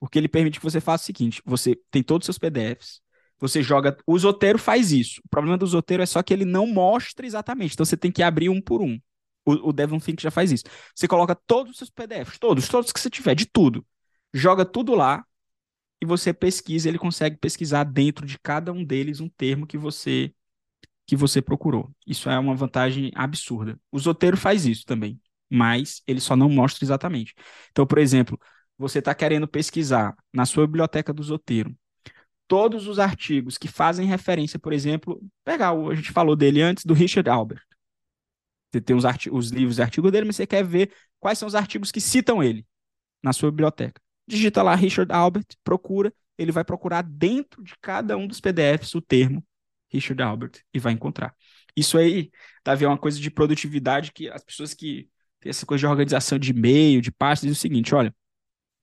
[0.00, 3.02] porque ele permite que você faça o seguinte: você tem todos os seus PDFs,
[3.38, 3.98] você joga.
[4.06, 5.20] O Zotero faz isso.
[5.26, 7.74] O problema do Zotero é só que ele não mostra exatamente.
[7.74, 8.98] Então você tem que abrir um por um.
[9.44, 10.64] O, o DevonThink já faz isso.
[10.94, 13.86] Você coloca todos os seus PDFs, todos, todos que você tiver, de tudo.
[14.32, 15.22] Joga tudo lá
[16.00, 16.88] e você pesquisa.
[16.88, 20.32] Ele consegue pesquisar dentro de cada um deles um termo que você
[21.08, 21.90] que você procurou.
[22.06, 23.80] Isso é uma vantagem absurda.
[23.90, 25.18] O Zotero faz isso também,
[25.50, 27.34] mas ele só não mostra exatamente.
[27.70, 28.38] Então, por exemplo,
[28.76, 31.74] você está querendo pesquisar na sua biblioteca do Zotero
[32.46, 36.84] todos os artigos que fazem referência, por exemplo, pegar o, a gente falou dele antes,
[36.84, 37.62] do Richard Albert.
[38.70, 41.54] Você tem os, os livros e artigos dele, mas você quer ver quais são os
[41.54, 42.66] artigos que citam ele
[43.22, 44.00] na sua biblioteca.
[44.26, 49.00] Digita lá Richard Albert, procura, ele vai procurar dentro de cada um dos PDFs o
[49.00, 49.42] termo
[49.90, 51.34] Richard Albert e vai encontrar.
[51.76, 52.30] Isso aí,
[52.64, 55.08] Davi, é uma coisa de produtividade que as pessoas que
[55.40, 58.14] têm essa coisa de organização de e-mail, de pastas, dizem o seguinte: olha,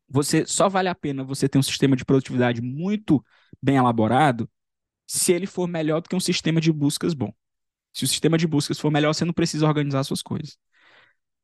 [0.07, 3.23] você só vale a pena você ter um sistema de produtividade muito
[3.61, 4.49] bem elaborado
[5.07, 7.33] se ele for melhor do que um sistema de buscas bom.
[7.93, 10.57] Se o sistema de buscas for melhor, você não precisa organizar suas coisas.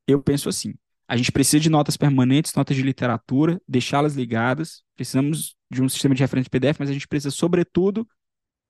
[0.08, 0.74] Eu penso assim:
[1.08, 4.84] a gente precisa de notas permanentes, notas de literatura, deixá-las ligadas.
[4.96, 8.08] Precisamos de um sistema de referência PDF, mas a gente precisa, sobretudo,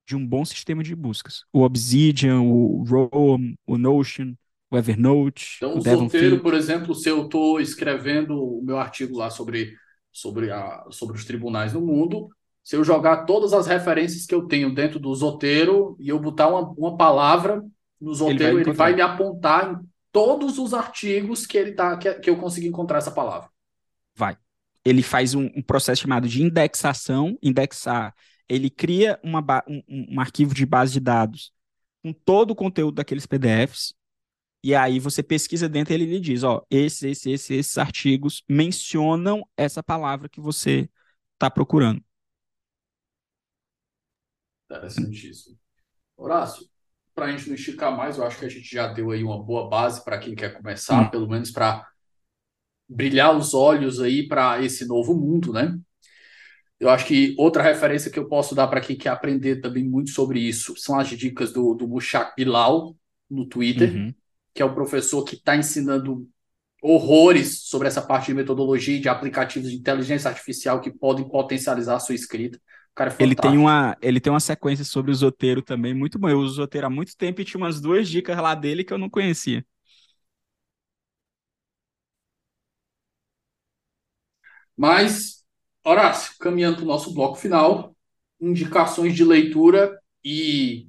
[0.06, 1.44] de um bom sistema de buscas.
[1.54, 4.34] O Obsidian, o Roam, o Notion,
[4.70, 5.58] o Evernote.
[5.58, 9.74] Então, o, o solteiro, por exemplo, se eu estou escrevendo o meu artigo lá sobre,
[10.12, 12.30] sobre, a, sobre os tribunais no mundo,
[12.64, 16.48] se eu jogar todas as referências que eu tenho dentro do Zoteiro e eu botar
[16.48, 17.64] uma, uma palavra
[18.00, 21.98] no Zoteiro, ele, vai, ele vai me apontar em todos os artigos que ele tá
[21.98, 23.50] que, que eu consigo encontrar essa palavra.
[24.16, 24.38] Vai.
[24.84, 28.14] Ele faz um, um processo chamado de indexação, indexar
[28.52, 31.54] ele cria uma, um, um, arquivo de base de dados
[32.04, 33.94] com todo o conteúdo daqueles PDFs,
[34.62, 38.44] e aí você pesquisa dentro e ele lhe diz, ó, esses, esses, esses, esses artigos
[38.50, 40.90] mencionam essa palavra que você
[41.34, 42.04] está procurando.
[44.70, 45.58] Interessantíssimo.
[46.18, 46.68] Horácio,
[47.16, 49.42] para a gente não esticar mais, eu acho que a gente já deu aí uma
[49.42, 51.10] boa base para quem quer começar, hum.
[51.10, 51.90] pelo menos para
[52.88, 55.80] brilhar os olhos aí para esse novo mundo, né?
[56.82, 60.10] Eu acho que outra referência que eu posso dar para quem quer aprender também muito
[60.10, 62.96] sobre isso são as dicas do, do Mushak Bilal
[63.30, 64.14] no Twitter, uhum.
[64.52, 66.28] que é o professor que está ensinando
[66.82, 71.98] horrores sobre essa parte de metodologia e de aplicativos de inteligência artificial que podem potencializar
[71.98, 72.60] a sua escrita.
[73.00, 76.30] É ele tem uma ele tem uma sequência sobre o Zoteiro também muito bom.
[76.30, 78.92] Eu uso o Zoteiro há muito tempo e tinha umas duas dicas lá dele que
[78.92, 79.64] eu não conhecia.
[84.76, 85.41] Mas
[85.84, 87.96] Horácio, caminhando para o nosso bloco final,
[88.40, 90.88] indicações de leitura e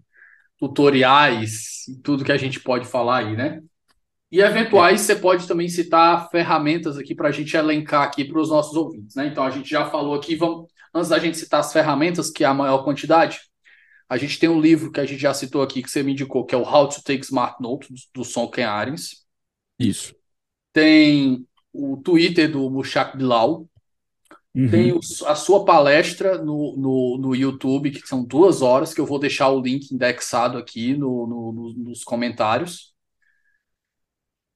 [0.59, 3.61] tutoriais e tudo que a gente pode falar aí, né?
[4.31, 8.49] E eventuais, você pode também citar ferramentas aqui para a gente elencar aqui para os
[8.49, 9.27] nossos ouvintes, né?
[9.27, 12.47] Então a gente já falou aqui, vamos, antes da gente citar as ferramentas, que é
[12.47, 13.41] a maior quantidade,
[14.09, 16.45] a gente tem um livro que a gente já citou aqui, que você me indicou,
[16.45, 19.25] que é o How to Take Smart Notes, do Son Ken Arens.
[19.79, 20.15] Isso.
[20.73, 23.67] Tem o Twitter do Mushak Bilal,
[24.55, 24.71] Uhum.
[24.71, 29.19] Tem a sua palestra no, no, no YouTube, que são duas horas, que eu vou
[29.19, 32.93] deixar o link indexado aqui no, no nos comentários.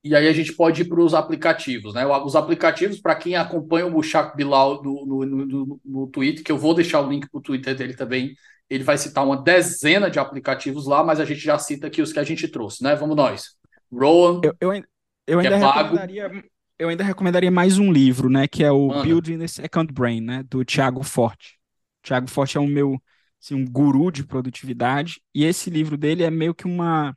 [0.05, 2.07] E aí a gente pode ir para os aplicativos, né?
[2.07, 6.59] Os aplicativos, para quem acompanha o Mushak Bilal no, no, no, no Twitter, que eu
[6.59, 8.37] vou deixar o link para o Twitter dele também,
[8.69, 12.13] ele vai citar uma dezena de aplicativos lá, mas a gente já cita aqui os
[12.13, 12.95] que a gente trouxe, né?
[12.95, 13.57] Vamos nós.
[13.91, 14.85] Rowan, eu, eu,
[15.27, 16.45] eu ainda é recomendaria
[16.79, 18.47] eu ainda recomendaria mais um livro, né?
[18.47, 19.03] Que é o Mano.
[19.03, 20.43] Building the Second Brain, né?
[20.43, 21.59] Do Tiago Forte.
[22.03, 23.01] Tiago Forte é um meu
[23.43, 25.21] assim, um guru de produtividade.
[25.35, 27.15] E esse livro dele é meio que uma,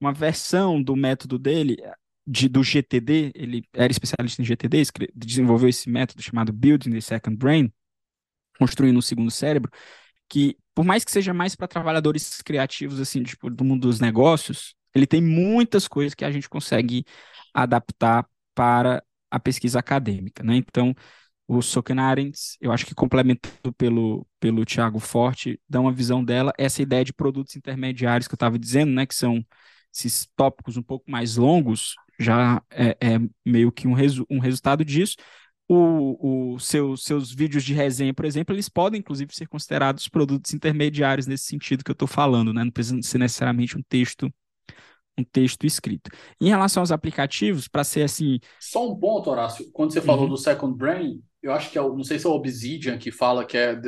[0.00, 1.76] uma versão do método dele,
[2.26, 3.32] de, do GTD.
[3.34, 4.82] Ele era especialista em GTD,
[5.14, 7.72] desenvolveu esse método chamado Building the Second Brain,
[8.58, 9.70] construindo o um segundo cérebro.
[10.28, 14.74] que, por mais que seja mais para trabalhadores criativos, assim, tipo, do mundo dos negócios,
[14.94, 17.04] ele tem muitas coisas que a gente consegue
[17.54, 18.26] adaptar
[18.56, 20.56] para a pesquisa acadêmica, né?
[20.56, 20.94] Então,
[21.46, 26.82] o Sokenarens, eu acho que complementado pelo, pelo Tiago Forte, dá uma visão dela, essa
[26.82, 29.44] ideia de produtos intermediários que eu estava dizendo, né, que são
[29.94, 34.84] esses tópicos um pouco mais longos, já é, é meio que um, resu um resultado
[34.84, 35.16] disso.
[35.68, 40.54] O, o seu, seus vídeos de resenha, por exemplo, eles podem, inclusive, ser considerados produtos
[40.54, 42.64] intermediários nesse sentido que eu estou falando, né?
[42.64, 44.32] Não precisa ser necessariamente um texto
[45.18, 46.10] um texto escrito.
[46.40, 48.38] Em relação aos aplicativos, para ser assim.
[48.60, 49.70] Só um ponto, Horácio.
[49.72, 50.30] Quando você falou uhum.
[50.30, 53.44] do Second Brain, eu acho que é, não sei se é o Obsidian que fala
[53.44, 53.80] que é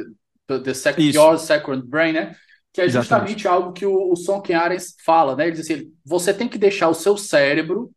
[0.46, 2.34] the, the sec your second brain, né?
[2.72, 3.48] Que é justamente Exatamente.
[3.48, 5.46] algo que o, o Sonken Ares fala, né?
[5.46, 7.90] Ele diz assim: você tem que deixar o seu cérebro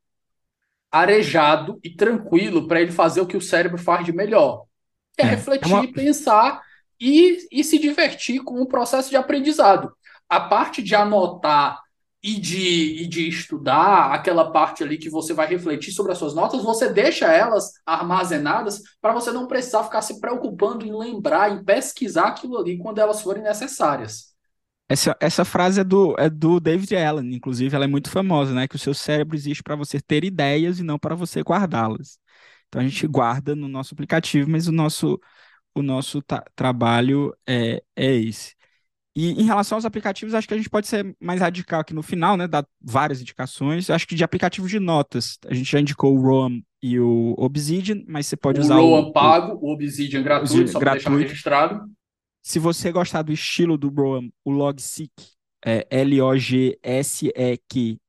[0.91, 4.66] arejado e tranquilo para ele fazer o que o cérebro faz de melhor.
[5.18, 5.91] É, é refletir, é uma...
[5.91, 6.62] pensar
[6.99, 9.94] e, e se divertir com o processo de aprendizado.
[10.28, 11.81] A parte de anotar
[12.23, 16.35] e de, e de estudar aquela parte ali que você vai refletir sobre as suas
[16.35, 21.64] notas, você deixa elas armazenadas para você não precisar ficar se preocupando em lembrar, em
[21.64, 24.31] pesquisar aquilo ali quando elas forem necessárias.
[24.88, 28.68] Essa, essa frase é do, é do David Allen, inclusive, ela é muito famosa, né?
[28.68, 32.19] Que o seu cérebro existe para você ter ideias e não para você guardá-las.
[32.68, 35.19] Então a gente guarda no nosso aplicativo, mas o nosso,
[35.73, 36.22] o nosso
[36.56, 38.53] trabalho é, é esse.
[39.16, 42.02] E em relação aos aplicativos, acho que a gente pode ser mais radical aqui no
[42.02, 42.48] final, né?
[42.48, 43.90] Dar várias indicações.
[43.90, 48.04] Acho que de aplicativos de notas, a gente já indicou o Roam e o Obsidian,
[48.08, 51.14] mas você pode o usar Roam o pago, o Obsidian gratuito, Obsidian, só para deixar
[51.16, 51.92] registrado.
[52.42, 55.12] Se você gostar do estilo do Roam, o Logseek,
[55.64, 56.78] é L-O-G-S-E-Q,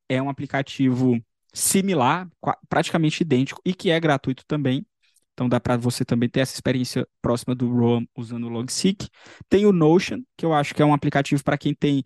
[0.09, 1.21] é um aplicativo
[1.53, 2.29] similar,
[2.69, 4.87] praticamente idêntico, e que é gratuito também.
[5.33, 9.09] Então dá para você também ter essa experiência próxima do ROM usando o Logseek.
[9.49, 12.05] Tem o Notion, que eu acho que é um aplicativo para quem tem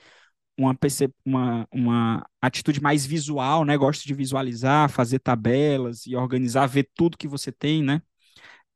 [0.59, 0.77] uma,
[1.25, 3.77] uma, uma atitude mais visual, né?
[3.77, 8.01] Gosta de visualizar, fazer tabelas e organizar, ver tudo que você tem, né?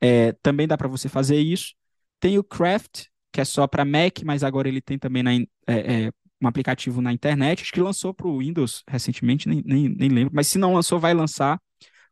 [0.01, 1.75] É, também dá para você fazer isso.
[2.19, 5.47] Tem o Craft, que é só para Mac, mas agora ele tem também na, é,
[5.67, 6.13] é,
[6.43, 7.63] um aplicativo na internet.
[7.63, 10.35] Acho que lançou para o Windows recentemente, nem, nem, nem lembro.
[10.35, 11.61] Mas se não lançou, vai lançar.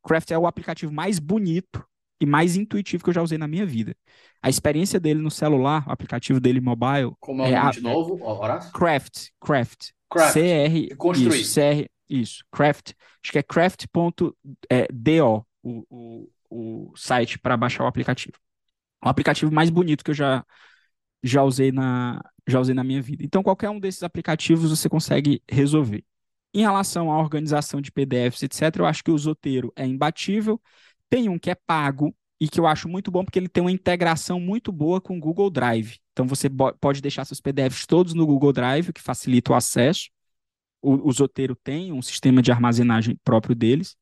[0.07, 1.85] Craft é o aplicativo mais bonito
[2.21, 3.97] e mais intuitivo que eu já usei na minha vida.
[4.43, 7.13] A experiência dele no celular, o aplicativo dele mobile.
[7.21, 8.73] Como é o é nome de novo, Horácio?
[8.73, 9.29] Craft.
[9.41, 9.91] Craft.
[10.11, 10.35] Craft.
[10.35, 10.97] CR.
[10.97, 11.41] Construir.
[11.41, 12.45] Isso, CR, isso.
[12.51, 12.93] Craft.
[13.23, 14.37] Acho que é craft.do
[14.71, 14.87] é,
[15.23, 18.39] o, o, o site para baixar o aplicativo.
[19.05, 20.45] O aplicativo mais bonito que eu já,
[21.23, 23.25] já, usei na, já usei na minha vida.
[23.25, 26.05] Então, qualquer um desses aplicativos você consegue resolver.
[26.55, 30.61] Em relação à organização de PDFs, etc., eu acho que o Zotero é imbatível.
[31.11, 33.73] Tem um que é pago e que eu acho muito bom porque ele tem uma
[33.73, 35.99] integração muito boa com o Google Drive.
[36.13, 36.49] Então você
[36.81, 40.09] pode deixar seus PDFs todos no Google Drive, o que facilita o acesso.
[40.81, 43.97] O, o Zotero tem um sistema de armazenagem próprio deles,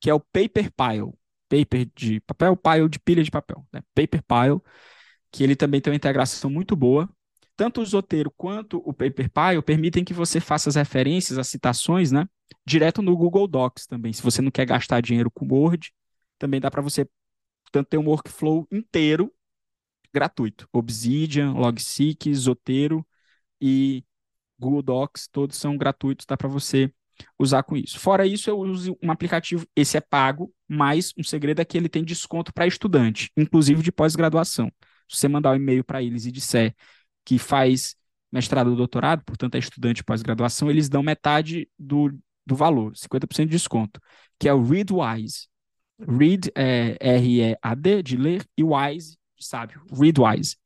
[0.00, 1.12] que é o Paper Pile.
[1.48, 3.66] Paper de papel, pile de pilha de papel.
[3.72, 3.82] Né?
[3.94, 4.60] Paper Pile,
[5.30, 7.08] que ele também tem uma integração muito boa.
[7.56, 12.10] Tanto o Zotero quanto o Paper Pile permitem que você faça as referências, as citações,
[12.10, 12.26] né?
[12.66, 14.12] Direto no Google Docs também.
[14.12, 15.92] Se você não quer gastar dinheiro com Word,
[16.42, 17.08] também dá para você
[17.70, 19.32] tanto ter um workflow inteiro
[20.12, 20.68] gratuito.
[20.72, 23.06] Obsidian, Logseek, Zotero
[23.60, 24.04] e
[24.58, 26.92] Google Docs, todos são gratuitos, dá para você
[27.38, 28.00] usar com isso.
[28.00, 31.88] Fora isso, eu uso um aplicativo, esse é pago, mas um segredo é que ele
[31.88, 34.70] tem desconto para estudante, inclusive de pós-graduação.
[35.08, 36.74] Se você mandar um e-mail para eles e disser
[37.24, 37.94] que faz
[38.32, 42.10] mestrado ou doutorado, portanto é estudante pós-graduação, eles dão metade do,
[42.44, 44.00] do valor, 50% de desconto,
[44.40, 45.51] que é o Readwise.
[45.98, 49.82] Read é R-E-A-D, de ler, e wise, de sábio.
[49.92, 50.56] Readwise.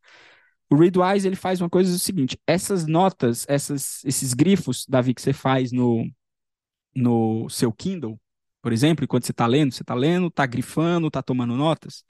[0.70, 5.22] O Readwise, ele faz uma coisa o seguinte, essas notas, essas, esses grifos, Davi, que
[5.22, 6.10] você faz no,
[6.94, 8.18] no seu Kindle,
[8.60, 12.04] por exemplo, enquanto você está lendo, você está lendo, está grifando, está tomando notas,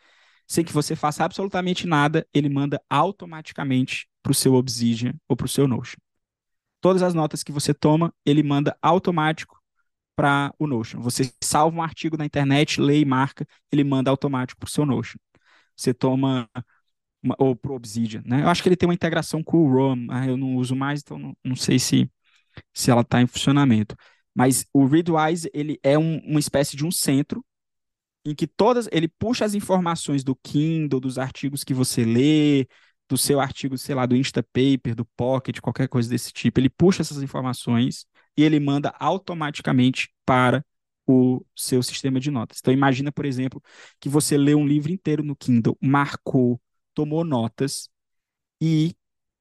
[0.46, 5.44] sem que você faça absolutamente nada, ele manda automaticamente para o seu Obsidian ou para
[5.44, 5.98] o seu Notion.
[6.80, 9.55] Todas as notas que você toma, ele manda automático
[10.16, 11.00] para o Notion.
[11.02, 14.86] Você salva um artigo na internet, lê e marca, ele manda automático para o seu
[14.86, 15.18] Notion.
[15.76, 16.48] Você toma
[17.22, 18.42] uma, ou para o Obsidian, né?
[18.42, 21.00] Eu acho que ele tem uma integração com o ROM, ah, eu não uso mais,
[21.02, 22.10] então não, não sei se,
[22.74, 23.96] se ela está em funcionamento.
[24.34, 27.44] Mas o Readwise, ele é um, uma espécie de um centro
[28.24, 32.66] em que todas, ele puxa as informações do Kindle, dos artigos que você lê,
[33.08, 36.58] do seu artigo, sei lá, do Instapaper, do Pocket, qualquer coisa desse tipo.
[36.58, 38.04] Ele puxa essas informações
[38.36, 40.64] e ele manda automaticamente para
[41.06, 42.58] o seu sistema de notas.
[42.60, 43.62] Então imagina, por exemplo,
[44.00, 46.60] que você lê um livro inteiro no Kindle, marcou,
[46.92, 47.88] tomou notas
[48.60, 48.94] e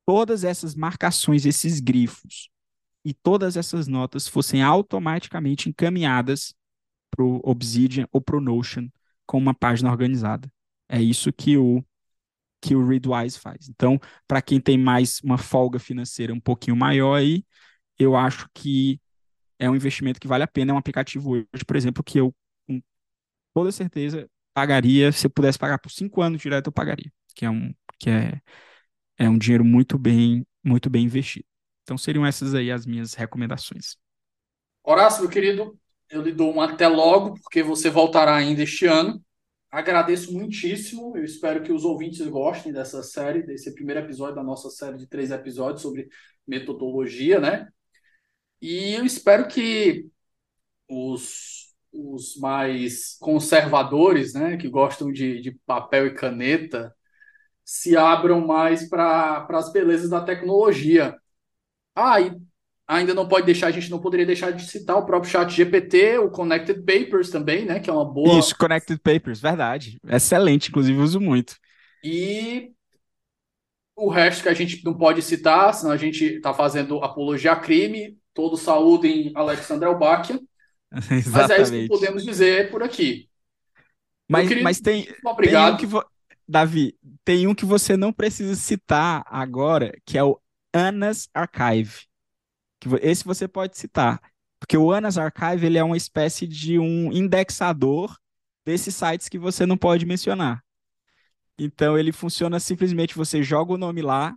[0.05, 2.49] todas essas marcações, esses grifos
[3.03, 6.53] e todas essas notas fossem automaticamente encaminhadas
[7.09, 8.88] para o Obsidian ou para o Notion
[9.26, 10.51] com uma página organizada.
[10.88, 11.84] É isso que o
[12.61, 13.69] que o Readwise faz.
[13.69, 17.45] Então, para quem tem mais uma folga financeira um pouquinho maior aí,
[17.97, 18.99] eu acho que
[19.59, 20.72] é um investimento que vale a pena.
[20.72, 22.34] É um aplicativo hoje, por exemplo, que eu
[22.67, 22.81] com
[23.53, 27.49] toda certeza pagaria, se eu pudesse pagar por cinco anos direto, eu pagaria, que é
[27.49, 28.41] um que é,
[29.17, 31.45] é um dinheiro muito bem muito bem investido.
[31.84, 33.97] Então seriam essas aí as minhas recomendações.
[34.84, 35.77] Horácio, meu querido,
[36.09, 39.23] eu lhe dou um até logo, porque você voltará ainda este ano.
[39.72, 41.17] Agradeço muitíssimo.
[41.17, 45.07] Eu espero que os ouvintes gostem dessa série, desse primeiro episódio da nossa série de
[45.07, 46.07] três episódios sobre
[46.47, 47.67] metodologia, né?
[48.65, 50.07] E eu espero que
[50.89, 56.91] os, os mais conservadores, né, que gostam de, de papel e caneta,
[57.63, 61.15] se abram mais para as belezas da tecnologia.
[61.93, 62.35] Ah, e
[62.87, 66.17] ainda não pode deixar, a gente não poderia deixar de citar o próprio chat GPT,
[66.17, 67.79] o Connected Papers também, né?
[67.79, 68.39] Que é uma boa.
[68.39, 69.99] Isso, Connected Papers, verdade.
[70.09, 71.55] Excelente, inclusive uso muito.
[72.03, 72.71] E
[73.95, 77.59] o resto que a gente não pode citar, senão a gente está fazendo apologia a
[77.59, 80.40] crime, todo saúde em Alexandre Elbáquia.
[80.91, 83.28] Mas é isso que podemos dizer por aqui.
[84.30, 85.66] Mas, querido, mas tem, obrigado.
[85.66, 86.03] Tem um que vo...
[86.48, 90.40] Davi, tem um que você não precisa citar agora, que é o
[90.74, 92.07] Anas Archive
[92.80, 94.22] que esse você pode citar,
[94.60, 98.16] porque o Anas Archive ele é uma espécie de um indexador
[98.64, 100.64] desses sites que você não pode mencionar.
[101.57, 104.36] Então ele funciona simplesmente você joga o nome lá,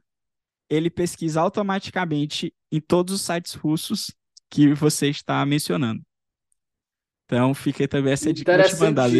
[0.68, 4.14] ele pesquisa automaticamente em todos os sites russos
[4.50, 6.02] que você está mencionando.
[7.24, 9.10] Então fica aí também essa dica te mandar,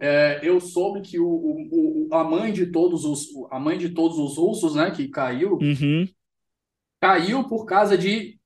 [0.00, 4.18] é, Eu soube que o, o, a mãe de todos os a mãe de todos
[4.18, 6.08] os russos, né, que caiu, uhum.
[7.00, 8.38] caiu por causa de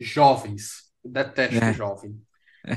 [0.00, 0.84] jovens.
[1.04, 1.74] Eu detesto é.
[1.74, 2.18] jovem.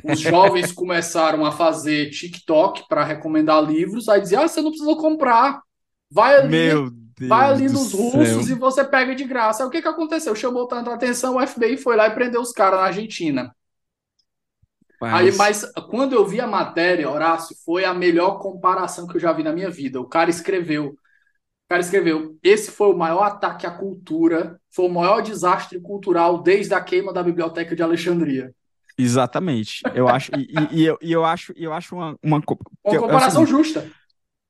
[0.03, 4.95] Os jovens começaram a fazer TikTok para recomendar livros, aí diziam: ah, você não precisa
[4.95, 5.61] comprar.
[6.09, 8.55] Vai ali, Meu Deus vai ali nos russos céu.
[8.55, 9.63] e você pega de graça.
[9.63, 10.35] Aí o que, que aconteceu?
[10.35, 13.55] Chamou tanta atenção, o FBI foi lá e prendeu os caras na Argentina.
[15.01, 15.13] Mas...
[15.13, 19.31] Aí, mas quando eu vi a matéria, Horácio, foi a melhor comparação que eu já
[19.31, 19.99] vi na minha vida.
[19.99, 20.95] O cara escreveu
[21.67, 26.41] o cara escreveu: esse foi o maior ataque à cultura, foi o maior desastre cultural
[26.41, 28.53] desde a queima da biblioteca de Alexandria.
[28.97, 29.81] Exatamente.
[29.93, 32.41] Eu acho e, e, e eu, e eu acho eu acho uma uma,
[32.85, 33.91] uma comparação assim, justa.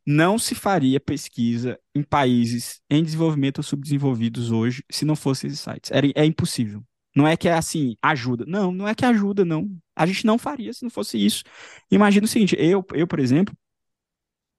[0.09, 5.59] Não se faria pesquisa em países em desenvolvimento ou subdesenvolvidos hoje se não fossem esses
[5.59, 5.91] sites.
[5.91, 6.81] É, impossível.
[7.13, 8.45] Não é que é assim, ajuda.
[8.47, 9.69] Não, não é que ajuda, não.
[9.93, 11.43] A gente não faria se não fosse isso.
[11.91, 13.53] Imagina o seguinte, eu, eu por exemplo,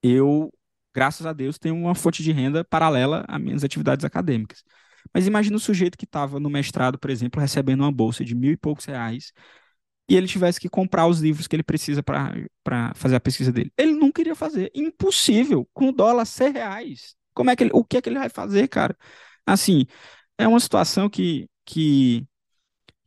[0.03, 0.53] eu
[0.95, 4.63] graças a Deus, tenho uma fonte de renda paralela às minhas atividades acadêmicas.
[5.15, 8.53] Mas imagina o sujeito que estava no mestrado, por exemplo, recebendo uma bolsa de mil
[8.53, 9.33] e poucos reais
[10.09, 13.73] e ele tivesse que comprar os livros que ele precisa para fazer a pesquisa dele.
[13.77, 14.71] Ele não queria fazer.
[14.75, 15.69] Impossível.
[15.75, 17.15] Com o dólar ser reais.
[17.35, 18.97] Como é que ele, o que é que ele vai fazer, cara?
[19.47, 19.87] Assim,
[20.39, 22.27] é uma situação que, que,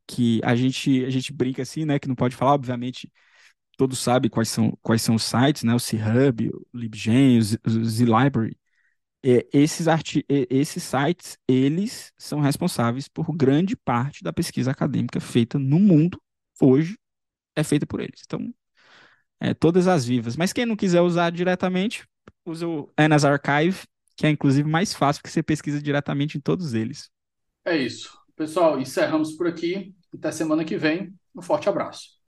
[0.07, 1.99] que a, gente, a gente brinca assim, né?
[1.99, 3.11] Que não pode falar, obviamente
[3.77, 5.73] todos sabem quais são, quais são os sites, né?
[5.73, 8.55] O C-Hub, o LibGen, o Z-Library.
[9.23, 15.59] É, esses, arti esses sites, eles são responsáveis por grande parte da pesquisa acadêmica feita
[15.59, 16.21] no mundo,
[16.59, 16.97] hoje,
[17.55, 18.21] é feita por eles.
[18.25, 18.53] Então,
[19.39, 20.35] é, todas as vivas.
[20.35, 22.07] Mas quem não quiser usar diretamente,
[22.45, 23.83] usa o Anas Archive,
[24.15, 27.09] que é inclusive mais fácil, porque você pesquisa diretamente em todos eles.
[27.65, 28.09] É isso.
[28.35, 29.93] Pessoal, encerramos por aqui.
[30.13, 31.13] Até semana que vem.
[31.35, 32.19] Um forte abraço.